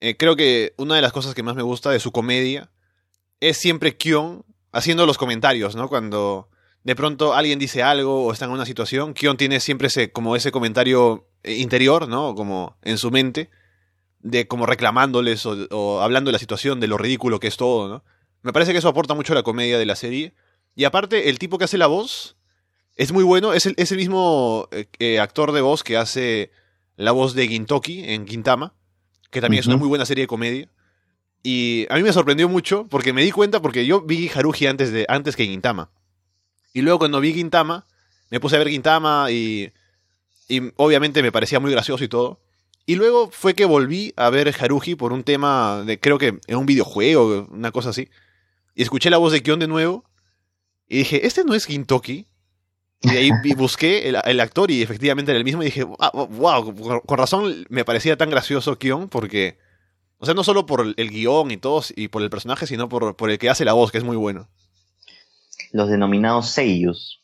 Eh, 0.00 0.16
creo 0.16 0.36
que 0.36 0.74
una 0.76 0.96
de 0.96 1.02
las 1.02 1.12
cosas 1.12 1.34
que 1.34 1.42
más 1.42 1.54
me 1.54 1.62
gusta 1.62 1.90
de 1.90 2.00
su 2.00 2.10
comedia 2.10 2.70
es 3.40 3.56
siempre 3.56 3.96
Kion 3.96 4.44
haciendo 4.72 5.06
los 5.06 5.16
comentarios, 5.16 5.76
¿no? 5.76 5.88
Cuando 5.88 6.48
de 6.86 6.94
pronto 6.94 7.34
alguien 7.34 7.58
dice 7.58 7.82
algo 7.82 8.24
o 8.24 8.32
está 8.32 8.44
en 8.44 8.52
una 8.52 8.64
situación, 8.64 9.12
Kion 9.12 9.36
tiene 9.36 9.58
siempre 9.58 9.88
ese, 9.88 10.12
como 10.12 10.36
ese 10.36 10.52
comentario 10.52 11.26
eh, 11.42 11.54
interior, 11.54 12.06
¿no? 12.06 12.36
Como 12.36 12.76
en 12.82 12.96
su 12.96 13.10
mente, 13.10 13.50
de 14.20 14.46
como 14.46 14.66
reclamándoles 14.66 15.46
o, 15.46 16.00
hablando 16.00 16.28
de 16.28 16.34
la 16.34 16.38
situación, 16.38 16.78
de 16.78 16.86
lo 16.86 16.96
ridículo 16.96 17.40
que 17.40 17.48
es 17.48 17.56
todo, 17.56 17.88
¿no? 17.88 18.04
Me 18.42 18.52
parece 18.52 18.70
que 18.70 18.78
eso 18.78 18.86
aporta 18.86 19.14
mucho 19.14 19.32
a 19.32 19.34
la 19.34 19.42
comedia 19.42 19.80
de 19.80 19.84
la 19.84 19.96
serie. 19.96 20.32
Y 20.76 20.84
aparte, 20.84 21.28
el 21.28 21.40
tipo 21.40 21.58
que 21.58 21.64
hace 21.64 21.76
la 21.76 21.88
voz 21.88 22.36
es 22.94 23.10
muy 23.10 23.24
bueno, 23.24 23.52
es 23.52 23.66
el, 23.66 23.96
mismo 23.96 24.68
eh, 24.70 24.86
eh, 25.00 25.18
actor 25.18 25.50
de 25.50 25.62
voz 25.62 25.82
que 25.82 25.96
hace 25.96 26.52
la 26.94 27.10
voz 27.10 27.34
de 27.34 27.48
Gintoki 27.48 28.04
en 28.04 28.28
Gintama, 28.28 28.74
que 29.32 29.40
también 29.40 29.58
es 29.58 29.66
una 29.66 29.76
muy 29.76 29.88
buena 29.88 30.06
serie 30.06 30.22
de 30.22 30.28
comedia. 30.28 30.70
Y 31.42 31.88
a 31.90 31.96
mí 31.96 32.04
me 32.04 32.12
sorprendió 32.12 32.48
mucho 32.48 32.86
porque 32.88 33.12
me 33.12 33.24
di 33.24 33.32
cuenta 33.32 33.60
porque 33.60 33.86
yo 33.86 34.02
vi 34.02 34.30
Haruji 34.32 34.68
antes, 34.68 34.92
de, 34.92 35.04
antes 35.08 35.34
que 35.34 35.46
Gintama. 35.46 35.90
Y 36.76 36.82
luego 36.82 36.98
cuando 36.98 37.22
vi 37.22 37.32
Gintama, 37.32 37.86
me 38.28 38.38
puse 38.38 38.56
a 38.56 38.58
ver 38.58 38.68
Gintama 38.68 39.30
y, 39.30 39.72
y 40.46 40.60
obviamente 40.76 41.22
me 41.22 41.32
parecía 41.32 41.58
muy 41.58 41.70
gracioso 41.70 42.04
y 42.04 42.08
todo. 42.08 42.38
Y 42.84 42.96
luego 42.96 43.30
fue 43.30 43.54
que 43.54 43.64
volví 43.64 44.12
a 44.14 44.28
ver 44.28 44.54
Haruji 44.54 44.94
por 44.94 45.14
un 45.14 45.24
tema 45.24 45.82
de, 45.86 45.98
creo 45.98 46.18
que 46.18 46.38
en 46.46 46.56
un 46.58 46.66
videojuego, 46.66 47.48
una 47.50 47.72
cosa 47.72 47.88
así. 47.88 48.10
Y 48.74 48.82
escuché 48.82 49.08
la 49.08 49.16
voz 49.16 49.32
de 49.32 49.42
Kion 49.42 49.58
de 49.58 49.68
nuevo. 49.68 50.04
Y 50.86 50.98
dije, 50.98 51.26
¿este 51.26 51.44
no 51.44 51.54
es 51.54 51.64
Gintoki? 51.64 52.26
Y 53.00 53.08
de 53.08 53.18
ahí 53.20 53.30
busqué 53.56 54.10
el, 54.10 54.40
actor 54.40 54.70
y 54.70 54.82
efectivamente 54.82 55.32
era 55.32 55.38
el 55.38 55.44
mismo 55.46 55.62
y 55.62 55.66
dije, 55.66 55.82
wow, 55.82 57.00
con 57.06 57.18
razón 57.18 57.64
me 57.70 57.86
parecía 57.86 58.18
tan 58.18 58.28
gracioso 58.28 58.78
Kion 58.78 59.08
porque, 59.08 59.56
o 60.18 60.26
sea, 60.26 60.34
no 60.34 60.44
solo 60.44 60.66
por 60.66 60.92
el 60.94 61.10
guion 61.10 61.52
y 61.52 61.56
todo 61.56 61.82
y 61.96 62.08
por 62.08 62.20
el 62.20 62.28
personaje, 62.28 62.66
sino 62.66 62.90
por, 62.90 63.16
por 63.16 63.30
el 63.30 63.38
que 63.38 63.48
hace 63.48 63.64
la 63.64 63.72
voz, 63.72 63.90
que 63.90 63.96
es 63.96 64.04
muy 64.04 64.18
bueno. 64.18 64.50
Los 65.76 65.90
denominados 65.90 66.48
seiyus. 66.48 67.22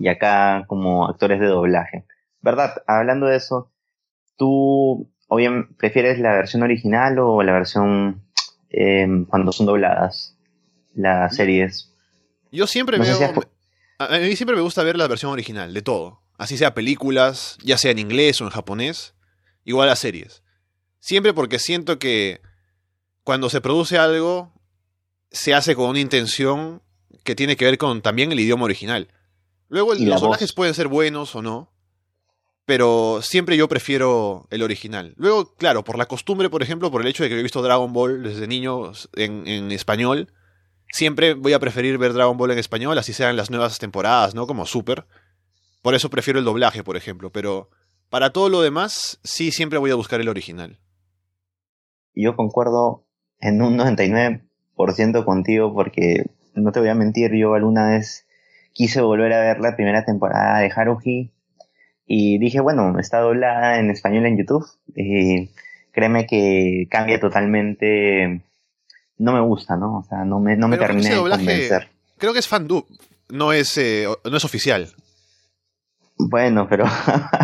Y 0.00 0.08
acá 0.08 0.64
como 0.66 1.06
actores 1.06 1.40
de 1.40 1.46
doblaje. 1.46 2.06
¿Verdad? 2.40 2.82
Hablando 2.86 3.26
de 3.26 3.36
eso, 3.36 3.70
¿tú 4.36 5.12
o 5.28 5.36
bien 5.36 5.74
prefieres 5.76 6.18
la 6.18 6.32
versión 6.32 6.62
original 6.62 7.18
o 7.18 7.42
la 7.42 7.52
versión 7.52 8.24
em, 8.70 9.26
cuando 9.26 9.52
son 9.52 9.66
dobladas 9.66 10.38
las 10.94 11.36
series? 11.36 11.92
Yo 12.50 12.66
siempre 12.66 12.98
veo... 12.98 13.34
a 13.98 14.18
mí 14.18 14.34
siempre 14.36 14.56
me 14.56 14.62
gusta 14.62 14.82
ver 14.82 14.96
la 14.96 15.06
versión 15.06 15.30
original, 15.30 15.74
de 15.74 15.82
todo. 15.82 16.22
Así 16.38 16.56
sea 16.56 16.72
películas, 16.72 17.58
ya 17.62 17.76
sea 17.76 17.90
en 17.90 17.98
inglés 17.98 18.40
o 18.40 18.44
en 18.44 18.50
japonés, 18.50 19.14
igual 19.64 19.88
las 19.88 19.98
series. 19.98 20.42
Siempre 20.98 21.34
porque 21.34 21.58
siento 21.58 21.98
que 21.98 22.40
cuando 23.22 23.50
se 23.50 23.60
produce 23.60 23.98
algo, 23.98 24.50
se 25.30 25.52
hace 25.52 25.76
con 25.76 25.90
una 25.90 26.00
intención 26.00 26.82
que 27.24 27.34
tiene 27.34 27.56
que 27.56 27.64
ver 27.64 27.78
con 27.78 28.02
también 28.02 28.32
el 28.32 28.40
idioma 28.40 28.64
original. 28.64 29.08
Luego 29.68 29.94
los 29.94 30.20
doblajes 30.20 30.52
pueden 30.52 30.74
ser 30.74 30.88
buenos 30.88 31.34
o 31.36 31.42
no, 31.42 31.72
pero 32.66 33.20
siempre 33.22 33.56
yo 33.56 33.68
prefiero 33.68 34.46
el 34.50 34.62
original. 34.62 35.14
Luego, 35.16 35.54
claro, 35.54 35.84
por 35.84 35.98
la 35.98 36.06
costumbre, 36.06 36.50
por 36.50 36.62
ejemplo, 36.62 36.90
por 36.90 37.00
el 37.00 37.08
hecho 37.08 37.22
de 37.22 37.28
que 37.28 37.38
he 37.38 37.42
visto 37.42 37.62
Dragon 37.62 37.92
Ball 37.92 38.22
desde 38.22 38.46
niño 38.46 38.92
en, 39.14 39.72
español, 39.72 40.32
siempre 40.92 41.34
voy 41.34 41.52
a 41.52 41.58
preferir 41.58 41.98
ver 41.98 42.12
Dragon 42.12 42.36
Ball 42.36 42.52
en 42.52 42.58
español, 42.58 42.98
así 42.98 43.12
sean 43.12 43.36
las 43.36 43.50
nuevas 43.50 43.78
temporadas, 43.78 44.34
¿no? 44.34 44.46
Como 44.46 44.66
Super. 44.66 45.06
Por 45.82 45.94
eso 45.94 46.10
prefiero 46.10 46.38
el 46.38 46.44
doblaje, 46.44 46.84
por 46.84 46.96
ejemplo, 46.96 47.30
pero 47.30 47.70
para 48.08 48.30
todo 48.30 48.48
lo 48.48 48.60
demás, 48.60 49.18
sí, 49.22 49.50
siempre 49.52 49.78
voy 49.78 49.90
a 49.90 49.96
buscar 49.96 50.20
el 50.20 50.28
original. 50.28 50.78
Yo 52.14 52.36
concuerdo 52.36 53.04
en 53.40 53.62
un 53.62 53.78
99% 53.78 55.24
contigo 55.24 55.72
porque, 55.74 56.26
no 56.54 56.72
te 56.72 56.80
voy 56.80 56.88
a 56.88 56.94
mentir, 56.94 57.34
yo 57.34 57.54
alguna 57.54 57.90
vez 57.90 58.26
quise 58.72 59.00
volver 59.00 59.32
a 59.32 59.40
ver 59.40 59.60
la 59.60 59.76
primera 59.76 60.04
temporada 60.04 60.60
de 60.60 60.72
Haruhi 60.74 61.32
y 62.12 62.38
dije, 62.38 62.60
bueno, 62.60 62.98
está 62.98 63.20
doblada 63.20 63.78
en 63.78 63.88
español 63.90 64.26
en 64.26 64.36
YouTube. 64.36 64.66
Y 64.96 65.48
créeme 65.92 66.26
que 66.26 66.88
cambia 66.90 67.20
totalmente. 67.20 68.42
No 69.16 69.32
me 69.32 69.40
gusta, 69.40 69.76
¿no? 69.76 69.98
O 69.98 70.02
sea, 70.02 70.24
no 70.24 70.40
me, 70.40 70.56
no 70.56 70.66
me 70.66 70.76
termina 70.76 71.10
de 71.10 71.16
convencer. 71.16 71.88
Creo 72.18 72.32
que 72.32 72.40
es 72.40 72.48
fandub, 72.48 72.84
no 73.28 73.52
es, 73.52 73.78
eh, 73.78 74.06
no 74.28 74.36
es 74.36 74.44
oficial. 74.44 74.88
Bueno, 76.18 76.66
pero 76.68 76.84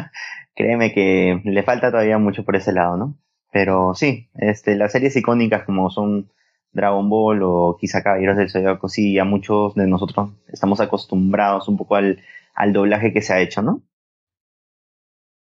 créeme 0.57 0.93
que 0.93 1.41
le 1.45 1.63
falta 1.63 1.93
todavía 1.93 2.19
mucho 2.19 2.45
por 2.45 2.57
ese 2.57 2.73
lado, 2.73 2.97
¿no? 2.97 3.17
Pero 3.53 3.95
sí, 3.95 4.29
este, 4.35 4.75
las 4.75 4.91
series 4.91 5.17
icónicas 5.17 5.65
como 5.65 5.91
son 5.91 6.31
Dragon 6.73 7.09
Ball 7.09 7.43
o 7.43 7.77
quizá 7.81 8.03
Caballeros 8.03 8.37
del 8.37 8.51
Zodiaco, 8.51 8.89
sí, 8.89 9.15
ya 9.15 9.25
muchos 9.25 9.75
de 9.75 9.87
nosotros 9.87 10.31
estamos 10.49 10.81
acostumbrados 10.81 11.69
un 11.69 11.77
poco 11.77 11.97
al, 11.97 12.23
al 12.55 12.73
doblaje 12.73 13.13
que 13.13 13.23
se 13.23 13.33
ha 13.33 13.41
hecho, 13.41 13.63
¿no? 13.63 13.83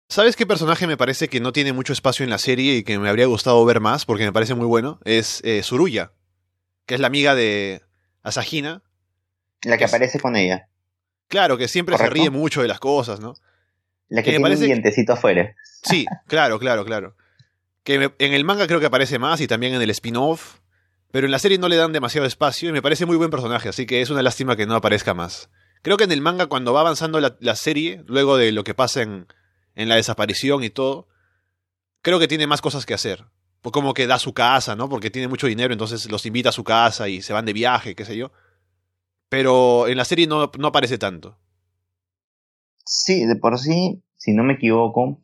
¿Sabes 0.08 0.36
qué 0.36 0.46
personaje 0.46 0.86
me 0.86 0.96
parece 0.96 1.28
que 1.28 1.40
no 1.40 1.52
tiene 1.52 1.72
mucho 1.72 1.92
espacio 1.92 2.24
en 2.24 2.30
la 2.30 2.38
serie 2.38 2.76
y 2.76 2.84
que 2.84 2.98
me 2.98 3.08
habría 3.08 3.26
gustado 3.26 3.64
ver 3.64 3.80
más 3.80 4.04
porque 4.04 4.24
me 4.24 4.32
parece 4.32 4.54
muy 4.54 4.66
bueno? 4.66 5.00
Es 5.04 5.40
eh, 5.44 5.62
Suruya, 5.62 6.12
que 6.86 6.94
es 6.94 7.00
la 7.00 7.06
amiga 7.06 7.34
de 7.34 7.82
Asahina. 8.22 8.82
La 9.62 9.78
que 9.78 9.84
aparece 9.84 10.20
con 10.20 10.36
ella. 10.36 10.68
Claro, 11.28 11.56
que 11.56 11.68
siempre 11.68 11.96
se 11.96 12.08
ríe 12.10 12.30
mucho 12.30 12.62
de 12.62 12.68
las 12.68 12.80
cosas, 12.80 13.18
¿no? 13.18 13.34
La 14.08 14.22
que, 14.22 14.30
tiene 14.30 14.46
un 14.46 14.60
dientecito 14.60 15.14
afuera. 15.14 15.54
Sí, 15.82 16.06
claro, 16.26 16.58
claro, 16.58 16.84
claro. 16.84 17.16
Que 17.82 18.12
en 18.18 18.32
el 18.34 18.44
manga 18.44 18.66
creo 18.66 18.80
que 18.80 18.86
aparece 18.86 19.18
más 19.18 19.40
y 19.40 19.46
también 19.46 19.74
en 19.74 19.82
el 19.82 19.90
spin-off, 19.90 20.58
pero 21.14 21.28
en 21.28 21.30
la 21.30 21.38
serie 21.38 21.58
no 21.58 21.68
le 21.68 21.76
dan 21.76 21.92
demasiado 21.92 22.26
espacio 22.26 22.68
y 22.68 22.72
me 22.72 22.82
parece 22.82 23.06
muy 23.06 23.16
buen 23.16 23.30
personaje, 23.30 23.68
así 23.68 23.86
que 23.86 24.00
es 24.00 24.10
una 24.10 24.20
lástima 24.20 24.56
que 24.56 24.66
no 24.66 24.74
aparezca 24.74 25.14
más. 25.14 25.48
Creo 25.80 25.96
que 25.96 26.02
en 26.02 26.10
el 26.10 26.20
manga 26.20 26.46
cuando 26.46 26.72
va 26.72 26.80
avanzando 26.80 27.20
la 27.20 27.54
serie, 27.54 28.02
luego 28.08 28.36
de 28.36 28.50
lo 28.50 28.64
que 28.64 28.74
pasa 28.74 29.02
en, 29.02 29.28
en 29.76 29.88
la 29.88 29.94
desaparición 29.94 30.64
y 30.64 30.70
todo, 30.70 31.06
creo 32.02 32.18
que 32.18 32.26
tiene 32.26 32.48
más 32.48 32.60
cosas 32.60 32.84
que 32.84 32.94
hacer. 32.94 33.26
Pues 33.62 33.72
como 33.72 33.94
que 33.94 34.08
da 34.08 34.18
su 34.18 34.34
casa, 34.34 34.74
¿no? 34.74 34.88
Porque 34.88 35.08
tiene 35.08 35.28
mucho 35.28 35.46
dinero, 35.46 35.72
entonces 35.72 36.10
los 36.10 36.26
invita 36.26 36.48
a 36.48 36.52
su 36.52 36.64
casa 36.64 37.08
y 37.08 37.22
se 37.22 37.32
van 37.32 37.44
de 37.44 37.52
viaje, 37.52 37.94
qué 37.94 38.04
sé 38.04 38.16
yo. 38.16 38.32
Pero 39.28 39.86
en 39.86 39.96
la 39.96 40.04
serie 40.04 40.26
no, 40.26 40.50
no 40.58 40.66
aparece 40.66 40.98
tanto. 40.98 41.38
Sí, 42.84 43.24
de 43.24 43.36
por 43.36 43.56
sí, 43.60 44.02
si 44.16 44.32
no 44.32 44.42
me 44.42 44.54
equivoco, 44.54 45.22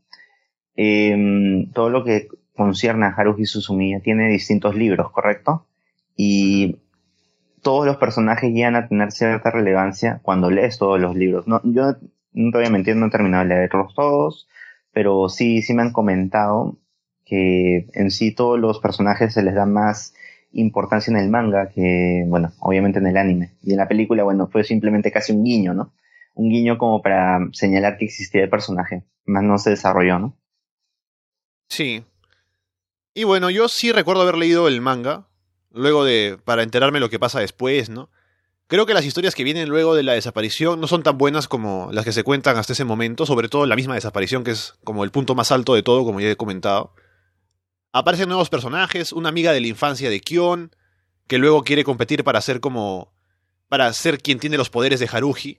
em, 0.76 1.68
todo 1.72 1.90
lo 1.90 2.04
que 2.04 2.28
concierne 2.54 3.06
a 3.06 3.08
Haruhi 3.08 3.44
Suzumiya 3.44 3.98
tiene 4.04 4.28
distintos 4.28 4.76
libros, 4.76 5.10
¿correcto? 5.10 5.66
Y 6.22 6.76
todos 7.62 7.86
los 7.86 7.96
personajes 7.96 8.52
llegan 8.52 8.76
a 8.76 8.88
tener 8.88 9.10
cierta 9.10 9.50
relevancia 9.50 10.20
cuando 10.22 10.50
lees 10.50 10.76
todos 10.76 11.00
los 11.00 11.16
libros. 11.16 11.48
No, 11.48 11.62
yo 11.64 11.94
no 12.34 12.52
te 12.52 12.58
voy 12.58 12.66
a 12.66 12.70
mentir, 12.70 12.94
no 12.94 13.06
he 13.06 13.10
terminado 13.10 13.42
de 13.42 13.48
leerlos 13.48 13.94
todos, 13.94 14.46
pero 14.92 15.30
sí, 15.30 15.62
sí 15.62 15.72
me 15.72 15.80
han 15.80 15.94
comentado 15.94 16.76
que 17.24 17.86
en 17.94 18.10
sí 18.10 18.34
todos 18.34 18.60
los 18.60 18.80
personajes 18.80 19.32
se 19.32 19.42
les 19.42 19.54
da 19.54 19.64
más 19.64 20.12
importancia 20.52 21.10
en 21.10 21.16
el 21.16 21.30
manga 21.30 21.70
que, 21.70 22.22
bueno, 22.26 22.52
obviamente 22.58 22.98
en 22.98 23.06
el 23.06 23.16
anime. 23.16 23.54
Y 23.62 23.70
en 23.70 23.78
la 23.78 23.88
película, 23.88 24.22
bueno, 24.22 24.46
fue 24.46 24.62
simplemente 24.62 25.10
casi 25.10 25.32
un 25.32 25.42
guiño, 25.42 25.72
¿no? 25.72 25.94
Un 26.34 26.50
guiño 26.50 26.76
como 26.76 27.00
para 27.00 27.38
señalar 27.52 27.96
que 27.96 28.04
existía 28.04 28.42
el 28.42 28.50
personaje, 28.50 29.04
más 29.24 29.42
no 29.42 29.56
se 29.56 29.70
desarrolló, 29.70 30.18
¿no? 30.18 30.36
Sí. 31.70 32.04
Y 33.14 33.24
bueno, 33.24 33.48
yo 33.48 33.68
sí 33.68 33.90
recuerdo 33.90 34.20
haber 34.20 34.36
leído 34.36 34.68
el 34.68 34.82
manga, 34.82 35.29
luego 35.72 36.04
de, 36.04 36.38
para 36.44 36.62
enterarme 36.62 37.00
lo 37.00 37.10
que 37.10 37.18
pasa 37.18 37.40
después, 37.40 37.90
¿no? 37.90 38.10
Creo 38.70 38.86
que 38.86 38.94
las 38.94 39.04
historias 39.04 39.34
que 39.34 39.42
vienen 39.42 39.68
luego 39.68 39.96
de 39.96 40.04
la 40.04 40.12
desaparición 40.12 40.80
no 40.80 40.86
son 40.86 41.02
tan 41.02 41.18
buenas 41.18 41.48
como 41.48 41.90
las 41.92 42.04
que 42.04 42.12
se 42.12 42.22
cuentan 42.22 42.56
hasta 42.56 42.72
ese 42.72 42.84
momento, 42.84 43.26
sobre 43.26 43.48
todo 43.48 43.66
la 43.66 43.74
misma 43.74 43.96
desaparición, 43.96 44.44
que 44.44 44.52
es 44.52 44.74
como 44.84 45.02
el 45.02 45.10
punto 45.10 45.34
más 45.34 45.50
alto 45.50 45.74
de 45.74 45.82
todo, 45.82 46.04
como 46.04 46.20
ya 46.20 46.30
he 46.30 46.36
comentado. 46.36 46.94
Aparecen 47.92 48.28
nuevos 48.28 48.48
personajes, 48.48 49.12
una 49.12 49.28
amiga 49.28 49.52
de 49.52 49.60
la 49.60 49.66
infancia 49.66 50.08
de 50.08 50.20
Kion, 50.20 50.70
que 51.26 51.38
luego 51.38 51.64
quiere 51.64 51.82
competir 51.82 52.22
para 52.22 52.40
ser 52.40 52.60
como. 52.60 53.12
para 53.68 53.92
ser 53.92 54.18
quien 54.20 54.38
tiene 54.38 54.56
los 54.56 54.70
poderes 54.70 55.00
de 55.00 55.08
Haruji, 55.10 55.58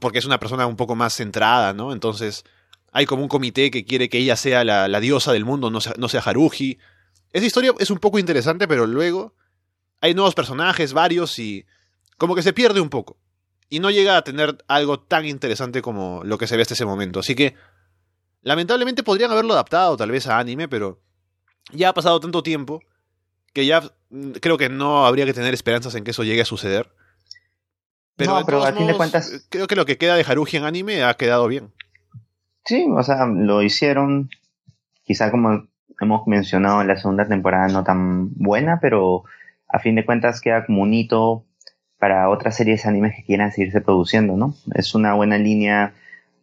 porque 0.00 0.18
es 0.18 0.24
una 0.24 0.40
persona 0.40 0.66
un 0.66 0.76
poco 0.76 0.96
más 0.96 1.14
centrada, 1.14 1.72
¿no? 1.74 1.92
Entonces, 1.92 2.44
hay 2.90 3.06
como 3.06 3.22
un 3.22 3.28
comité 3.28 3.70
que 3.70 3.84
quiere 3.84 4.08
que 4.08 4.18
ella 4.18 4.34
sea 4.34 4.64
la, 4.64 5.00
diosa 5.00 5.32
del 5.32 5.44
mundo, 5.44 5.70
no 5.70 5.80
sea, 5.80 5.94
no 5.96 6.08
sea 6.08 6.20
Haruji. 6.20 6.78
Esa 7.32 7.46
historia 7.46 7.72
es 7.78 7.90
un 7.90 7.98
poco 7.98 8.18
interesante, 8.18 8.68
pero 8.68 8.86
luego 8.86 9.34
hay 10.00 10.14
nuevos 10.14 10.34
personajes, 10.34 10.92
varios, 10.92 11.38
y 11.38 11.64
como 12.18 12.34
que 12.34 12.42
se 12.42 12.52
pierde 12.52 12.80
un 12.80 12.90
poco. 12.90 13.16
Y 13.68 13.80
no 13.80 13.90
llega 13.90 14.16
a 14.16 14.22
tener 14.22 14.62
algo 14.68 15.00
tan 15.00 15.24
interesante 15.24 15.80
como 15.80 16.22
lo 16.24 16.36
que 16.36 16.46
se 16.46 16.56
ve 16.56 16.62
hasta 16.62 16.74
ese 16.74 16.84
momento. 16.84 17.20
Así 17.20 17.34
que, 17.34 17.54
lamentablemente 18.42 19.02
podrían 19.02 19.30
haberlo 19.30 19.54
adaptado 19.54 19.96
tal 19.96 20.10
vez 20.10 20.26
a 20.26 20.38
anime, 20.38 20.68
pero 20.68 21.00
ya 21.72 21.88
ha 21.88 21.94
pasado 21.94 22.20
tanto 22.20 22.42
tiempo 22.42 22.80
que 23.54 23.64
ya 23.64 23.82
mm, 24.10 24.32
creo 24.32 24.58
que 24.58 24.68
no 24.68 25.06
habría 25.06 25.24
que 25.24 25.34
tener 25.34 25.54
esperanzas 25.54 25.94
en 25.94 26.04
que 26.04 26.10
eso 26.10 26.24
llegue 26.24 26.42
a 26.42 26.46
suceder. 26.46 26.92
Pero, 28.16 28.38
no, 28.38 28.44
pero 28.44 28.62
a 28.62 28.72
fin 28.72 28.86
de 28.86 28.94
cuentas... 28.94 29.46
Creo 29.48 29.66
que 29.66 29.76
lo 29.76 29.86
que 29.86 29.96
queda 29.96 30.16
de 30.16 30.24
Haruji 30.24 30.58
en 30.58 30.64
anime 30.64 31.02
ha 31.02 31.14
quedado 31.14 31.48
bien. 31.48 31.72
Sí, 32.64 32.86
o 32.94 33.02
sea, 33.02 33.26
lo 33.26 33.62
hicieron, 33.62 34.30
quizá 35.02 35.30
como 35.30 35.66
hemos 36.04 36.26
mencionado 36.26 36.80
en 36.80 36.88
la 36.88 36.96
segunda 36.96 37.26
temporada, 37.26 37.68
no 37.68 37.84
tan 37.84 38.34
buena, 38.34 38.78
pero 38.80 39.24
a 39.68 39.78
fin 39.78 39.94
de 39.94 40.04
cuentas 40.04 40.40
queda 40.40 40.66
como 40.66 40.82
un 40.82 40.94
hito 40.94 41.44
para 41.98 42.28
otras 42.28 42.56
series 42.56 42.82
de 42.82 42.88
animes 42.88 43.14
que 43.14 43.24
quieran 43.24 43.52
seguirse 43.52 43.80
produciendo, 43.80 44.36
¿no? 44.36 44.54
Es 44.74 44.94
una 44.94 45.14
buena 45.14 45.38
línea 45.38 45.94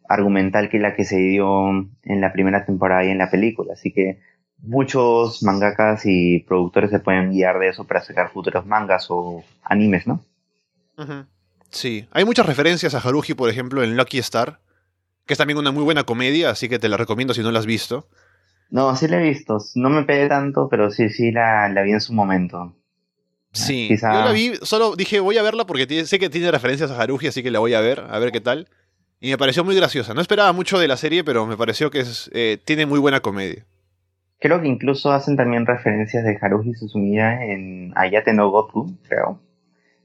argumental 0.08 0.70
que 0.70 0.80
la 0.80 0.96
que 0.96 1.06
se 1.06 1.18
dio 1.18 1.70
en 2.04 2.22
la 2.22 2.34
primera 2.34 2.66
temporada 2.66 3.06
y 3.06 3.10
en 3.10 3.18
la 3.20 3.30
película, 3.30 3.74
así 3.74 3.92
que 3.92 4.20
muchos 4.62 5.44
mangakas 5.44 6.06
y 6.06 6.40
productores 6.40 6.90
se 6.90 7.00
pueden 7.00 7.32
guiar 7.32 7.60
de 7.60 7.70
eso 7.70 7.86
para 7.86 8.02
sacar 8.02 8.32
futuros 8.32 8.66
mangas 8.66 9.08
o 9.10 9.44
animes, 9.64 10.08
¿no? 10.08 10.24
Sí, 11.70 12.08
hay 12.12 12.26
muchas 12.26 12.46
referencias 12.46 12.96
a 12.96 13.00
Haruhi, 13.00 13.36
por 13.36 13.50
ejemplo, 13.50 13.84
en 13.84 13.96
Lucky 13.96 14.18
Star, 14.20 14.60
que 15.26 15.34
es 15.34 15.38
también 15.38 15.60
una 15.60 15.72
muy 15.72 15.84
buena 15.84 16.04
comedia, 16.04 16.50
así 16.50 16.68
que 16.68 16.80
te 16.80 16.90
la 16.90 16.98
recomiendo 16.98 17.34
si 17.34 17.42
no 17.42 17.52
la 17.52 17.60
has 17.60 17.66
visto. 17.66 18.08
No, 18.70 18.96
sí 18.96 19.08
la 19.08 19.20
he 19.20 19.30
visto, 19.30 19.58
no 19.76 19.90
me 19.90 20.04
pegué 20.04 20.28
tanto, 20.28 20.68
pero 20.70 20.92
sí, 20.92 21.10
sí 21.10 21.32
la, 21.32 21.70
la 21.70 21.82
vi 21.82 21.92
en 21.92 22.02
su 22.02 22.14
momento. 22.14 22.76
Sí, 23.52 23.90
yo 23.90 24.08
la 24.08 24.32
vi, 24.32 24.54
solo 24.62 24.96
dije 24.96 25.20
voy 25.20 25.38
a 25.38 25.42
verla 25.42 25.66
porque 25.66 26.06
sé 26.06 26.20
que 26.20 26.30
tiene 26.30 26.52
referencias 26.52 26.92
a 26.92 27.02
Haruji, 27.02 27.28
así 27.28 27.42
que 27.42 27.50
la 27.50 27.60
voy 27.60 27.74
a 27.74 27.82
ver, 27.82 28.06
a 28.08 28.20
ver 28.20 28.32
qué 28.32 28.42
tal. 28.42 28.68
Y 29.20 29.32
me 29.32 29.38
pareció 29.38 29.64
muy 29.64 29.76
graciosa. 29.76 30.14
No 30.14 30.22
esperaba 30.22 30.54
mucho 30.54 30.80
de 30.80 30.88
la 30.88 30.98
serie, 30.98 31.24
pero 31.24 31.46
me 31.46 31.58
pareció 31.58 31.90
que 31.90 32.00
es, 32.02 32.30
eh, 32.34 32.58
tiene 32.64 32.86
muy 32.86 33.00
buena 33.00 33.20
comedia. 33.20 33.66
Creo 34.40 34.62
que 34.62 34.68
incluso 34.68 35.12
hacen 35.12 35.36
también 35.36 35.66
referencias 35.66 36.24
de 36.24 36.38
Haruji 36.40 36.74
Suzumiya 36.76 37.44
en 37.44 37.92
Ayate 37.96 38.34
no 38.34 38.50
Goku, 38.50 38.96
creo. 39.08 39.42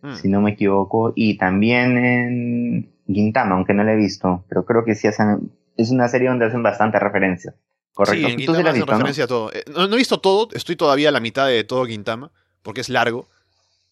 mm. 0.03 0.15
si 0.15 0.29
no 0.29 0.41
me 0.41 0.53
equivoco, 0.53 1.13
y 1.15 1.37
también 1.39 1.99
en 1.99 2.93
Gintama, 3.07 3.55
aunque 3.55 3.75
no 3.75 3.85
la 3.85 3.93
he 3.93 3.97
visto, 3.97 4.45
pero 4.49 4.65
creo 4.65 4.85
que 4.85 4.97
sí 4.97 5.07
hacen, 5.07 5.53
es 5.77 5.91
una 5.91 6.09
serie 6.09 6.29
donde 6.29 6.47
hacen 6.47 6.63
bastante 6.65 6.99
referencias. 6.99 7.55
Correcto. 7.95 8.27
Sí, 8.27 8.33
en 8.33 8.39
Gintama 8.41 8.71
hacen 8.71 8.87
referencia 8.87 9.25
a 9.25 9.27
todo. 9.29 9.53
Eh, 9.53 9.65
no, 9.73 9.85
he 9.85 9.97
visto 9.97 10.19
todo, 10.19 10.49
estoy 10.53 10.75
todavía 10.75 11.09
a 11.09 11.13
la 11.13 11.21
mitad 11.21 11.47
de 11.47 11.63
todo 11.63 11.87
Gintama, 11.87 12.33
porque 12.63 12.81
es 12.81 12.89
largo, 12.89 13.29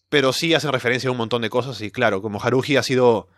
pero 0.09 0.33
sí 0.33 0.53
hacen 0.53 0.71
referencia 0.73 1.07
a 1.07 1.11
un 1.11 1.17
montón 1.17 1.41
de 1.41 1.49
cosas, 1.49 1.81
y 1.81 1.89
claro, 1.89 2.21
como 2.21 2.41
Haruhi 2.41 2.75
ha 2.75 2.83
sido 2.83 3.29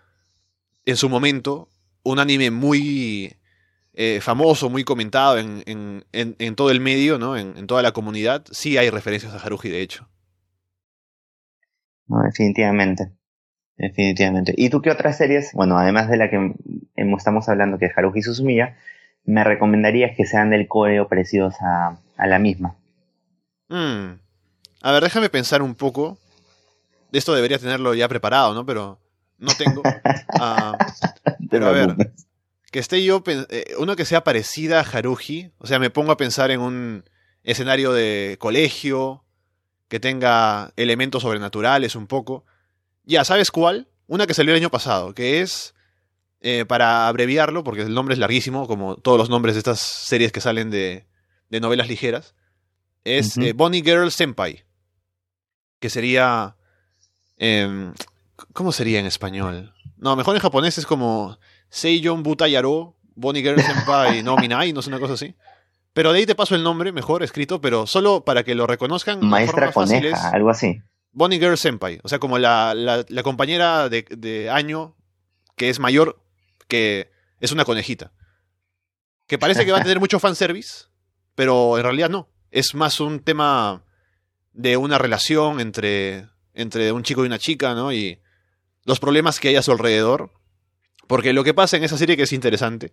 en 0.86 0.98
su 0.98 1.08
momento 1.08 1.70
un 2.04 2.20
anime 2.20 2.50
muy 2.50 3.36
eh, 3.94 4.20
famoso, 4.22 4.70
muy 4.70 4.84
comentado 4.84 5.38
en, 5.38 5.64
en, 6.12 6.56
todo 6.56 6.72
el 6.72 6.80
medio, 6.80 7.20
¿no? 7.20 7.38
En, 7.38 7.68
toda 7.68 7.84
la 7.84 7.92
comunidad, 7.92 8.44
sí 8.52 8.78
hay 8.78 8.90
referencias 8.90 9.34
a 9.34 9.38
Haruhi, 9.38 9.70
de 9.70 9.82
hecho. 9.82 10.10
No, 12.08 12.22
definitivamente. 12.24 13.12
Definitivamente. 13.78 14.54
¿Y 14.58 14.70
tú 14.70 14.82
qué 14.82 14.90
otras 14.90 15.18
series, 15.18 15.52
bueno, 15.54 15.78
además 15.78 16.10
de 16.10 16.18
la 16.18 16.30
que 16.30 16.54
estamos 17.18 17.50
hablando, 17.50 17.78
que 17.78 17.86
es 17.86 17.98
Haruhi 17.98 18.22
Suzumiya, 18.22 18.76
me 19.26 19.44
recomendarías 19.44 20.16
que 20.16 20.26
sean 20.26 20.50
del 20.50 20.68
código 20.68 21.08
parecidos 21.08 21.56
a, 21.62 21.98
a 22.18 22.28
la 22.28 22.40
misma? 22.40 22.76
Mm. 23.70 24.20
A 24.82 24.92
ver, 24.92 25.04
déjame 25.04 25.30
pensar 25.30 25.62
un 25.62 25.76
poco. 25.76 26.18
Esto 27.12 27.34
debería 27.34 27.60
tenerlo 27.60 27.94
ya 27.94 28.08
preparado, 28.08 28.54
¿no? 28.54 28.66
Pero 28.66 29.00
no 29.38 29.52
tengo. 29.58 29.82
Ah, 30.38 30.78
pero 31.50 31.68
a 31.68 31.72
ver, 31.72 31.96
que 32.70 32.80
esté 32.80 33.02
yo, 33.06 33.24
eh, 33.26 33.74
uno 33.80 33.96
que 33.96 34.04
sea 34.04 34.26
parecida 34.26 34.82
a 34.82 34.84
Haruhi, 34.84 35.52
o 35.60 35.66
sea, 35.66 35.80
me 35.80 35.90
pongo 35.90 36.12
a 36.12 36.18
pensar 36.18 36.52
en 36.52 36.60
un 36.60 37.06
escenario 37.44 37.94
de 37.94 38.36
colegio, 38.38 39.24
que 39.88 40.00
tenga 40.00 40.74
elementos 40.76 41.22
sobrenaturales 41.22 41.96
un 41.96 42.08
poco. 42.08 42.44
Ya, 43.06 43.24
¿sabes 43.24 43.52
cuál? 43.52 43.88
Una 44.08 44.28
que 44.28 44.34
salió 44.34 44.54
el 44.54 44.60
año 44.60 44.72
pasado, 44.72 45.14
que 45.14 45.42
es, 45.42 45.74
eh, 46.48 46.64
para 46.64 47.08
abreviarlo, 47.08 47.64
porque 47.64 47.82
el 47.82 47.96
nombre 47.96 48.14
es 48.14 48.20
larguísimo, 48.20 48.68
como 48.68 48.98
todos 48.98 49.18
los 49.18 49.32
nombres 49.32 49.56
de 49.56 49.62
estas 49.62 49.80
series 49.80 50.32
que 50.32 50.42
salen 50.42 50.70
de, 50.70 51.08
de 51.50 51.60
novelas 51.60 51.88
ligeras, 51.88 52.36
es 53.04 53.36
eh, 53.40 53.54
Bonnie 53.54 53.82
Girl 53.82 54.12
Senpai, 54.12 54.64
que 55.80 55.90
sería... 55.90 56.56
Em, 57.38 57.96
¿Cómo 58.54 58.72
sería 58.72 59.00
en 59.00 59.08
español? 59.08 59.74
No, 59.98 60.16
mejor 60.16 60.36
en 60.36 60.42
japonés 60.44 60.78
es 60.78 60.86
como 60.86 61.40
Seiyon 61.70 62.22
Butayaro, 62.22 62.96
Bonnie 63.16 63.42
Girl 63.42 63.60
Senpai 63.60 64.22
no 64.22 64.38
Minai, 64.38 64.72
no 64.72 64.82
es 64.82 64.88
una 64.88 65.00
cosa 65.00 65.14
así. 65.14 65.34
Pero 65.94 66.14
de 66.14 66.20
ahí 66.20 66.26
te 66.28 66.36
paso 66.36 66.54
el 66.54 66.62
nombre, 66.62 66.92
mejor 66.92 67.24
escrito, 67.24 67.60
pero 67.60 67.88
solo 67.88 68.24
para 68.24 68.44
que 68.44 68.54
lo 68.54 68.68
reconozcan. 68.68 69.26
Maestra 69.26 69.72
coneja, 69.72 70.30
algo 70.30 70.52
así. 70.52 70.80
Bonnie 71.12 71.40
Girl 71.40 71.58
Senpai, 71.58 72.02
o 72.04 72.08
sea, 72.08 72.20
como 72.20 72.38
la, 72.38 72.76
la, 72.76 73.24
compañera 73.24 73.90
de, 73.90 74.06
de, 74.16 74.52
año 74.52 74.96
que 75.56 75.70
es 75.70 75.80
mayor, 75.80 76.22
que 76.68 77.12
es 77.40 77.52
una 77.52 77.66
conejita. 77.66 78.12
Que 79.28 79.38
parece 79.38 79.66
que 79.66 79.72
va 79.72 79.80
a 79.80 79.84
tener 79.84 80.00
mucho 80.00 80.20
fanservice, 80.20 80.86
pero 81.34 81.78
en 81.78 81.84
realidad 81.84 82.10
no. 82.10 82.30
Es 82.52 82.76
más 82.76 83.00
un 83.00 83.20
tema 83.20 83.84
de 84.54 84.78
una 84.78 84.98
relación 84.98 85.60
entre, 85.60 86.28
entre 86.54 86.92
un 86.92 87.04
chico 87.04 87.24
y 87.24 87.28
una 87.28 87.40
chica, 87.40 87.74
¿no? 87.74 87.92
Y 87.92 88.22
los 88.84 89.00
problemas 89.00 89.40
que 89.40 89.50
hay 89.50 89.56
a 89.56 89.62
su 89.62 89.72
alrededor 89.72 90.32
porque 91.08 91.34
lo 91.34 91.44
que 91.44 91.54
pasa 91.54 91.78
en 91.78 91.84
esa 91.84 91.98
serie 91.98 92.18
que 92.18 92.24
es 92.24 92.34
interesante 92.34 92.92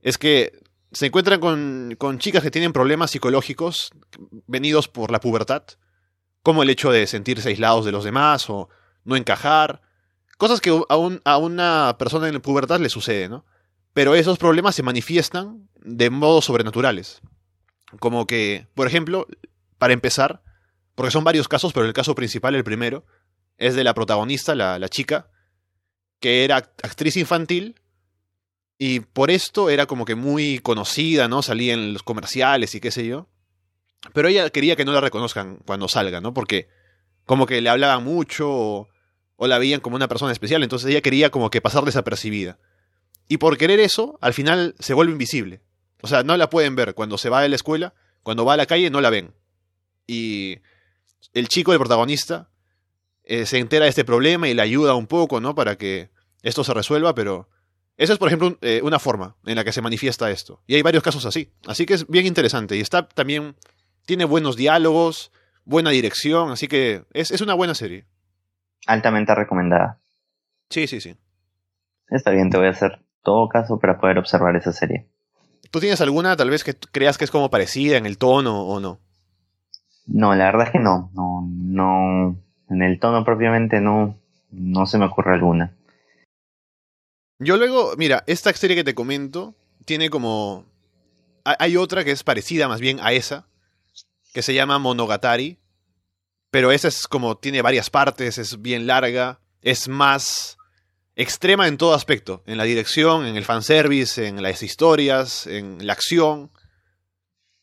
es 0.00 0.18
que 0.18 0.60
se 0.90 1.06
encuentran 1.06 1.40
con, 1.40 1.94
con 1.98 2.18
chicas 2.18 2.42
que 2.42 2.50
tienen 2.50 2.72
problemas 2.72 3.12
psicológicos 3.12 3.90
venidos 4.46 4.88
por 4.88 5.10
la 5.10 5.20
pubertad, 5.20 5.62
como 6.42 6.62
el 6.62 6.70
hecho 6.70 6.90
de 6.90 7.06
sentirse 7.06 7.48
aislados 7.48 7.84
de 7.84 7.92
los 7.92 8.04
demás 8.04 8.50
o 8.50 8.68
no 9.04 9.16
encajar, 9.16 9.80
cosas 10.42 10.60
que 10.60 10.76
a, 10.88 11.36
una 11.36 11.96
persona 12.00 12.26
en 12.26 12.34
la 12.34 12.42
pubertad 12.42 12.80
le 12.80 12.88
sucede, 12.88 13.28
¿no? 13.28 13.44
Pero 13.92 14.16
esos 14.16 14.38
problemas 14.38 14.74
se 14.74 14.82
manifiestan 14.82 15.68
de 15.76 16.10
modos 16.10 16.46
sobrenaturales. 16.46 17.20
Como 18.00 18.26
que, 18.26 18.66
por 18.74 18.88
ejemplo, 18.88 19.28
para 19.78 19.92
empezar, 19.92 20.42
porque 20.96 21.12
son 21.12 21.22
varios 21.22 21.46
casos, 21.46 21.72
pero 21.72 21.86
el 21.86 21.92
caso 21.92 22.16
principal, 22.16 22.56
el 22.56 22.64
primero, 22.64 23.06
es 23.56 23.76
de 23.76 23.84
la 23.84 23.94
protagonista, 23.94 24.56
la, 24.56 24.88
chica, 24.88 25.30
que 26.18 26.42
era 26.42 26.56
actriz 26.56 27.16
infantil 27.16 27.80
y 28.78 28.98
por 28.98 29.30
esto 29.30 29.70
era 29.70 29.86
como 29.86 30.04
que 30.04 30.16
muy 30.16 30.58
conocida, 30.58 31.28
¿no? 31.28 31.42
Salía 31.42 31.74
en 31.74 31.92
los 31.92 32.02
comerciales 32.02 32.74
y 32.74 32.80
qué 32.80 32.90
sé 32.90 33.06
yo. 33.06 33.28
Pero 34.12 34.26
ella 34.26 34.50
quería 34.50 34.74
que 34.74 34.84
no 34.84 34.90
la 34.90 35.00
reconozcan 35.00 35.58
cuando 35.64 35.86
salga, 35.86 36.20
¿no? 36.20 36.34
Porque 36.34 36.68
como 37.26 37.46
que 37.46 37.60
le 37.60 37.70
hablaban 37.70 38.02
mucho 38.02 38.88
la 39.46 39.58
veían 39.58 39.80
como 39.80 39.96
una 39.96 40.08
persona 40.08 40.32
especial, 40.32 40.62
entonces 40.62 40.90
ella 40.90 41.00
quería 41.00 41.30
como 41.30 41.50
que 41.50 41.60
pasar 41.60 41.84
desapercibida. 41.84 42.58
Y 43.28 43.38
por 43.38 43.56
querer 43.56 43.80
eso, 43.80 44.18
al 44.20 44.34
final 44.34 44.74
se 44.78 44.94
vuelve 44.94 45.12
invisible. 45.12 45.62
O 46.02 46.08
sea, 46.08 46.22
no 46.22 46.36
la 46.36 46.50
pueden 46.50 46.76
ver 46.76 46.94
cuando 46.94 47.18
se 47.18 47.28
va 47.30 47.42
de 47.42 47.48
la 47.48 47.56
escuela, 47.56 47.94
cuando 48.22 48.44
va 48.44 48.54
a 48.54 48.56
la 48.56 48.66
calle 48.66 48.90
no 48.90 49.00
la 49.00 49.10
ven. 49.10 49.32
Y 50.06 50.58
el 51.32 51.48
chico, 51.48 51.72
el 51.72 51.78
protagonista, 51.78 52.50
eh, 53.24 53.46
se 53.46 53.58
entera 53.58 53.84
de 53.84 53.90
este 53.90 54.04
problema 54.04 54.48
y 54.48 54.54
le 54.54 54.62
ayuda 54.62 54.94
un 54.94 55.06
poco, 55.06 55.40
¿no? 55.40 55.54
Para 55.54 55.76
que 55.76 56.10
esto 56.42 56.64
se 56.64 56.74
resuelva, 56.74 57.14
pero 57.14 57.48
esa 57.96 58.14
es, 58.14 58.18
por 58.18 58.28
ejemplo, 58.28 58.58
eh, 58.62 58.80
una 58.82 58.98
forma 58.98 59.36
en 59.46 59.56
la 59.56 59.64
que 59.64 59.72
se 59.72 59.80
manifiesta 59.80 60.30
esto. 60.30 60.62
Y 60.66 60.74
hay 60.74 60.82
varios 60.82 61.02
casos 61.02 61.24
así. 61.24 61.52
Así 61.66 61.86
que 61.86 61.94
es 61.94 62.08
bien 62.08 62.26
interesante. 62.26 62.76
Y 62.76 62.80
está 62.80 63.08
también, 63.08 63.54
tiene 64.06 64.24
buenos 64.24 64.56
diálogos, 64.56 65.30
buena 65.64 65.90
dirección, 65.90 66.50
así 66.50 66.68
que 66.68 67.04
es, 67.12 67.30
es 67.30 67.40
una 67.40 67.54
buena 67.54 67.74
serie. 67.74 68.06
Altamente 68.86 69.34
recomendada. 69.34 70.00
Sí, 70.70 70.86
sí, 70.86 71.00
sí. 71.00 71.16
Está 72.08 72.30
bien, 72.30 72.50
te 72.50 72.58
voy 72.58 72.66
a 72.66 72.70
hacer 72.70 73.00
todo 73.22 73.48
caso 73.48 73.78
para 73.78 73.98
poder 73.98 74.18
observar 74.18 74.56
esa 74.56 74.72
serie. 74.72 75.08
¿Tú 75.70 75.80
tienes 75.80 76.00
alguna 76.00 76.36
tal 76.36 76.50
vez 76.50 76.64
que 76.64 76.74
creas 76.74 77.16
que 77.16 77.24
es 77.24 77.30
como 77.30 77.50
parecida 77.50 77.96
en 77.96 78.06
el 78.06 78.18
tono 78.18 78.62
o 78.62 78.80
no? 78.80 79.00
No, 80.06 80.34
la 80.34 80.46
verdad 80.46 80.66
es 80.66 80.72
que 80.72 80.78
no. 80.78 81.10
No, 81.14 81.48
no. 81.48 82.36
En 82.68 82.82
el 82.82 82.98
tono 82.98 83.24
propiamente 83.24 83.80
no, 83.80 84.18
no 84.50 84.86
se 84.86 84.98
me 84.98 85.06
ocurre 85.06 85.34
alguna. 85.34 85.74
Yo 87.38 87.56
luego, 87.56 87.94
mira, 87.96 88.22
esta 88.26 88.52
serie 88.52 88.76
que 88.76 88.84
te 88.84 88.94
comento 88.94 89.54
tiene 89.84 90.10
como... 90.10 90.66
Hay 91.44 91.76
otra 91.76 92.04
que 92.04 92.12
es 92.12 92.22
parecida 92.22 92.68
más 92.68 92.80
bien 92.80 93.00
a 93.00 93.12
esa, 93.12 93.46
que 94.32 94.42
se 94.42 94.54
llama 94.54 94.78
Monogatari, 94.78 95.58
pero 96.52 96.70
esa 96.70 96.88
es 96.88 97.08
como 97.08 97.38
tiene 97.38 97.62
varias 97.62 97.88
partes, 97.88 98.36
es 98.36 98.60
bien 98.60 98.86
larga, 98.86 99.40
es 99.62 99.88
más 99.88 100.58
extrema 101.16 101.66
en 101.66 101.78
todo 101.78 101.94
aspecto, 101.94 102.42
en 102.44 102.58
la 102.58 102.64
dirección, 102.64 103.24
en 103.24 103.36
el 103.36 103.46
fanservice, 103.46 104.28
en 104.28 104.42
las 104.42 104.62
historias, 104.62 105.46
en 105.46 105.86
la 105.86 105.94
acción. 105.94 106.50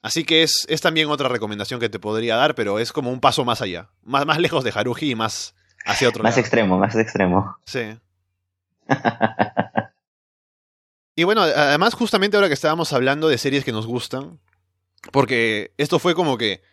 Así 0.02 0.24
que 0.24 0.42
es, 0.42 0.66
es 0.68 0.82
también 0.82 1.08
otra 1.10 1.30
recomendación 1.30 1.80
que 1.80 1.88
te 1.88 2.00
podría 2.00 2.36
dar, 2.36 2.56
pero 2.56 2.80
es 2.80 2.92
como 2.92 3.12
un 3.12 3.20
paso 3.20 3.46
más 3.46 3.62
allá, 3.62 3.92
más, 4.02 4.26
más 4.26 4.40
lejos 4.40 4.64
de 4.64 4.74
Haruhi 4.74 5.12
y 5.12 5.16
más 5.16 5.54
hacia 5.86 6.10
otro 6.10 6.24
más 6.24 6.32
lado. 6.32 6.42
Más 6.42 6.46
extremo, 6.46 6.80
más 6.80 6.96
extremo. 6.96 7.58
Sí. 7.66 7.96
y 11.16 11.24
bueno, 11.26 11.44
además 11.44 11.94
justamente 11.94 12.38
ahora 12.38 12.48
que 12.48 12.56
estábamos 12.56 12.92
hablando 12.92 13.28
de 13.28 13.38
series 13.38 13.64
que 13.64 13.72
nos 13.72 13.86
gustan, 13.86 14.40
porque 15.12 15.76
esto 15.78 16.00
fue 16.00 16.16
como 16.16 16.40
que 16.40 16.64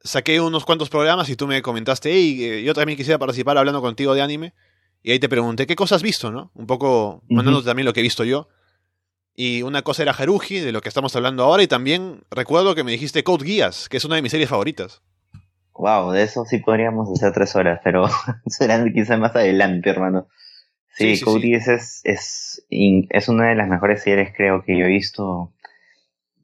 saqué 0.00 0.40
unos 0.40 0.64
cuantos 0.64 0.88
programas 0.88 1.28
y 1.28 1.36
tú 1.36 1.46
me 1.46 1.62
comentaste, 1.62 2.12
hey, 2.12 2.44
eh, 2.44 2.62
yo 2.62 2.74
también 2.74 2.96
quisiera 2.96 3.18
participar 3.18 3.58
hablando 3.58 3.80
contigo 3.80 4.14
de 4.14 4.22
anime. 4.22 4.54
Y 5.02 5.12
ahí 5.12 5.18
te 5.18 5.28
pregunté, 5.28 5.66
¿qué 5.66 5.76
cosas 5.76 5.96
has 5.96 6.02
visto, 6.02 6.30
no? 6.32 6.50
Un 6.54 6.66
poco 6.66 7.22
mandándote 7.28 7.66
también 7.66 7.86
lo 7.86 7.92
que 7.92 8.00
he 8.00 8.02
visto 8.02 8.24
yo. 8.24 8.48
Y 9.34 9.62
una 9.62 9.82
cosa 9.82 10.02
era 10.02 10.12
Haruji, 10.12 10.58
de 10.58 10.72
lo 10.72 10.80
que 10.80 10.88
estamos 10.88 11.14
hablando 11.14 11.44
ahora, 11.44 11.62
y 11.62 11.68
también 11.68 12.22
recuerdo 12.30 12.74
que 12.74 12.82
me 12.82 12.90
dijiste 12.90 13.22
Code 13.22 13.46
Geass, 13.46 13.88
que 13.88 13.96
es 13.96 14.04
una 14.04 14.16
de 14.16 14.22
mis 14.22 14.32
series 14.32 14.50
favoritas. 14.50 15.00
Wow, 15.74 16.10
de 16.10 16.24
eso 16.24 16.44
sí 16.44 16.58
podríamos 16.58 17.08
hacer 17.12 17.32
tres 17.32 17.54
horas, 17.54 17.80
pero 17.84 18.06
serán 18.46 18.92
quizás 18.92 19.20
más 19.20 19.36
adelante, 19.36 19.90
hermano. 19.90 20.26
Sí, 20.90 21.14
sí, 21.14 21.54
es, 21.54 22.00
es, 22.02 22.66
es, 22.68 23.28
una 23.28 23.50
de 23.50 23.54
las 23.54 23.68
mejores 23.68 24.02
series 24.02 24.32
creo 24.36 24.64
que 24.64 24.76
yo 24.76 24.86
he 24.86 24.88
visto 24.88 25.52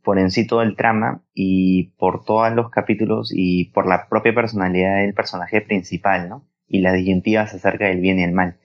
por 0.04 0.18
en 0.18 0.30
sí 0.30 0.46
todo 0.46 0.62
el 0.62 0.76
trama 0.76 1.22
y 1.34 1.94
por 1.98 2.24
todos 2.24 2.52
los 2.54 2.70
capítulos 2.70 3.32
y 3.34 3.70
por 3.70 3.88
la 3.88 4.06
propia 4.08 4.34
personalidad 4.34 4.98
del 4.98 5.14
personaje 5.14 5.62
principal, 5.62 6.28
¿no? 6.28 6.44
Y 6.68 6.80
las 6.80 6.94
disyuntivas 6.94 7.54
acerca 7.54 7.86
del 7.86 8.00
bien 8.00 8.20
y 8.20 8.24
el 8.24 8.32
mal, 8.32 8.56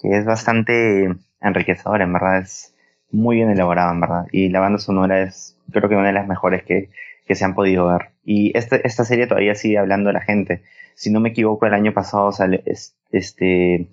que 0.00 0.16
es 0.16 0.24
bastante 0.24 1.14
enriquecedora, 1.40 2.04
en 2.04 2.12
verdad, 2.12 2.38
es 2.38 2.74
muy 3.10 3.36
bien 3.36 3.50
elaborada, 3.50 3.92
en 3.92 4.00
verdad. 4.00 4.26
Y 4.32 4.48
la 4.48 4.60
banda 4.60 4.78
sonora 4.78 5.22
es, 5.22 5.58
creo 5.70 5.88
que 5.88 5.96
una 5.96 6.08
de 6.08 6.12
las 6.14 6.26
mejores 6.26 6.64
que, 6.64 6.88
que 7.26 7.34
se 7.34 7.44
han 7.44 7.54
podido 7.54 7.86
ver. 7.86 8.12
Y 8.24 8.56
esta, 8.56 8.76
esta 8.76 9.04
serie 9.04 9.26
todavía 9.26 9.54
sigue 9.54 9.78
hablando 9.78 10.08
de 10.08 10.14
la 10.14 10.22
gente. 10.22 10.62
Si 10.94 11.10
no 11.10 11.20
me 11.20 11.28
equivoco, 11.28 11.66
el 11.66 11.74
año 11.74 11.92
pasado 11.92 12.32
sale, 12.32 12.64
este, 13.12 13.88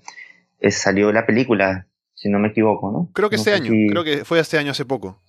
salió 0.70 1.12
la 1.12 1.26
película, 1.26 1.88
si 2.14 2.30
no 2.30 2.39
me 2.39 2.49
equivoco, 2.49 2.91
¿no? 2.91 3.10
Creo 3.14 3.30
que 3.30 3.36
este 3.36 3.54
año, 3.54 3.72
creo 3.89 4.04
que 4.04 4.24
fue 4.24 4.39
este 4.39 4.58
año 4.58 4.72
hace 4.72 4.86
poco. 4.86 5.22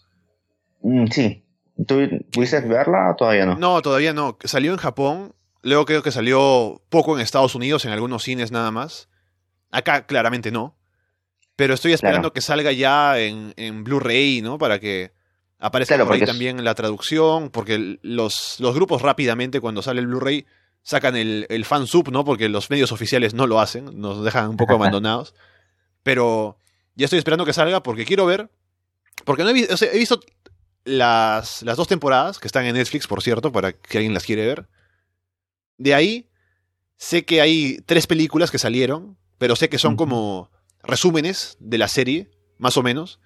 Mm, 0.82 1.06
sí. 1.06 1.43
¿Tú 1.86 2.08
pudiste 2.32 2.60
verla 2.60 3.10
o 3.10 3.16
todavía 3.16 3.46
no? 3.46 3.56
No, 3.56 3.82
todavía 3.82 4.12
no. 4.12 4.38
Salió 4.44 4.72
en 4.72 4.78
Japón, 4.78 5.34
luego 5.62 5.84
creo 5.84 6.02
que 6.02 6.12
salió 6.12 6.82
poco 6.88 7.16
en 7.16 7.20
Estados 7.20 7.54
Unidos, 7.54 7.84
en 7.84 7.92
algunos 7.92 8.22
cines 8.22 8.52
nada 8.52 8.70
más. 8.70 9.08
Acá 9.70 10.06
claramente 10.06 10.52
no. 10.52 10.76
Pero 11.56 11.74
estoy 11.74 11.92
esperando 11.92 12.32
que 12.32 12.40
salga 12.40 12.72
ya 12.72 13.18
en, 13.18 13.54
en 13.56 13.84
Blu-ray, 13.84 14.42
¿no? 14.42 14.58
Para 14.58 14.80
que 14.80 15.12
aparezca 15.58 16.04
por 16.04 16.14
ahí 16.14 16.24
también 16.24 16.62
la 16.64 16.74
traducción, 16.74 17.50
porque 17.50 17.98
los, 18.02 18.56
los 18.58 18.74
grupos 18.74 19.02
rápidamente 19.02 19.60
cuando 19.60 19.82
sale 19.82 20.00
el 20.00 20.08
Blu-ray 20.08 20.46
sacan 20.82 21.16
el, 21.16 21.46
el 21.48 21.64
fansub, 21.64 22.10
¿no? 22.10 22.24
Porque 22.24 22.48
los 22.48 22.70
medios 22.70 22.92
oficiales 22.92 23.34
no 23.34 23.46
lo 23.46 23.60
hacen, 23.60 24.00
nos 24.00 24.24
dejan 24.24 24.50
un 24.50 24.56
poco 24.56 24.74
abandonados. 24.74 25.34
Pero 26.02 26.58
ya 26.94 27.06
estoy 27.06 27.18
esperando 27.18 27.44
que 27.44 27.52
salga 27.52 27.82
porque 27.82 28.04
quiero 28.04 28.26
ver. 28.26 28.50
Porque 29.24 29.44
no 29.44 29.50
he, 29.50 29.52
visto, 29.52 29.84
he 29.84 29.98
visto 29.98 30.20
las, 30.84 31.62
las 31.62 31.76
dos 31.76 31.88
temporadas, 31.88 32.38
que 32.38 32.46
están 32.46 32.64
en 32.66 32.74
Netflix, 32.74 33.06
por 33.06 33.22
cierto, 33.22 33.52
para 33.52 33.72
que 33.72 33.98
alguien 33.98 34.14
las 34.14 34.24
quiere 34.24 34.46
ver. 34.46 34.68
De 35.78 35.94
ahí, 35.94 36.30
sé 36.96 37.24
que 37.24 37.40
hay 37.40 37.78
tres 37.86 38.06
películas 38.06 38.50
que 38.50 38.58
salieron, 38.58 39.18
pero 39.38 39.56
sé 39.56 39.68
que 39.68 39.78
son 39.78 39.96
como 39.96 40.50
resúmenes 40.82 41.56
de 41.60 41.78
la 41.78 41.88
serie, 41.88 42.30
más 42.58 42.76
o 42.76 42.82
menos. 42.82 43.20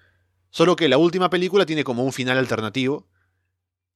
Solo 0.49 0.75
que 0.75 0.89
la 0.89 0.97
última 0.97 1.29
película 1.29 1.65
tiene 1.65 1.83
como 1.83 2.03
un 2.03 2.13
final 2.13 2.37
alternativo. 2.37 3.07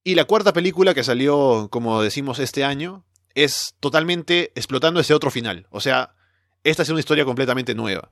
Y 0.04 0.16
la 0.16 0.26
cuarta 0.26 0.54
película 0.54 0.94
que 0.94 1.04
salió, 1.04 1.70
como 1.72 2.02
decimos, 2.02 2.40
este 2.40 2.64
año, 2.64 3.06
es 3.34 3.76
totalmente 3.80 4.52
explotando 4.56 5.00
ese 5.00 5.14
otro 5.14 5.32
final. 5.32 5.68
O 5.72 5.80
sea, 5.80 6.16
esta 6.64 6.84
es 6.84 6.90
una 6.90 7.00
historia 7.00 7.26
completamente 7.26 7.74
nueva. 7.74 8.12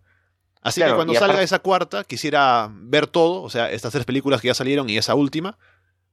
Así 0.62 0.82
que 0.82 0.93
cuando 0.93 1.14
salga 1.16 1.41
esa 1.41 1.59
cuarta, 1.59 2.03
quisiera 2.03 2.70
ver 2.72 3.07
todo, 3.07 3.41
o 3.41 3.49
sea, 3.49 3.72
estas 3.72 3.91
tres 3.91 4.05
películas 4.05 4.41
que 4.41 4.47
ya 4.47 4.53
salieron 4.53 4.89
y 4.89 4.97
esa 4.97 5.16
última, 5.16 5.57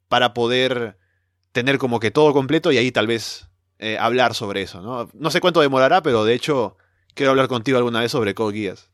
para 0.08 0.32
poder 0.32 0.96
tener 1.52 1.78
como 1.78 2.00
que 2.00 2.10
todo 2.10 2.32
completo 2.32 2.72
y 2.72 2.78
ahí 2.78 2.90
tal 2.90 3.06
vez 3.06 3.48
eh, 3.78 3.98
hablar 3.98 4.34
sobre 4.34 4.62
eso, 4.62 4.80
¿no? 4.80 5.08
No 5.12 5.30
sé 5.30 5.40
cuánto 5.40 5.60
demorará, 5.60 6.02
pero 6.02 6.24
de 6.24 6.34
hecho 6.34 6.76
quiero 7.14 7.30
hablar 7.30 7.48
contigo 7.48 7.78
alguna 7.78 8.00
vez 8.00 8.10
sobre 8.10 8.34
Code 8.34 8.58
Geass. 8.58 8.90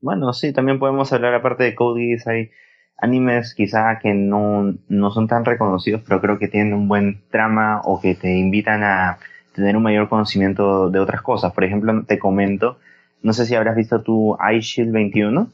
Bueno, 0.00 0.32
sí, 0.32 0.52
también 0.52 0.78
podemos 0.78 1.12
hablar 1.12 1.34
aparte 1.34 1.64
de 1.64 1.74
Code 1.74 2.00
Geass, 2.00 2.26
hay 2.26 2.50
animes 2.98 3.54
quizá 3.54 3.98
que 4.00 4.12
no, 4.12 4.74
no 4.88 5.10
son 5.10 5.28
tan 5.28 5.44
reconocidos, 5.44 6.02
pero 6.06 6.20
creo 6.20 6.38
que 6.38 6.48
tienen 6.48 6.74
un 6.74 6.88
buen 6.88 7.22
trama 7.30 7.80
o 7.84 8.00
que 8.00 8.14
te 8.14 8.36
invitan 8.36 8.82
a 8.82 9.18
tener 9.54 9.76
un 9.76 9.82
mayor 9.82 10.08
conocimiento 10.08 10.90
de 10.90 10.98
otras 10.98 11.22
cosas. 11.22 11.52
Por 11.52 11.64
ejemplo, 11.64 12.04
te 12.04 12.18
comento, 12.18 12.78
no 13.22 13.32
sé 13.32 13.46
si 13.46 13.54
habrás 13.54 13.76
visto 13.76 14.02
tu 14.02 14.36
iShield 14.56 14.92
21. 14.92 15.50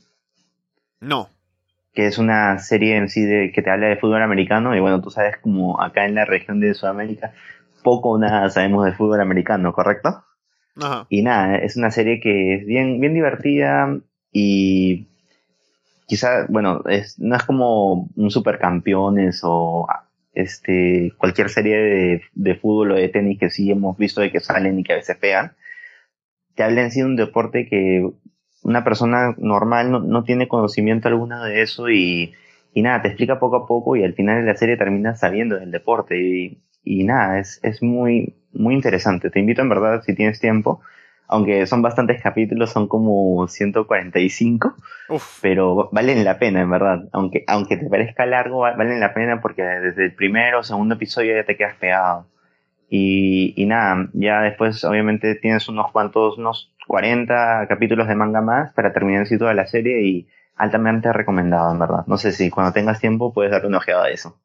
No. 1.01 1.29
Que 1.95 2.07
es 2.07 2.19
una 2.19 2.59
serie 2.59 2.97
en 2.97 3.09
sí 3.09 3.25
de, 3.25 3.53
que 3.53 3.62
te 3.62 3.71
habla 3.71 3.89
de 3.89 3.97
fútbol 3.97 4.23
americano. 4.23 4.77
Y 4.77 4.81
bueno, 4.81 5.01
tú 5.01 5.11
sabes 5.11 5.37
como 5.39 5.81
acá 5.83 6.07
en 6.07 6.14
la 6.14 6.25
región 6.25 6.61
de 6.61 6.75
Sudamérica, 6.75 7.33
poco 7.83 8.11
o 8.11 8.19
nada 8.19 8.51
sabemos 8.51 8.85
de 8.85 8.93
fútbol 8.93 9.21
americano, 9.21 9.73
¿correcto? 9.73 10.25
Ajá. 10.81 11.07
Y 11.09 11.23
nada, 11.23 11.57
es 11.57 11.77
una 11.77 11.91
serie 11.91 12.21
que 12.21 12.55
es 12.57 12.67
bien, 12.67 13.01
bien 13.01 13.14
divertida 13.14 13.99
y 14.31 15.07
quizá, 16.07 16.47
bueno, 16.49 16.83
es, 16.89 17.19
no 17.19 17.37
es 17.37 17.43
como 17.45 18.09
un 18.14 18.31
supercampeones 18.31 19.41
o 19.43 19.87
este, 20.35 21.12
cualquier 21.17 21.49
serie 21.49 21.77
de, 21.77 22.23
de, 22.35 22.55
fútbol 22.55 22.93
o 22.93 22.95
de 22.95 23.09
tenis 23.09 23.39
que 23.39 23.51
sí 23.51 23.71
hemos 23.71 23.97
visto 23.97 24.21
de 24.21 24.31
que 24.31 24.41
salen 24.41 24.79
y 24.79 24.85
que 24.85 24.93
a 24.93 24.97
veces 24.97 25.17
pegan, 25.17 25.53
te 26.57 26.65
en 26.65 26.91
sí 26.91 27.01
de 27.01 27.07
un 27.07 27.17
deporte 27.17 27.67
que 27.67 28.09
una 28.63 28.83
persona 28.83 29.35
normal 29.39 29.91
no, 29.91 30.01
no 30.01 30.25
tiene 30.25 30.49
conocimiento 30.49 31.09
alguno 31.09 31.45
de 31.45 31.63
eso 31.63 31.89
y, 31.89 32.35
y, 32.75 32.83
nada, 32.83 33.03
te 33.03 33.09
explica 33.09 33.39
poco 33.39 33.57
a 33.57 33.67
poco 33.67 33.95
y 33.95 34.03
al 34.03 34.15
final 34.15 34.41
de 34.41 34.53
la 34.53 34.57
serie 34.57 34.77
terminas 34.77 35.21
sabiendo 35.21 35.57
del 35.57 35.71
deporte 35.71 36.19
y, 36.19 36.59
y 36.83 37.05
nada, 37.05 37.39
es, 37.39 37.61
es 37.63 37.83
muy, 37.83 38.35
muy 38.53 38.75
interesante. 38.75 39.31
Te 39.31 39.39
invito 39.39 39.63
en 39.63 39.69
verdad, 39.69 40.03
si 40.03 40.15
tienes 40.15 40.41
tiempo, 40.41 40.81
aunque 41.29 41.67
son 41.67 41.83
bastantes 41.83 42.23
capítulos, 42.23 42.71
son 42.71 42.89
como 42.89 43.47
145, 43.47 44.75
Uf. 45.09 45.39
pero 45.43 45.89
valen 45.93 46.25
la 46.25 46.39
pena, 46.39 46.63
en 46.63 46.71
verdad. 46.71 47.09
Aunque, 47.13 47.45
aunque 47.47 47.77
te 47.77 47.89
parezca 47.89 48.27
largo, 48.27 48.61
valen 48.61 49.01
la 49.01 49.15
pena 49.15 49.41
porque 49.41 49.63
desde 49.63 50.05
el 50.07 50.15
primero 50.15 50.61
o 50.61 50.63
segundo 50.63 50.95
episodio 50.95 51.37
ya 51.37 51.45
te 51.45 51.57
quedas 51.57 51.77
pegado. 51.77 52.27
Y, 52.89 53.55
y 53.61 53.66
nada, 53.66 54.09
ya 54.12 54.43
después 54.43 54.84
obviamente 54.84 55.34
tienes 55.34 55.68
unos 55.68 55.91
cuantos, 55.91 56.39
unos 56.39 56.72
40 56.87 57.66
capítulos 57.68 58.07
de 58.09 58.14
manga 58.14 58.41
más 58.41 58.72
para 58.72 58.93
terminar 58.93 59.22
así 59.22 59.39
toda 59.39 59.55
la 59.55 59.66
serie 59.66 60.03
y 60.07 60.28
altamente 60.57 61.12
recomendado, 61.12 61.72
en 61.72 61.78
verdad. 61.78 62.05
No 62.07 62.16
sé 62.16 62.32
si 62.32 62.51
cuando 62.51 62.72
tengas 62.72 63.01
tiempo 63.01 63.32
puedes 63.32 63.53
darle 63.53 63.68
una 63.68 63.78
ojeada 63.78 64.05
a 64.05 64.11
eso. 64.11 64.39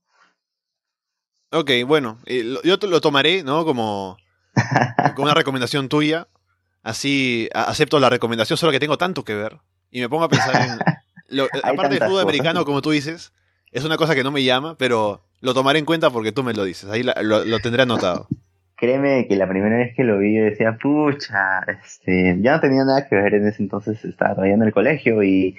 Ok, 1.52 1.70
bueno, 1.86 2.18
yo 2.64 2.80
te 2.80 2.88
lo 2.88 3.02
tomaré, 3.02 3.44
¿no? 3.44 3.66
Como, 3.66 4.18
como 5.16 5.26
una 5.26 5.34
recomendación 5.34 5.90
tuya. 5.90 6.28
Así 6.84 7.50
acepto 7.54 8.00
la 8.00 8.10
recomendación, 8.10 8.58
solo 8.58 8.72
que 8.72 8.80
tengo 8.80 8.98
tanto 8.98 9.24
que 9.24 9.36
ver. 9.36 9.60
Y 9.92 10.00
me 10.02 10.10
pongo 10.10 10.24
a 10.24 10.30
pensar 10.30 10.56
en... 10.62 10.80
Lo, 11.28 11.48
aparte 11.64 11.96
del 11.96 12.04
fútbol 12.04 12.24
americano, 12.24 12.66
como 12.66 12.82
tú 12.82 12.92
dices, 12.92 13.32
es 13.72 13.86
una 13.86 13.96
cosa 13.96 14.16
que 14.16 14.24
no 14.24 14.32
me 14.32 14.44
llama, 14.44 14.76
pero 14.78 15.24
lo 15.42 15.54
tomaré 15.54 15.80
en 15.80 15.86
cuenta 15.86 16.10
porque 16.10 16.32
tú 16.32 16.44
me 16.44 16.54
lo 16.54 16.64
dices. 16.64 16.90
Ahí 16.90 17.04
lo, 17.04 17.14
lo, 17.44 17.60
tendré 17.60 17.84
anotado. 17.84 18.28
Créeme 18.78 19.28
que 19.28 19.36
la 19.36 19.48
primera 19.48 19.78
vez 19.78 19.94
que 19.96 20.04
lo 20.04 20.18
vi 20.18 20.36
yo 20.36 20.44
decía, 20.44 20.78
pucha, 20.82 21.60
este, 21.68 22.38
ya 22.40 22.54
no 22.54 22.62
tenía 22.62 22.84
nada 22.84 23.08
que 23.08 23.16
ver 23.16 23.36
en 23.36 23.48
ese 23.48 23.62
entonces, 23.62 24.04
estaba 24.04 24.34
todavía 24.34 24.56
en 24.56 24.64
el 24.64 24.74
colegio 24.74 25.22
y 25.22 25.56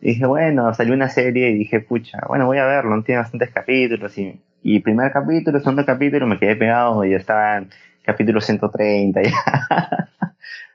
dije, 0.00 0.26
bueno, 0.26 0.74
salió 0.74 0.92
una 0.92 1.08
serie 1.08 1.48
y 1.50 1.54
dije, 1.54 1.80
pucha, 1.80 2.18
bueno, 2.28 2.44
voy 2.44 2.58
a 2.58 2.66
verlo, 2.66 3.02
tiene 3.02 3.22
bastantes 3.22 3.50
capítulos 3.50 4.18
y, 4.18 4.42
y 4.62 4.80
primer 4.80 5.10
capítulo, 5.10 5.58
segundo 5.60 5.86
capítulo, 5.86 6.26
me 6.26 6.38
quedé 6.38 6.54
pegado 6.54 7.02
y 7.02 7.12
ya 7.12 7.16
estaba 7.16 7.56
en 7.56 7.70
capítulo 8.04 8.42
130 8.42 9.22
ya. 9.22 9.30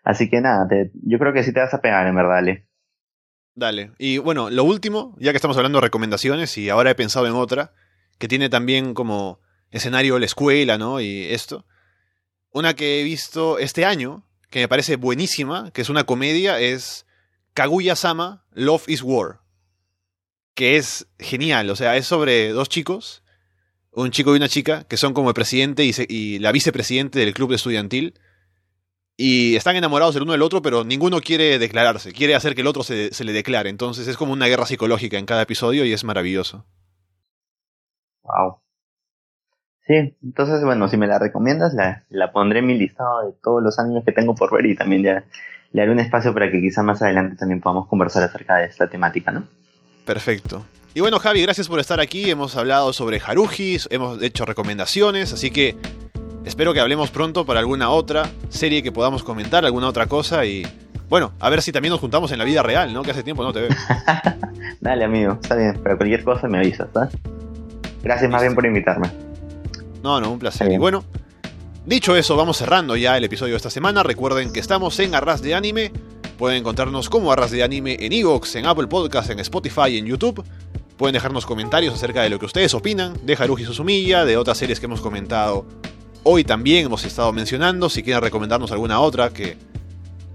Así 0.04 0.28
que 0.28 0.42
nada, 0.42 0.68
te, 0.68 0.92
yo 1.04 1.20
creo 1.20 1.34
que 1.34 1.44
sí 1.44 1.54
te 1.54 1.60
vas 1.60 1.74
a 1.76 1.82
pegar, 1.82 2.08
en 2.08 2.16
verdad, 2.16 2.38
Ale. 2.38 2.66
Dale. 3.54 3.92
Y 4.00 4.18
bueno, 4.18 4.50
lo 4.50 4.64
último, 4.64 5.16
ya 5.20 5.32
que 5.32 5.38
estamos 5.38 5.58
hablando 5.58 5.78
de 5.80 5.86
recomendaciones 5.86 6.58
y 6.58 6.70
ahora 6.70 6.90
he 6.90 6.96
pensado 6.96 7.28
en 7.28 7.34
otra, 7.34 7.74
que 8.22 8.28
tiene 8.28 8.50
también 8.50 8.94
como 8.94 9.42
escenario 9.72 10.20
la 10.20 10.28
escuela, 10.28 10.78
¿no? 10.78 11.02
Y 11.02 11.24
esto. 11.32 11.66
Una 12.52 12.76
que 12.76 13.02
he 13.02 13.04
visto 13.04 13.58
este 13.58 13.84
año, 13.84 14.24
que 14.52 14.60
me 14.60 14.68
parece 14.68 14.96
buenísima, 14.96 15.72
que 15.72 15.82
es 15.82 15.90
una 15.90 16.04
comedia, 16.04 16.60
es 16.60 17.08
Kaguya-sama, 17.56 18.46
Love 18.54 18.88
is 18.90 19.02
War. 19.02 19.42
Que 20.54 20.78
es 20.78 21.08
genial, 21.18 21.72
o 21.72 21.76
sea, 21.76 21.98
es 21.98 22.06
sobre 22.06 22.50
dos 22.50 22.70
chicos, 22.70 23.24
un 23.92 24.12
chico 24.12 24.34
y 24.34 24.38
una 24.38 24.50
chica, 24.50 24.84
que 24.84 24.98
son 24.98 25.16
como 25.16 25.30
el 25.30 25.34
presidente 25.34 25.84
y, 25.84 26.38
la 26.38 26.52
vicepresidente 26.52 27.18
del 27.18 27.34
club 27.34 27.54
estudiantil. 27.54 28.14
Y 29.18 29.56
están 29.56 29.76
enamorados 29.76 30.16
el 30.16 30.22
uno 30.22 30.34
del 30.34 30.44
otro, 30.44 30.62
pero 30.62 30.84
ninguno 30.84 31.22
quiere 31.22 31.58
declararse, 31.58 32.12
quiere 32.12 32.36
hacer 32.36 32.54
que 32.54 32.62
el 32.62 32.68
otro 32.68 32.84
se, 32.84 33.12
se 33.16 33.24
le 33.24 33.34
declare. 33.34 33.72
Entonces 33.72 34.08
es 34.08 34.16
como 34.16 34.34
una 34.34 34.46
guerra 34.46 34.68
psicológica 34.68 35.18
en 35.18 35.26
cada 35.26 35.42
episodio 35.42 35.86
y 35.86 35.94
es 35.94 36.04
maravilloso. 36.04 36.68
Wow. 38.24 38.60
Sí, 39.88 40.16
entonces, 40.24 40.64
bueno, 40.64 40.88
si 40.88 40.98
me 40.98 41.08
la 41.08 41.20
recomiendas, 41.20 41.74
la, 41.74 42.04
la 42.10 42.32
pondré 42.32 42.60
en 42.60 42.68
mi 42.68 42.78
listado 42.78 43.26
de 43.26 43.34
todos 43.44 43.64
los 43.64 43.80
años 43.80 44.04
que 44.06 44.12
tengo 44.12 44.36
por 44.36 44.54
ver 44.54 44.66
y 44.68 44.76
también 44.76 45.04
ya 45.04 45.24
le 45.74 45.82
haré 45.82 45.92
un 45.92 46.00
espacio 46.00 46.34
para 46.34 46.52
que 46.52 46.62
quizá 46.62 46.84
más 46.84 47.02
adelante 47.02 47.36
también 47.36 47.62
podamos 47.62 47.88
conversar 47.88 48.24
acerca 48.24 48.58
de 48.58 48.66
esta 48.66 48.88
temática, 48.88 49.32
¿no? 49.32 49.44
Perfecto. 50.06 50.66
Y 50.94 51.00
bueno, 51.00 51.20
Javi, 51.20 51.42
gracias 51.42 51.68
por 51.68 51.80
estar 51.80 52.00
aquí. 52.00 52.30
Hemos 52.30 52.58
hablado 52.58 52.92
sobre 52.92 53.22
Haruji, 53.26 53.78
hemos 53.90 54.22
hecho 54.22 54.46
recomendaciones, 54.46 55.32
así 55.34 55.50
que 55.50 55.78
espero 56.46 56.74
que 56.74 56.82
hablemos 56.82 57.12
pronto 57.12 57.46
para 57.46 57.60
alguna 57.60 57.90
otra 57.90 58.30
serie 58.50 58.84
que 58.84 58.92
podamos 58.92 59.24
comentar, 59.24 59.66
alguna 59.66 59.88
otra 59.88 60.08
cosa 60.08 60.46
y 60.46 60.64
bueno, 61.08 61.34
a 61.40 61.50
ver 61.50 61.62
si 61.62 61.72
también 61.72 61.92
nos 61.92 62.00
juntamos 62.00 62.32
en 62.32 62.40
la 62.40 62.46
vida 62.46 62.64
real, 62.64 62.94
¿no? 62.94 63.04
Que 63.04 63.12
hace 63.12 63.24
tiempo 63.24 63.44
no 63.44 63.52
te 63.52 63.62
veo. 63.62 63.70
Dale, 64.82 65.04
amigo, 65.06 65.38
está 65.42 65.56
bien, 65.56 65.80
pero 65.84 65.98
cualquier 65.98 66.24
cosa 66.24 66.48
me 66.48 66.58
avisas, 66.58 66.90
¿sabes? 66.94 67.14
Gracias 68.04 68.30
más 68.30 68.42
bien 68.42 68.56
por 68.56 68.66
invitarme. 68.66 69.10
No, 70.04 70.20
no, 70.20 70.32
un 70.32 70.40
placer. 70.40 70.72
Y 70.72 70.78
bueno, 70.78 71.04
dicho 71.86 72.16
eso, 72.16 72.36
vamos 72.36 72.58
cerrando 72.58 72.96
ya 72.96 73.18
el 73.18 73.24
episodio 73.24 73.54
de 73.54 73.58
esta 73.58 73.70
semana. 73.70 74.04
Recuerden 74.04 74.52
que 74.52 74.60
estamos 74.60 75.00
en 75.00 75.14
Arras 75.16 75.42
de 75.42 75.54
Anime. 75.54 75.92
Pueden 76.38 76.60
encontrarnos 76.60 77.10
como 77.10 77.32
Arras 77.32 77.52
de 77.52 77.64
Anime 77.64 77.98
en 78.00 78.14
Evox, 78.14 78.56
en 78.56 78.66
Apple 78.66 78.88
Podcasts, 78.88 79.30
en 79.30 79.40
Spotify 79.40 79.90
y 79.90 79.98
en 80.00 80.08
YouTube. 80.08 80.44
Pueden 80.98 81.14
dejarnos 81.14 81.46
comentarios 81.46 81.94
acerca 81.94 82.24
de 82.24 82.30
lo 82.30 82.40
que 82.40 82.46
ustedes 82.46 82.74
opinan 82.74 83.14
de 83.24 83.36
Haruhi 83.36 83.66
Suzumiya, 83.66 84.26
de 84.26 84.38
otras 84.38 84.58
series 84.58 84.80
que 84.80 84.88
hemos 84.88 85.02
comentado 85.02 85.66
hoy 86.24 86.44
también, 86.44 86.86
hemos 86.86 87.04
estado 87.06 87.32
mencionando. 87.34 87.90
Si 87.90 88.04
quieren 88.04 88.22
recomendarnos 88.22 88.72
alguna 88.72 89.00
otra 89.00 89.30
que 89.30 89.58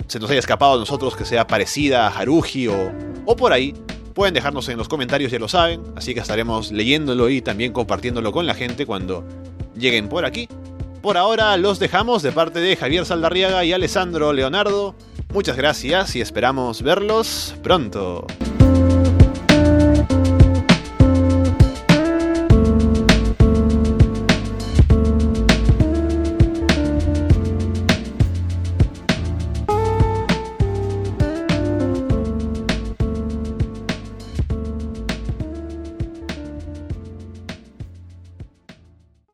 se 0.06 0.18
nos 0.18 0.30
haya 0.30 0.40
escapado 0.40 0.74
a 0.74 0.78
nosotros, 0.78 1.16
que 1.16 1.24
sea 1.24 1.46
parecida 1.46 2.06
a 2.06 2.10
Haruhi 2.10 2.68
o, 2.68 2.92
o 3.24 3.36
por 3.36 3.52
ahí, 3.52 3.74
Pueden 4.16 4.32
dejarnos 4.32 4.66
en 4.70 4.78
los 4.78 4.88
comentarios, 4.88 5.30
ya 5.30 5.38
lo 5.38 5.46
saben, 5.46 5.82
así 5.94 6.14
que 6.14 6.20
estaremos 6.20 6.72
leyéndolo 6.72 7.28
y 7.28 7.42
también 7.42 7.74
compartiéndolo 7.74 8.32
con 8.32 8.46
la 8.46 8.54
gente 8.54 8.86
cuando 8.86 9.22
lleguen 9.76 10.08
por 10.08 10.24
aquí. 10.24 10.48
Por 11.02 11.18
ahora 11.18 11.54
los 11.58 11.78
dejamos 11.78 12.22
de 12.22 12.32
parte 12.32 12.60
de 12.60 12.76
Javier 12.76 13.04
Saldarriaga 13.04 13.62
y 13.66 13.74
Alessandro 13.74 14.32
Leonardo. 14.32 14.94
Muchas 15.34 15.58
gracias 15.58 16.16
y 16.16 16.22
esperamos 16.22 16.80
verlos 16.80 17.56
pronto. 17.62 18.26